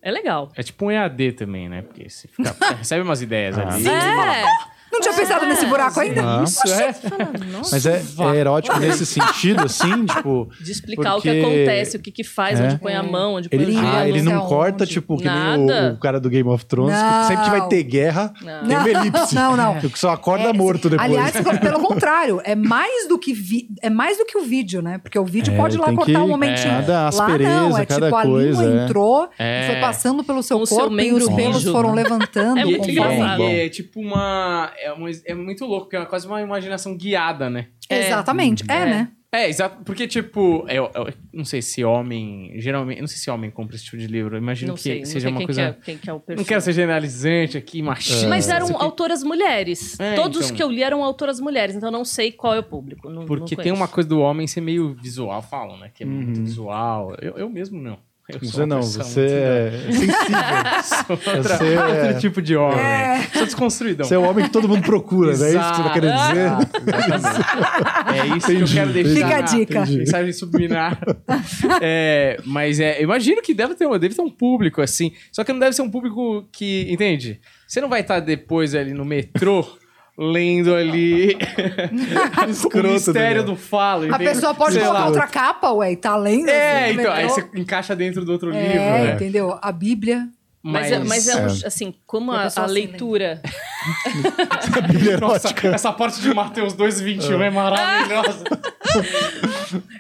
[0.03, 0.51] É legal.
[0.57, 1.83] É tipo um EAD também, né?
[1.83, 3.87] Porque você fica- recebe umas ideias ali.
[3.89, 4.45] É.
[4.93, 6.23] Não tinha pensado nesse buraco ainda?
[6.41, 6.45] Ah.
[6.45, 6.95] Isso é.
[7.53, 10.49] Nossa, Mas é, é erótico nesse sentido, assim, tipo...
[10.61, 12.65] de explicar o que Porque- acontece, o que que faz, É.
[12.65, 15.69] onde põe a mão, onde põe Ele, o ah, ele não corta, tipo, que nem
[15.71, 17.25] o, o cara do Game of Thrones, que Não.
[17.29, 18.67] sempre que vai ter guerra, Não.
[18.67, 19.35] tem uma elipse.
[19.35, 19.79] Não, não.
[19.79, 21.09] Que só acorda É, morto depois.
[21.09, 24.99] Aliás, pelo contrário, é mais do que vi- é mais do que o vídeo, né?
[24.99, 26.71] Porque o vídeo É, pode lá cortar que- um momentinho.
[26.81, 28.85] Cada lá aspereza, não, é cada tipo a coisa, língua é.
[28.85, 29.67] entrou, É.
[29.71, 32.59] foi passando pelo seu corpo e os pelos foram levantando.
[32.59, 33.43] É muito engraçado.
[33.43, 35.09] É tipo uma é, uma.
[35.27, 37.69] é muito louco, porque é quase uma imaginação guiada, né?
[37.89, 38.87] Exatamente, é, É.
[38.87, 39.13] né?
[39.33, 39.85] É, exato.
[39.85, 42.51] Porque, tipo, eu, eu não sei se homem.
[42.57, 43.01] Geralmente.
[43.01, 44.35] Não sei se homem compra esse tipo de livro.
[44.35, 45.63] Eu imagino Não que sei, não seja sei uma quem, coisa.
[45.63, 46.43] que é, quem que é o perfil.
[46.43, 48.27] Não quero ser generalizante aqui, machista.
[48.27, 48.83] Mas eram aqui.
[48.83, 50.01] autoras mulheres.
[50.01, 50.57] É, Todos então.
[50.57, 53.09] que eu li eram autoras mulheres, então não sei qual é o público.
[53.09, 55.93] Não, Porque não tem uma coisa do homem ser meio visual, falam, né?
[55.95, 57.15] Que é muito visual.
[57.23, 57.99] Eu, eu mesmo não.
[58.39, 60.17] Sou Você não, pessoa você é sensível.
[61.37, 62.79] Outra- Você é- outro tipo de homem.
[63.33, 64.07] Sou desconstruidão.
[64.07, 66.17] Você é o homem que todo mundo procura, não é isso que você tá querendo
[66.17, 66.51] dizer?
[68.15, 69.15] É isso que eu Entendi, quero deixar.
[69.15, 69.79] Fica a dica.
[69.81, 69.99] Entendi.
[69.99, 70.99] Mensagem subliminar.
[71.81, 75.13] É, mas é, eu imagino que deve ter, um- deve ter um público assim.
[75.33, 76.87] Só que não deve ser um público que.
[76.91, 77.41] Entende?
[77.67, 79.67] Você não vai estar depois ali no metrô.
[80.23, 81.35] Lendo ali
[82.75, 84.15] o mistério do falo.
[84.15, 85.07] A pessoa pode colocar lá.
[85.07, 86.51] outra capa, ué, e tá lendo.
[86.51, 88.67] É, assim, então, aí você encaixa dentro do outro livro.
[88.67, 89.13] É, né?
[89.15, 89.59] entendeu?
[89.63, 90.29] A Bíblia.
[90.63, 93.41] Mas, é, mas é, um- assim, como a a, assim, leitura.
[95.19, 98.45] Nossa, essa parte de Mateus 2,21 é maravilhosa.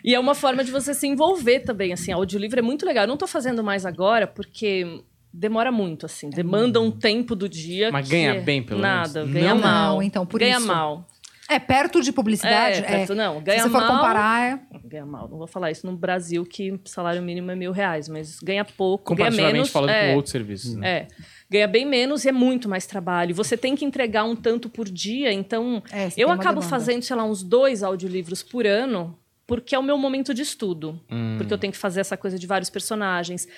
[0.04, 2.12] E é uma forma de você se envolver também, assim.
[2.12, 3.04] Audiolivro é muito legal.
[3.04, 6.30] Eu não tô fazendo mais agora porque demora muito, assim.
[6.30, 7.90] Demanda um tempo do dia.
[7.92, 9.32] Mas que ganha é bem, pelo Nada, menos?
[9.34, 9.60] ganha Não?
[9.62, 9.94] mal.
[9.96, 10.66] Não, então, por ganha isso.
[10.66, 11.06] mal.
[11.48, 12.78] É perto de publicidade?
[12.78, 14.60] É, perto- não, ganha Se você for mal- comparar, é.
[14.84, 15.28] Ganha mal.
[15.28, 18.64] Não vou falar isso no Brasil, que o salário mínimo é mil reais, mas ganha
[18.64, 19.70] pouco, ganha Comparativamente menos.
[19.70, 20.76] falando é, com outros serviços.
[20.76, 20.88] Né?
[20.88, 21.08] É.
[21.50, 23.34] Ganha bem menos e é muito mais trabalho.
[23.34, 26.68] Você tem que entregar um tanto por dia, então É, eu acabo demanda.
[26.68, 31.00] fazendo, sei lá, uns dois audiolivros por ano, porque é o meu momento de estudo.
[31.10, 31.34] Hum.
[31.36, 33.48] Porque eu tenho que fazer essa coisa de vários personagens.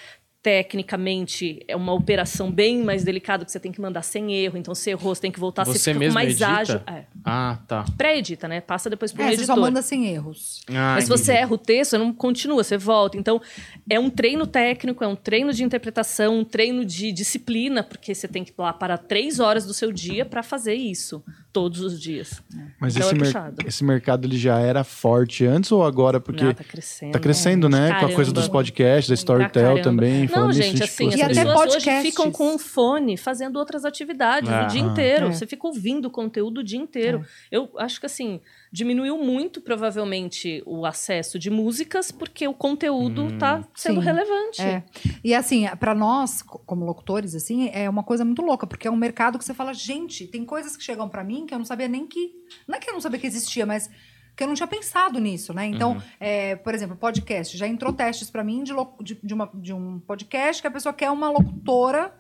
[0.43, 4.59] Tecnicamente, é uma operação bem mais delicada, que você tem que mandar sem erro.
[4.59, 6.47] Então, se errou, você tem que voltar, você, Você fica mesmo mais edita?
[6.49, 6.81] ágil.
[6.87, 7.05] É.
[7.25, 7.85] Ah, tá.
[7.97, 8.61] Pré-edita, né?
[8.61, 9.55] Passa depois pro É, você editor.
[9.55, 10.61] só manda sem erros.
[10.69, 13.17] Ah, Mas se você erra o texto, você não continua, você volta.
[13.17, 13.41] Então,
[13.89, 18.27] é um treino técnico, é um treino de interpretação, um treino de disciplina, porque você
[18.27, 21.23] tem que ir lá para três horas do seu dia para fazer isso.
[21.53, 22.43] Todos os dias.
[22.81, 23.57] Mas Então esse, é mer- puxado.
[23.67, 26.19] esse mercado ele já era forte antes ou agora?
[26.19, 27.13] Porque Não, tá crescendo.
[27.13, 27.89] tá crescendo, né?
[27.91, 28.33] Com a coisa Caramba.
[28.33, 29.83] dos podcasts, da Pra Storytel caramba.
[29.83, 30.21] também.
[30.23, 32.11] Não, falando nisso, gente, assim, as E até pessoas hoje podcasts.
[32.11, 34.65] ficam com um fone fazendo outras atividades É.
[34.65, 34.87] o dia Ah.
[34.87, 35.27] inteiro.
[35.27, 35.33] É.
[35.33, 37.25] Você fica ouvindo conteúdo o dia inteiro.
[37.51, 38.41] Eu acho que, assim,
[38.73, 44.07] diminuiu muito, provavelmente, o acesso de músicas, porque o conteúdo tá sendo Sim.
[44.07, 44.63] relevante.
[44.63, 44.83] É.
[45.23, 48.91] E assim, para nós, co- como locutores, assim, é uma coisa muito louca, porque é
[48.91, 51.67] um mercado que você fala, gente, tem coisas que chegam para mim que eu não
[51.67, 52.33] sabia nem que.
[52.67, 53.91] Não é que eu não sabia que existia, mas
[54.35, 55.67] que eu não tinha pensado nisso, né?
[55.67, 57.55] Então, é, por exemplo, podcast.
[57.59, 58.73] Já entrou testes para mim de,
[59.03, 62.15] de, de uma- de um podcast que a pessoa quer uma locutora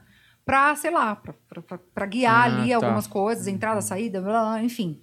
[0.44, 1.16] para, sei lá,
[1.94, 2.76] para guiar Ah, ali tá.
[2.76, 5.00] algumas coisas, entrada, saída, blá, blá, blá, enfim.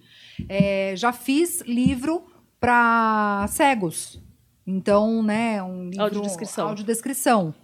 [0.48, 2.22] É, já fiz livro
[2.58, 4.20] para cegos.
[4.66, 6.02] Então, né, um livro...
[6.02, 6.68] Audiodescrição.
[6.68, 7.54] Audiodescrição.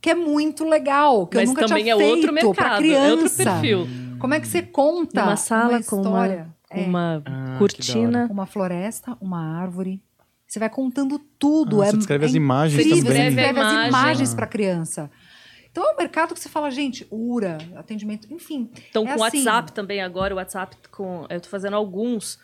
[0.00, 2.78] Que é muito legal, que eu Mas nunca também tinha é feito outro pra mercado,
[2.78, 3.06] criança.
[3.06, 3.88] é outro perfil.
[4.18, 6.48] Como é que você conta Uma sala com uma, história?
[6.70, 8.28] com É, uma Ah, que cortina.
[8.30, 10.00] uma floresta, uma árvore.
[10.46, 11.82] Você vai contando tudo.
[11.82, 13.22] Ah, é, você descreve é as imagens incrível, também.
[13.22, 13.88] Você Descreve escreve a as imagem.
[13.88, 15.10] imagens para criança.
[15.70, 18.70] Então é um mercado que você fala, gente, URA, atendimento, enfim.
[18.90, 19.38] Então, é com o assim.
[19.38, 22.38] WhatsApp também agora, o WhatsApp, com, eu tô fazendo alguns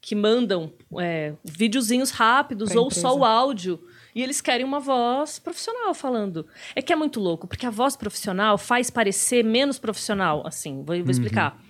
[0.00, 3.14] que mandam é, videozinhos rápidos Pra ou só empresa.
[3.20, 3.86] o áudio.
[4.14, 6.46] E eles querem uma voz profissional falando.
[6.74, 10.42] É que é muito louco, porque a voz profissional faz parecer menos profissional.
[10.46, 11.62] Assim, vou, vou explicar.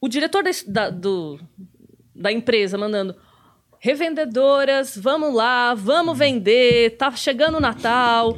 [0.00, 1.40] O diretor da, da- do-
[2.14, 3.16] da empresa mandando.
[3.84, 8.34] Revendedoras, vamos lá, vamos vender, tá chegando o Natal.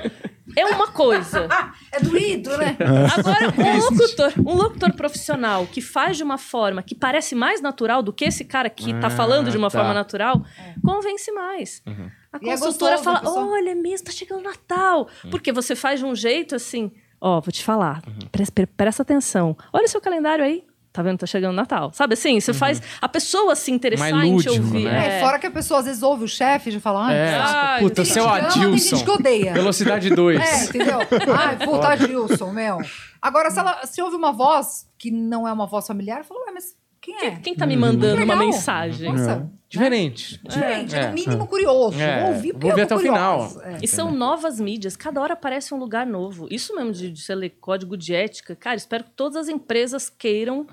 [0.57, 1.49] É uma coisa.
[1.93, 2.77] É doído, né?
[3.17, 8.03] Agora, um locutor, um locutor profissional que faz de uma forma que parece mais natural
[8.03, 9.79] do que esse cara que tá Ah, falando de uma tá.
[9.79, 10.45] forma natural,
[10.85, 11.83] convence mais.
[12.31, 15.09] A E é consultora gostoso, fala: a pessoa- olha, é mesmo, tá chegando o Natal.
[15.31, 19.57] Porque você faz de um jeito assim, ó, vou te falar, pre- pre- presta atenção.
[19.73, 20.63] Olha o seu calendário aí.
[20.97, 21.19] Tá vendo?
[21.19, 21.91] Tá chegando o Natal.
[21.93, 22.41] Sabe assim?
[22.41, 24.85] Você faz a pessoa se interessar Mais em te lúdico, ouvir.
[24.85, 25.19] né?
[25.19, 27.35] É, fora que a pessoa às vezes ouve o chefe e já fala, ah, É,
[27.39, 28.97] Ai, puta, seu Adilson.
[28.97, 29.53] gente que odeia.
[29.53, 30.41] Velocidade 2.
[30.41, 30.99] É, entendeu?
[31.37, 32.79] Ai, puta Adilson, meu.
[33.21, 36.53] Agora, se ela se ouve uma voz que não é uma voz familiar, fala, ué,
[36.55, 37.19] mas quem é?
[37.33, 38.39] Quem, quem tá me mandando uma Legal.
[38.39, 39.13] mensagem?
[39.13, 40.41] Nossa, Diferente.
[40.43, 41.09] diferente, É.
[41.09, 42.01] no mínimo curioso.
[42.01, 43.53] É, Vou ouvir porque vou ver eu até tô o final.
[43.63, 43.79] É.
[43.83, 46.47] E são novas mídias, cada hora aparece um lugar novo.
[46.51, 48.57] Isso mesmo de, de ser código de ética.
[48.57, 50.67] Cara, espero que todas as empresas queiram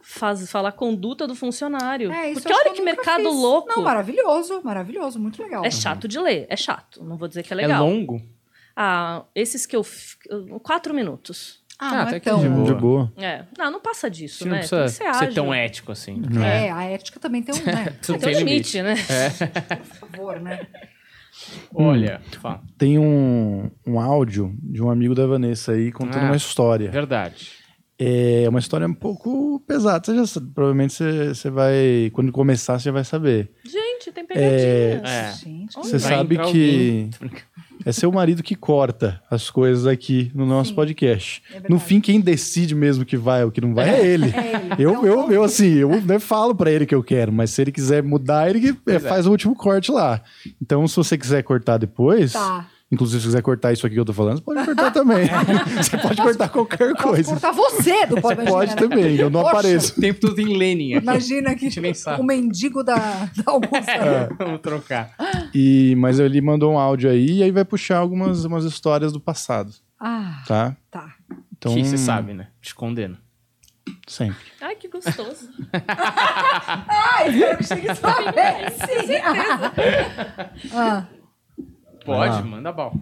[0.00, 2.10] faz, falar a conduta do funcionário.
[2.12, 3.34] É, isso Porque olha que nunca mercado fiz.
[3.34, 3.68] louco.
[3.68, 5.64] Não, maravilhoso, maravilhoso, muito legal.
[5.64, 7.02] é chato de ler, é chato.
[7.04, 7.84] Não vou dizer que é É legal.
[7.86, 8.20] longo?
[8.76, 9.84] Ah, esses que eu.
[10.62, 11.60] Quatro minutos.
[11.78, 12.40] Ah, Ah, não até é que tão...
[12.40, 12.64] de boa.
[12.66, 13.12] De boa.
[13.16, 13.44] É.
[13.58, 14.58] Não, não passa disso, não né?
[14.58, 15.34] precisa Tem que ser ágil.
[15.34, 16.20] tão ético assim.
[16.44, 17.94] É, a ética também tem um, né?
[18.20, 18.94] Tem um limite, né?
[19.88, 20.66] Por favor, né?
[21.74, 22.60] Olha, fala.
[22.76, 26.26] Tem um, um áudio de um amigo da Vanessa aí contando Ah.
[26.26, 26.90] uma história.
[26.90, 27.52] Verdade.
[28.02, 30.02] É uma história um pouco pesada.
[30.02, 32.10] Você já provavelmente você, você vai.
[32.14, 33.50] Quando começar, você já vai saber.
[33.62, 35.02] Gente, tem pegadinhas.
[35.04, 35.32] É.
[35.34, 37.10] Gente, Você sabe que
[37.84, 40.76] é seu marido que corta as coisas aqui no nosso Sim.
[40.76, 41.42] podcast.
[41.54, 44.32] É no fim, quem decide mesmo que vai ou que não vai é ele.
[44.34, 44.82] É ele.
[44.82, 47.60] Eu, Então, eu, eu, assim, eu né, falo pra ele que eu quero, mas se
[47.60, 48.98] ele quiser mudar, ele é, é.
[48.98, 50.22] faz o último corte lá.
[50.60, 52.66] Então, se você quiser cortar depois, Tá.
[52.90, 55.26] Inclusive se você quiser cortar isso aqui que eu tô falando, você pode cortar também.
[55.76, 57.30] você pode cortar qualquer coisa.
[57.30, 58.76] cortar você do Pode Imaginar, Pode né?
[58.76, 59.52] também, eu não Poxa.
[59.52, 59.98] apareço.
[59.98, 61.04] O tempo todo em Lenin aqui.
[61.04, 61.68] Imagina que
[62.18, 63.90] o mendigo da, da Augusta.
[63.90, 64.28] É.
[64.38, 65.14] Vamos trocar.
[65.54, 69.20] E, mas ele mandou um áudio aí e aí vai puxar algumas umas histórias do
[69.20, 70.76] passado, Ah, tá?
[70.90, 71.14] tá.
[71.56, 72.48] Então, que você sabe, né?
[72.62, 73.18] Te condeno.
[74.06, 74.36] Sempre.
[74.60, 75.48] Ai, que gostoso.
[75.72, 78.72] Ah, espero que chegue sua vez.
[79.06, 79.20] Sim.
[80.74, 81.04] ah,
[82.10, 82.42] Pode, lá.
[82.42, 82.92] manda bala.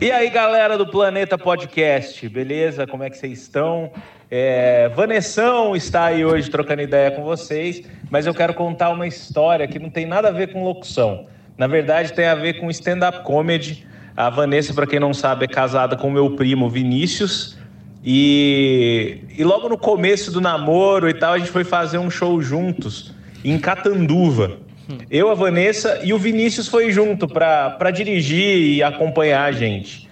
[0.00, 2.86] E aí, galera do Planeta Podcast, beleza?
[2.86, 3.90] Como é que vocês estão?
[4.30, 9.66] É, Vanessão está aí hoje trocando ideia com vocês, mas eu quero contar uma história
[9.66, 11.26] que não tem nada a ver com locução.
[11.58, 13.84] Na verdade, tem a ver com stand-up comedy.
[14.16, 17.58] A Vanessa, para quem não sabe, é casada com meu primo Vinícius.
[18.04, 22.40] E, e logo no começo do namoro e tal, a gente foi fazer um show
[22.40, 23.12] juntos
[23.44, 24.58] em Catanduva.
[25.10, 30.08] Eu, a Vanessa e o Vinícius foi junto para dirigir e acompanhar a gente.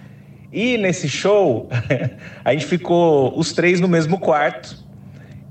[0.51, 1.69] E nesse show,
[2.43, 4.75] a gente ficou os três no mesmo quarto.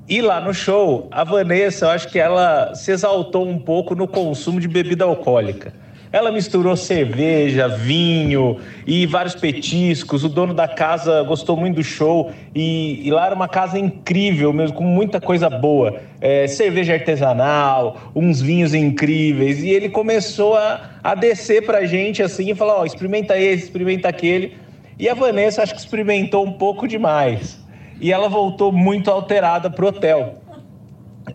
[0.09, 4.09] E lá no show, a Vanessa, eu acho que ela se exaltou um pouco no
[4.09, 5.73] consumo de bebida alcoólica.
[6.13, 10.25] Ela misturou cerveja, vinho e vários petiscos.
[10.25, 14.53] O dono da casa gostou muito do show e, e lá era uma casa incrível
[14.53, 16.01] mesmo, com muita coisa boa.
[16.21, 19.63] É, cerveja artesanal, uns vinhos incríveis.
[19.63, 24.09] E ele começou a, a descer pra gente assim e falar: Ó, experimenta esse, experimenta
[24.09, 24.57] aquele.
[24.99, 27.61] E a Vanessa acho que experimentou um pouco demais.
[28.01, 30.43] E ela voltou muito alterada pro hotel.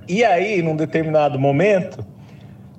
[0.08, 2.06] E aí, num determinado momento,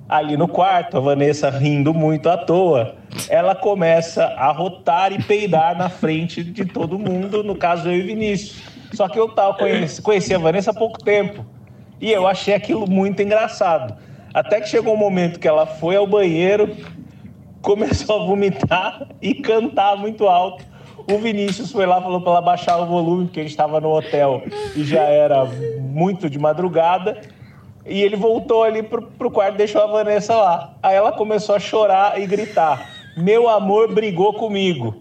[0.08, 2.94] ali no quarto, a Vanessa rindo muito à toa,
[3.28, 8.02] ela começa a rotar e peidar na frente de todo mundo, no caso eu e
[8.02, 8.62] Vinícius.
[8.92, 11.44] Só que eu tava conheci, conheci a Vanessa há pouco tempo
[12.00, 13.96] e eu achei aquilo muito engraçado.
[14.32, 16.76] Até que chegou um momento que ela foi ao banheiro,
[17.62, 20.64] começou a vomitar e cantar muito alto.
[21.10, 23.90] O Vinícius foi lá, falou para ela baixar o volume, porque a gente estava no
[23.90, 24.42] hotel
[24.74, 25.44] e já era
[25.80, 27.20] muito de madrugada.
[27.86, 30.74] E ele voltou ali pro, pro quarto deixou a Vanessa lá.
[30.82, 34.96] Aí ela começou a chorar e gritar: Meu amor brigou comigo.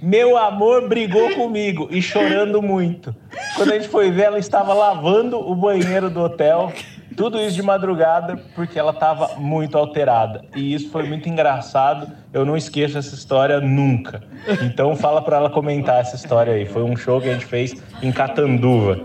[0.00, 1.88] Meu amor brigou comigo.
[1.90, 3.14] E chorando muito.
[3.56, 6.72] Quando a gente foi ver, ela estava lavando o banheiro do hotel.
[7.16, 10.44] Tudo isso de madrugada, porque ela estava muito alterada.
[10.54, 12.12] E isso foi muito engraçado.
[12.30, 14.22] Eu não esqueço essa história nunca.
[14.62, 16.66] Então fala para ela comentar essa história aí.
[16.66, 19.00] Foi um show que a gente fez em Catanduva.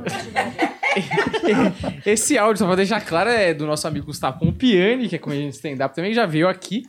[2.05, 5.51] Esse áudio, só pra deixar claro, é do nosso amigo Gustavo Pompiani, que é comediante
[5.51, 6.83] de stand-up também, já veio aqui.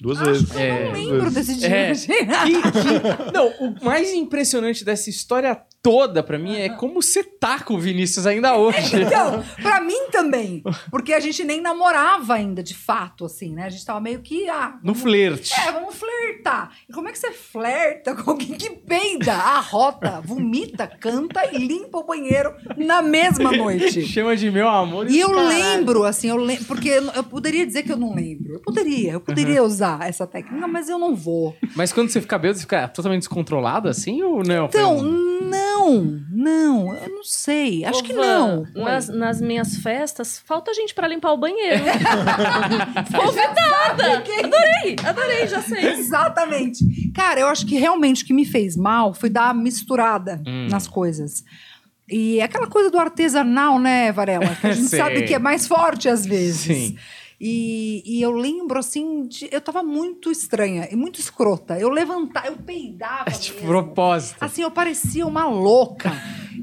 [0.00, 0.48] Duas vezes.
[0.54, 1.68] Eu não lembro desse dia.
[1.68, 2.06] É, gente.
[2.06, 7.60] que- que- não, o mais impressionante dessa história toda pra mim é como você tá
[7.60, 9.00] com o Vinícius ainda hoje.
[9.00, 10.62] Então, pra mim também.
[10.90, 13.64] Porque a gente nem namorava ainda, de fato, assim, né?
[13.64, 14.46] A gente tava meio que.
[14.50, 15.54] Ah, No flerte.
[15.58, 16.72] É, vamos flertar.
[16.86, 21.96] E como é que você flerta com alguém que peida, arrota, vomita, canta e limpa
[21.98, 24.02] o banheiro na mesma noite?
[24.06, 25.10] Chama de meu amor.
[25.10, 25.48] E eu caralho.
[25.48, 28.54] lembro, assim, eu lembro, porque eu, poderia dizer que eu não lembro.
[28.54, 31.56] Eu poderia, eu poderia usar essa técnica, mas eu não vou.
[31.74, 34.66] Mas quando você fica bêbado, você fica totalmente descontrolado assim ou não?
[34.66, 35.38] Então, um-
[35.78, 37.84] não, não, eu não sei.
[37.84, 38.22] Acho Ô, que Van,
[38.74, 38.84] não.
[38.84, 41.82] Nas, nas minhas festas, falta gente pra limpar o banheiro.
[43.16, 44.18] Convidada!
[44.18, 45.84] Adorei, adorei, já sei.
[45.90, 46.84] Exatamente.
[47.14, 50.68] Cara, eu acho que realmente o que me fez mal foi dar misturada Hum.
[50.70, 51.44] nas coisas.
[52.10, 54.54] E é aquela coisa do artesanal, né, Varela?
[54.60, 56.60] Que a gente sabe que é mais forte às vezes.
[56.76, 56.96] Sim.
[57.40, 61.78] E, e eu lembro, assim, de, eu tava muito estranha e muito escrota.
[61.78, 63.28] Eu levantava, eu peidava.
[63.30, 63.68] É tipo mesmo.
[63.68, 64.36] propósito.
[64.40, 66.10] Assim, eu parecia uma louca.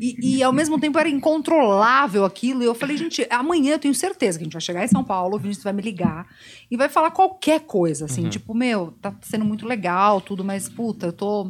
[0.02, 2.62] E, e, ao mesmo tempo era incontrolável aquilo.
[2.62, 5.02] E eu falei, gente, amanhã eu tenho certeza que a gente vai chegar em São
[5.06, 6.28] Paulo, o Vinícius vai me ligar
[6.70, 8.12] e vai falar qualquer coisa, Uhum.
[8.12, 11.50] assim, tipo, meu, tá sendo muito legal, tudo, mas puta, eu tô.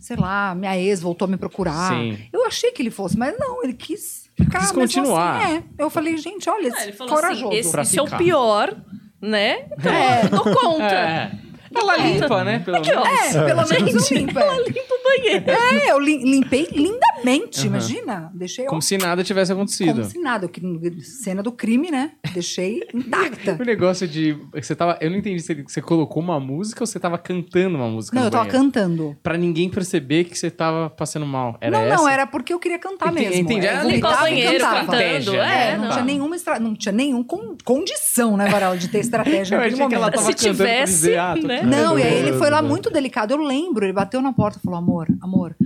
[0.00, 1.92] Sei lá, minha ex voltou a me procurar.
[1.94, 2.18] Sim.
[2.32, 5.42] Eu achei que ele fosse, mas não, ele quis ficar Quis mesmo continuar.
[5.42, 5.62] Assim, é.
[5.78, 7.48] Eu falei, gente, olha, Ah, ele falou corajoso.
[7.48, 8.74] assim, esse, esse é o pior,
[9.20, 9.66] né?
[9.78, 10.24] Então, É.
[10.24, 10.84] eu dou conta.
[10.84, 11.30] É.
[11.76, 12.58] Ela limpa, né?
[12.64, 13.08] Pelo menos.
[13.34, 14.38] É, pelo menos eu limpo.
[14.38, 14.56] é.
[14.62, 15.44] Limpa o banheiro.
[15.50, 18.30] É, eu lim- limpei lindamente, imagina.
[18.34, 19.92] Deixei Como ó, se nada tivesse acontecido.
[20.00, 20.48] como se nada.
[20.48, 20.62] Que-
[21.02, 22.12] Cena do crime, né?
[22.32, 23.56] Deixei intacta.
[23.60, 24.36] O negócio de.
[24.54, 24.98] Você tava.
[25.00, 28.14] Eu não entendi se você colocou uma música ou você tava cantando uma música.
[28.14, 28.64] Não, no eu tava banheiro.
[28.64, 29.16] cantando.
[29.22, 31.56] Pra ninguém perceber que você tava passando mal.
[31.60, 31.96] Era não, essa?
[31.96, 33.42] não, era porque eu queria cantar Entendi, mesmo.
[33.42, 33.66] entendi.
[33.66, 34.86] É, Era Limpar o banheiro cantava.
[34.86, 35.34] cantando.
[35.36, 35.90] É, É, não Tá.
[35.92, 36.58] tinha nenhuma estra...
[36.60, 40.26] não tinha nenhum con- condição, né, Varela, de ter estratégia Eu achei que ela tava
[40.26, 41.62] Se cantando pra tivesse, dizer, ah, tô né?
[41.68, 41.76] Aqui.
[41.76, 43.32] Não, e aí ele foi lá muito delicado.
[43.32, 45.56] Eu lembro, ele bateu na porta e falou: amor, amor,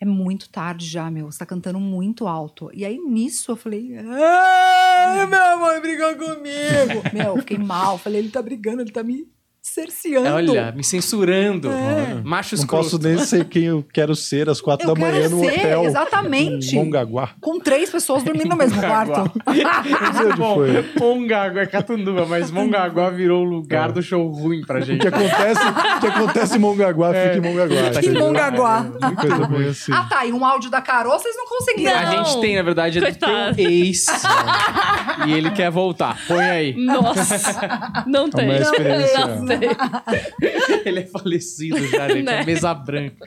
[0.00, 1.30] é muito tarde já, meu.
[1.30, 2.70] Você tá cantando muito alto.
[2.72, 7.02] E aí, nisso, eu falei: Ai, meu amor brigou comigo.
[7.12, 7.98] meu, eu fiquei mal.
[7.98, 9.26] Falei, ele tá brigando, ele tá me
[9.78, 10.28] cerceando.
[10.34, 11.70] Olha, me censurando.
[11.70, 12.20] É.
[12.24, 15.40] Macho Não posso nem ser quem eu quero ser às quatro Eu da manhã no
[15.40, 15.84] ser, hotel.
[15.84, 16.74] exatamente.
[16.74, 17.30] Em Mongaguá.
[17.40, 19.30] Com três pessoas dormindo no mesmo quarto.
[20.36, 20.84] Bom, foi.
[20.98, 25.00] Mongaguá é Catanduva, mas Mongaguá virou o lugar do show ruim pra O gente.
[25.00, 25.60] que acontece,
[25.96, 27.34] o que acontece em Mongaguá É.
[27.34, 27.76] fica em Mongaguá.
[27.76, 28.20] em entendeu?
[28.20, 28.86] Mongaguá.
[29.00, 29.92] Uma coisa meio assim.
[29.92, 30.26] Ah, tá.
[30.26, 31.96] E um áudio da Carol, vocês não conseguiram.
[31.98, 32.24] A Não.
[32.24, 33.28] gente tem, na verdade, é do teu
[33.64, 34.06] ex.
[35.26, 36.18] e ele quer voltar.
[36.26, 36.74] Põe aí.
[36.76, 38.44] Nossa, não tem.
[38.46, 39.26] uma experiência.
[39.26, 39.67] Não tem.
[40.84, 42.18] Ele é falecido já, gente.
[42.20, 42.44] É Né?
[42.44, 43.26] mesa branca.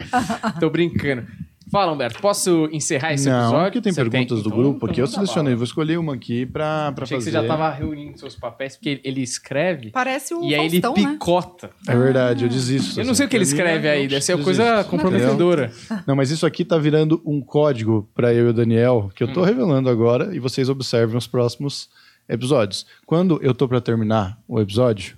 [0.59, 1.25] Tô brincando.
[1.71, 2.19] Fala, Humberto.
[2.19, 3.63] Posso encerrar esse Não, episódio?
[3.65, 4.99] porque tem Você perguntas do Então- grupo aqui.
[4.99, 7.37] Eu então tá selecionei, vou escolher uma aqui pra, pra Achei que fazer.
[7.37, 10.81] você já tava reunindo seus papéis, porque ele- ele escreve Parece o e aí ele
[10.81, 11.11] Faustão, né?
[11.13, 11.69] picota.
[11.87, 12.99] É verdade, eu desisto.
[12.99, 15.71] Eu não sei o que ele mim, escreve eu aí, deve ser uma coisa comprometedora.
[16.05, 19.29] Não, mas isso aqui tá virando um código pra eu e o Daniel, que eu
[19.29, 19.33] Hum.
[19.33, 21.87] tô revelando agora, e vocês observem nos próximos
[22.27, 22.85] episódios.
[23.05, 25.15] Quando eu tô pra terminar o episódio,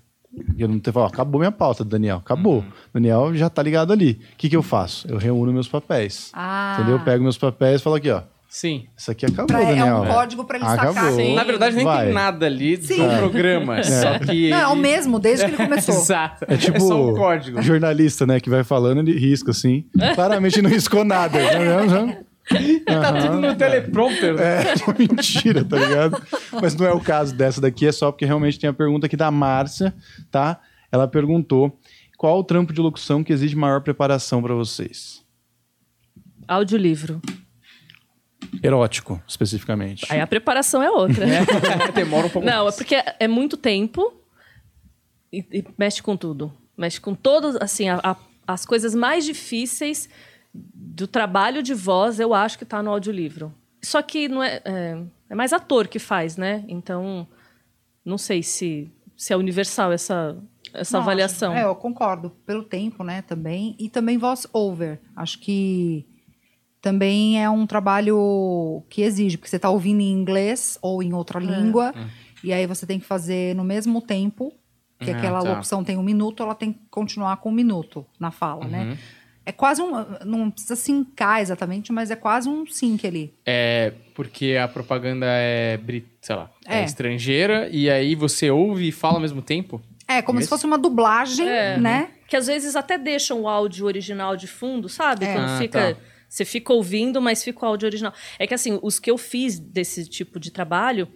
[0.58, 2.58] eu não tenho, ó, acabou minha pauta, Daniel, acabou.
[2.58, 2.64] Uhum.
[2.94, 4.20] Daniel já tá ligado ali.
[4.34, 5.08] O que que eu faço?
[5.08, 6.30] Eu reúno meus papéis.
[6.34, 6.76] Ah.
[6.78, 6.98] Entendeu?
[6.98, 8.86] Eu pego meus papéis e falo aqui, ó, Sim.
[8.96, 9.98] isso aqui acabou, Pra- é Daniel.
[10.04, 10.90] um código pra ele sacar.
[10.90, 11.12] Acabou.
[11.16, 11.36] Sim.
[11.36, 12.06] Na verdade, nem Vai.
[12.06, 13.18] tem nada ali do Sim.
[13.18, 13.84] programa.
[13.84, 14.50] Só que.
[14.50, 15.96] Não, é o mesmo, desde que ele começou.
[15.96, 16.46] Exato.
[16.48, 17.62] É tipo só um código.
[17.62, 19.86] jornalista, né, que vai falando, ele risca assim.
[20.16, 21.40] Claramente não riscou nada.
[21.42, 22.18] Já-
[22.86, 24.36] Tá tudo no teleprompter.
[24.40, 26.22] É, uma mentira, tá ligado?
[26.62, 29.16] Mas não é o caso dessa daqui, é só porque realmente tem a pergunta aqui
[29.16, 29.94] da Márcia,
[30.30, 30.60] tá?
[30.92, 31.80] Ela perguntou
[32.18, 35.24] qual o trampo de locução que exige maior preparação pra vocês.
[36.48, 37.22] Audiolivro.
[38.62, 40.06] Erótico, especificamente.
[40.10, 41.26] Aí a preparação é outra.
[41.96, 42.76] Demora um pouco Não, é mais.
[42.76, 44.14] porque é muito tempo
[45.32, 46.52] e, e mexe com tudo.
[46.78, 48.16] Mexe com todas, assim, a- a-
[48.46, 50.10] as coisas mais difíceis
[50.54, 53.54] do trabalho de voz, eu acho que tá no audiolivro.
[53.82, 56.64] Só que não é, é, é mais ator que faz, né?
[56.68, 57.28] Então,
[58.06, 60.38] não sei se, se é universal essa,
[60.74, 61.52] essa Não, avaliação.
[61.54, 62.30] acho- é, eu concordo.
[62.46, 63.76] Pelo tempo, né, também.
[63.80, 65.02] E também voice over.
[65.16, 66.06] Acho que
[66.82, 71.40] também é um trabalho que exige, porque você está ouvindo em inglês ou em outra
[71.40, 71.44] É.
[71.44, 71.94] língua,
[72.44, 74.54] e aí você tem que fazer no mesmo tempo,
[75.00, 75.50] que Ah, aquela tá.
[75.50, 78.72] locução tem um minuto, ela tem que continuar com um minuto na fala, Uhum.
[78.72, 78.98] né?
[79.46, 79.92] É quase um.
[80.26, 83.34] Não precisa sincar exatamente, mas é quase um sync ali.
[83.46, 86.80] É porque a propaganda é, brit- sei lá, é.
[86.80, 86.84] É.
[86.86, 89.82] estrangeira e aí você ouve e fala ao mesmo tempo?
[90.08, 90.46] É, como Esse?
[90.46, 91.78] se fosse uma dublagem, É.
[91.78, 92.10] né?
[92.28, 95.26] Que às vezes até deixam o áudio original de fundo, sabe?
[95.26, 95.34] É.
[95.34, 95.94] Quando Ah, fica.
[95.96, 96.00] tá.
[96.30, 98.14] Você fica ouvindo, mas fica o áudio original.
[98.40, 101.08] É que assim, os que eu fiz desse tipo de trabalho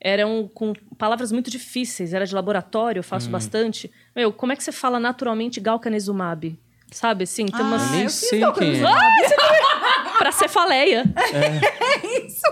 [0.00, 3.04] eram com palavras muito difíceis, era de laboratório, eu Hum.
[3.04, 3.90] faço bastante.
[4.14, 6.58] Meu, como é que você fala naturalmente galcanezumab?
[6.96, 7.82] Sabe assim, tem umas.
[7.84, 8.52] Eu nem eu fiz sei quem é.
[8.80, 8.88] coisa.
[10.18, 11.04] Pra cefaleia.
[11.96, 12.42] É isso.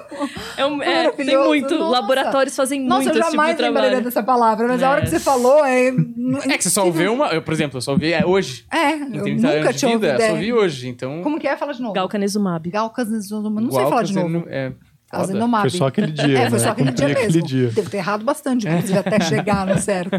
[0.57, 1.75] É um- é, tem muito.
[1.77, 1.91] nossa.
[2.01, 4.05] Laboratórios fazem Nossa, muito eu esse tipo jamais de lembraria trabalho.
[4.05, 5.21] dessa palavra, mas a hora que você É.
[5.21, 5.89] falou é.
[5.89, 7.27] É que você só ouviu uma.
[7.29, 8.65] Eu, por exemplo, eu só ouvi é, hoje.
[8.73, 10.17] É, eu 30 nunca anos de tinha ouvido.
[10.19, 10.31] só é.
[10.33, 10.89] ouvi hoje.
[10.89, 11.23] Então.
[11.23, 11.57] Como que é?
[11.57, 11.95] Fala de novo.
[11.95, 12.71] Galcanezumab.
[12.71, 14.45] Galcas, não sei falar de novo.
[14.49, 14.73] É,
[15.11, 15.61] foda.
[15.61, 16.65] Foi só aquele dia, É, foi né?
[16.65, 17.43] só aquele dia Aquele mesmo.
[17.47, 17.69] dia.
[17.69, 20.11] Devo ter errado bastante, inclusive, até chegar no certo.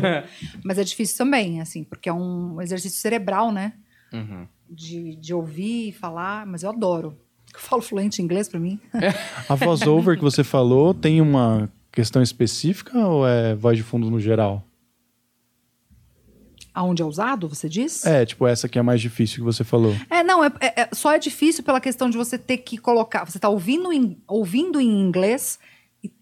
[0.64, 3.74] Mas é difícil também, assim, porque é um exercício cerebral, né?
[4.16, 4.48] Uhum.
[4.70, 7.18] De, de ouvir e falar, mas eu adoro.
[7.54, 8.80] Eu falo fluente em inglês pra mim.
[9.48, 14.10] A voz over que você falou tem uma questão específica ou é voz de fundo
[14.10, 14.64] no geral?
[16.74, 18.06] Aonde é usado, você diz?
[18.06, 19.96] É, tipo essa que é a mais difícil que você falou.
[20.10, 23.24] É, não, é, é- é- só é difícil pela questão de você ter que colocar.
[23.24, 25.58] Você tá ouvindo em, ouvindo em inglês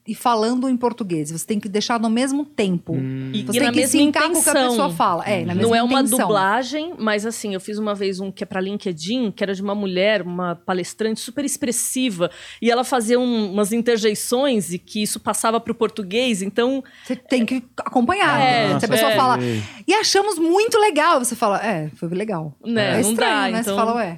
[0.06, 1.32] e, falando em português.
[1.32, 2.96] Você tem que deixar no mesmo tempo.
[3.34, 5.24] E, Você e tem na que mesma sincar com o que a pessoa fala.
[5.26, 6.20] É, na mesma Não é uma intenção.
[6.20, 9.62] dublagem, mas assim, eu fiz uma vez um que é pra LinkedIn, que era de
[9.62, 12.30] uma mulher, uma palestrante super expressiva,
[12.62, 17.46] e ela fazia um- umas interjeições e que isso passava pro português, então Você tem
[17.46, 18.40] que acompanhar.
[18.42, 18.80] É, né?
[18.80, 19.16] Se a pessoa é.
[19.16, 19.38] fala,
[19.88, 22.54] e achamos muito legal, você fala, é, foi legal.
[22.66, 23.60] Né, é estranho, dá, né?
[23.62, 24.18] então- Você fala, ué.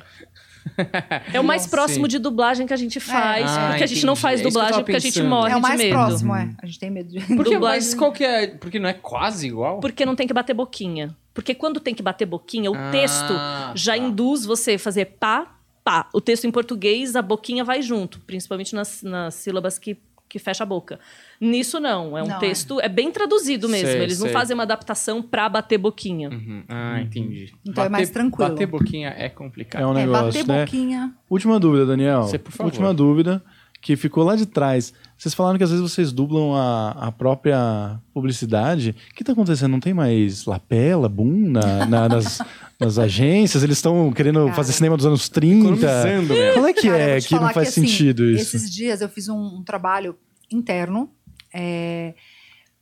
[1.33, 1.69] é o mais Sim.
[1.69, 4.21] próximo de dublagem que a gente faz, Ah, porque a gente não entendi.
[4.21, 5.95] faz É dublagem tava porque a gente morre É o mais de medo.
[5.95, 6.49] próximo, é.
[6.61, 7.19] A gente tem medo de.
[7.35, 8.47] Porque, Dublagem- mas qual que é.
[8.47, 9.79] Porque não é quase igual?
[9.79, 11.15] Porque não tem que bater boquinha.
[11.33, 13.33] Porque quando tem que bater boquinha, o Ah, texto
[13.75, 13.97] já tá.
[13.97, 16.07] induz você a fazer pá, pá.
[16.13, 19.97] O texto em português, a boquinha vai junto, principalmente nas, nas sílabas que,
[20.35, 20.99] que fecha a boca.
[21.39, 22.39] Nisso não, é um Não, é.
[22.39, 22.89] texto, é.
[22.89, 23.87] bem traduzido mesmo.
[23.87, 24.33] Sei, Eles não sei.
[24.33, 26.29] fazem uma adaptação pra bater boquinha.
[26.29, 26.63] Uhum.
[26.67, 27.53] Ah, entendi.
[27.65, 28.49] Então é mais tranquilo.
[28.49, 29.81] Bater boquinha é complicado.
[29.81, 30.65] É um É, negócio, bater né?
[30.65, 31.13] boquinha.
[31.29, 32.23] Última dúvida, Daniel.
[32.23, 32.65] Você, por favor.
[32.69, 33.41] Última dúvida,
[33.81, 34.93] que ficou lá de trás.
[35.17, 38.93] Vocês falaram que às vezes vocês dublam a, a própria publicidade.
[39.11, 39.71] O que tá acontecendo?
[39.71, 42.41] Não tem mais lapela, boom na- na- nas,
[42.77, 43.63] nas agências?
[43.63, 44.53] Eles estão querendo Cara.
[44.53, 45.59] fazer cinema dos anos 30?
[45.59, 46.53] Economizando mesmo.
[46.55, 48.57] Qual é que Cara, é que não faz assim, sentido isso?
[48.57, 50.17] Esses dias eu fiz um, um trabalho
[50.51, 51.09] interno,
[51.53, 52.15] é,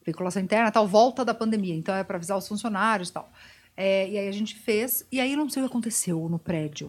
[0.03, 1.76] veiculação interna, tal, volta da pandemia.
[1.76, 3.31] Então é para avisar os funcionários e tal.
[3.76, 6.88] É, e aí a gente fez, e aí não sei o que aconteceu no prédio.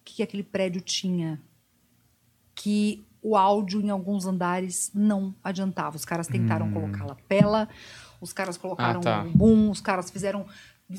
[0.00, 1.40] O que, que aquele prédio tinha?
[2.54, 5.96] Que o áudio em alguns andares não adiantava.
[5.96, 7.68] Os caras tentaram colocar lapela,
[8.20, 9.22] os caras colocaram Ah, tá.
[9.22, 10.46] um boom, os caras fizeram.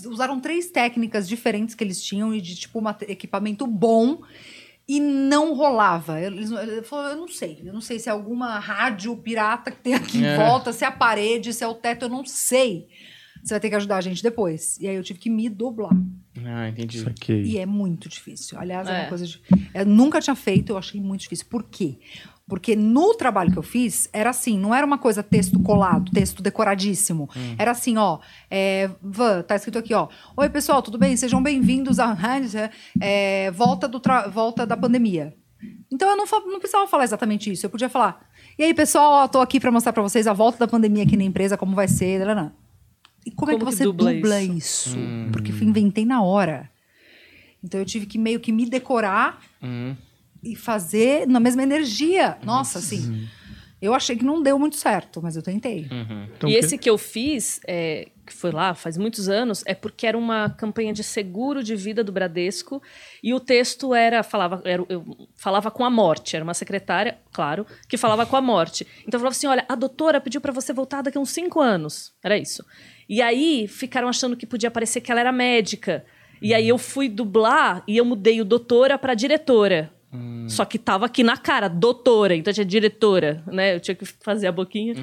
[0.06, 4.22] Usaram três técnicas diferentes que eles tinham e de tipo equipamento bom
[4.88, 6.20] e não rolava.
[6.22, 7.62] Eles, ele falou, eu não sei.
[7.66, 10.38] Eu não sei se é alguma rádio pirata que tem aqui em É.
[10.38, 12.88] volta, se é a parede, se é o teto, eu não sei.
[13.44, 14.78] Você vai ter que ajudar a gente depois.
[14.80, 15.92] E aí eu tive que me dublar.
[16.44, 17.00] Ah, entendi.
[17.02, 17.44] Saquei.
[17.44, 18.58] E é muito difícil.
[18.60, 19.00] Aliás, é, É.
[19.02, 19.40] uma coisa de...
[19.74, 21.46] Eu nunca tinha feito, eu achei muito difícil.
[21.50, 22.00] Por quê?
[22.48, 26.44] Porque no trabalho que eu fiz, era assim, não era uma coisa texto colado, texto
[26.44, 27.28] decoradíssimo.
[27.58, 28.20] Era assim, ó,
[28.52, 30.08] é, Van, tá escrito aqui, ó.
[30.38, 31.18] Oi, pessoal, tudo bem?
[31.18, 32.16] Sejam bem-vindos à
[33.02, 35.34] é, volta, do tra- volta da pandemia.
[35.92, 37.66] Então eu não, fa- não precisava falar exatamente isso.
[37.66, 38.24] Eu podia falar.
[38.60, 41.18] E aí, pessoal, ó, tô aqui para mostrar para vocês a volta da pandemia aqui
[41.18, 42.20] na empresa, como vai ser.
[42.20, 42.52] nananã."
[43.26, 44.90] E como, é que Como que você dubla dubla, isso?
[44.90, 44.98] isso?
[45.32, 46.70] Porque eu inventei na hora.
[47.64, 49.96] Então eu tive que meio que me decorar Uhum.
[50.46, 52.38] E fazer na mesma energia.
[52.44, 53.28] Nossa, assim.
[53.82, 55.88] Eu achei que não deu muito certo, mas eu tentei.
[55.92, 56.28] Uhum.
[56.36, 59.76] Então, e que- esse que eu fiz, é, que foi lá faz muitos anos, é
[59.76, 62.82] porque era uma campanha de seguro de vida do Bradesco
[63.22, 67.66] e o texto era falava era, eu falava com a morte, era uma secretária, claro,
[67.88, 68.88] que falava com a morte.
[69.02, 71.60] Então eu falava assim, olha, a doutora pediu para você voltar daqui a uns cinco
[71.60, 72.66] anos, era isso.
[73.08, 76.04] E aí ficaram achando que podia parecer que ela era médica.
[76.42, 79.92] E aí eu fui dublar e eu mudei o doutora para diretora.
[80.48, 83.76] Só que tava aqui na cara, doutora, então tinha diretora, né?
[83.76, 84.94] Eu tinha que fazer a boquinha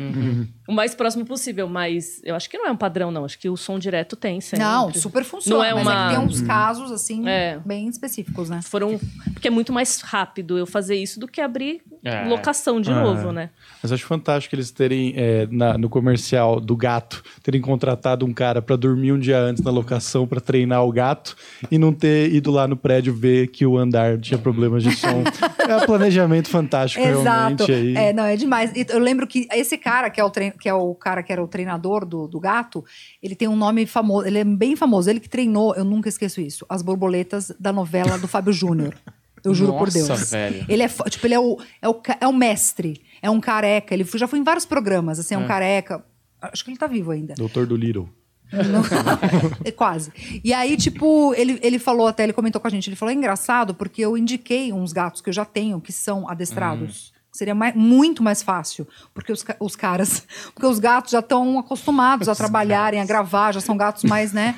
[0.69, 3.25] o mais próximo possível, mas eu acho que não é um padrão, não.
[3.25, 4.65] Acho que o som direto tem sempre.
[4.65, 5.59] Não, super funciona.
[5.59, 7.59] Não é Mas uma- é que tem uns casos, assim, É.
[7.65, 8.61] bem específicos, né?
[8.63, 8.99] Foram.
[9.33, 12.25] Porque é muito mais rápido eu fazer isso do que abrir É.
[12.27, 13.01] locação de Ah.
[13.03, 13.51] novo, né?
[13.83, 18.63] Mas acho fantástico eles terem, é, na- no comercial do gato, terem contratado um cara
[18.63, 21.37] pra dormir um dia antes na locação pra treinar o gato
[21.71, 25.25] e não ter ido lá no prédio ver que o andar tinha problemas de som.
[25.69, 27.65] é um planejamento fantástico, Exato.
[27.65, 27.73] realmente.
[27.73, 27.97] Aí.
[27.97, 28.71] É, não, é demais.
[28.89, 31.49] Eu lembro que esse cara, que é o, que é o cara que era o
[31.49, 32.85] treinador do, do gato,
[33.23, 35.11] ele tem um nome famoso, ele é bem famoso.
[35.11, 38.95] Ele que treinou, eu nunca esqueço isso, as borboletas da novela do Fábio Júnior.
[39.45, 40.31] Eu juro por Nossa, Deus.
[40.31, 40.65] velho.
[40.69, 43.93] Ele é, tipo, ele é o, é, o, é o mestre, é um careca.
[43.93, 46.05] Ele já foi em vários programas, assim, é um careca.
[46.41, 47.35] Acho que ele tá vivo ainda.
[47.35, 48.09] Doutor do Little.
[49.65, 50.13] É Quase.
[50.45, 53.17] E aí, tipo, ele, ele falou até, ele comentou com a gente, ele falou, é
[53.17, 57.12] engraçado porque eu indiquei uns gatos que eu já tenho, que são adestrados.
[57.33, 60.23] Seria mai- muito mais fácil, porque os, os caras,
[60.55, 64.55] porque os gatos já estão acostumados a trabalharem, a gravar, já são gatos mais, né?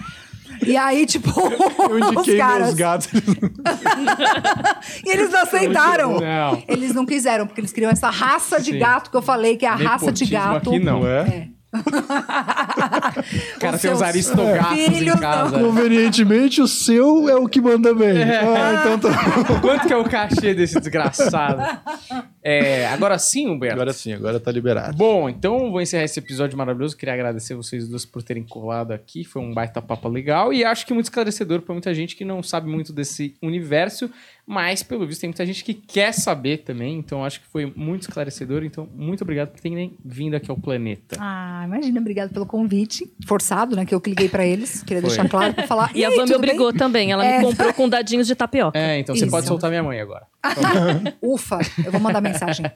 [0.66, 1.28] E aí, tipo,
[1.88, 2.62] Eu os indiquei caras.
[2.66, 3.08] meus gatos.
[5.04, 6.20] E eles não aceitaram.
[6.20, 6.62] Não.
[6.68, 8.78] Eles não quiseram, porque eles queriam essa raça de Sim.
[8.78, 10.70] gato que eu falei, que é a raça de gato.
[10.70, 11.00] aqui não.
[11.00, 11.20] Não é?
[11.20, 11.48] É.
[11.74, 15.58] O cara tem os aristogatos em casa.
[15.58, 18.22] Convenientemente, o seu é o que manda bem.
[18.22, 19.08] Ah, então tá.
[19.60, 21.62] Quanto que é o cachê desse desgraçado?
[22.42, 23.74] É, agora sim, Humberto.
[23.74, 24.96] Agora sim, agora tá liberado.
[24.96, 26.96] Bom, então vou encerrar esse episódio maravilhoso.
[26.96, 29.24] Queria agradecer vocês duas por terem colado aqui.
[29.24, 32.42] Foi um baita papo legal e acho que muito esclarecedor para muita gente que não
[32.42, 34.10] sabe muito desse universo,
[34.46, 36.98] mas pelo visto tem muita gente que quer saber também.
[36.98, 38.62] Então acho que foi muito esclarecedor.
[38.64, 41.16] Então, muito obrigado por terem vindo aqui ao planeta.
[41.18, 43.10] Ah, imagina, obrigado pelo convite.
[43.26, 43.84] Forçado, né?
[43.86, 44.82] Que eu que liguei pra eles.
[44.82, 45.08] Queria Foi.
[45.10, 45.90] deixar claro pra falar.
[45.96, 47.12] E a "Ei, Van me tudo obrigou bem?" também.
[47.12, 47.38] Ela É.
[47.38, 48.78] me comprou com dadinhos de tapioca.
[48.78, 49.30] É, então você Isso.
[49.30, 50.26] pode soltar minha mãe agora.
[51.22, 52.66] Ufa, eu vou mandar mensagem.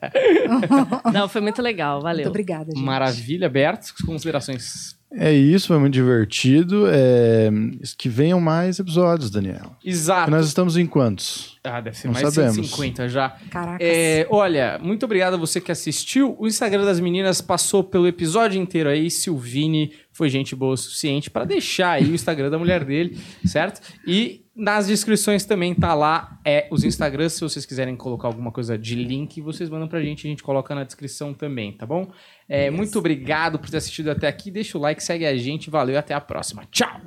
[1.13, 2.01] Não, foi muito legal.
[2.01, 2.17] Valeu.
[2.25, 2.85] Muito obrigada, gente.
[2.85, 3.93] Maravilha, Berto.
[4.07, 4.98] Considerações.
[5.11, 6.85] É isso, foi muito divertido.
[6.87, 7.51] É,
[7.97, 9.75] Que venham mais episódios, Daniel.
[9.85, 10.31] Exato.
[10.31, 11.59] Nós estamos em quantos?
[11.65, 12.57] Ah, deve ser Não mais de sabemos.
[12.57, 13.31] 150 já.
[13.51, 13.87] Caracas.
[13.87, 16.37] É, olha, muito obrigado a você que assistiu.
[16.39, 19.11] O Instagram das meninas passou pelo episódio inteiro aí.
[19.11, 23.81] Silvini foi gente boa o suficiente para deixar aí o Instagram da mulher dele, certo?
[24.07, 27.35] E nas descrições também tá lá é, os Instagrams.
[27.35, 30.27] Se vocês quiserem colocar alguma coisa de link, vocês mandam pra gente.
[30.27, 32.11] A gente coloca na descrição também, tá bom?
[32.49, 34.51] É, Muito obrigado por ter assistido até aqui.
[34.51, 35.71] Deixa o like, segue a gente.
[35.71, 36.65] Valeu e até a próxima.
[36.73, 37.01] Tchau!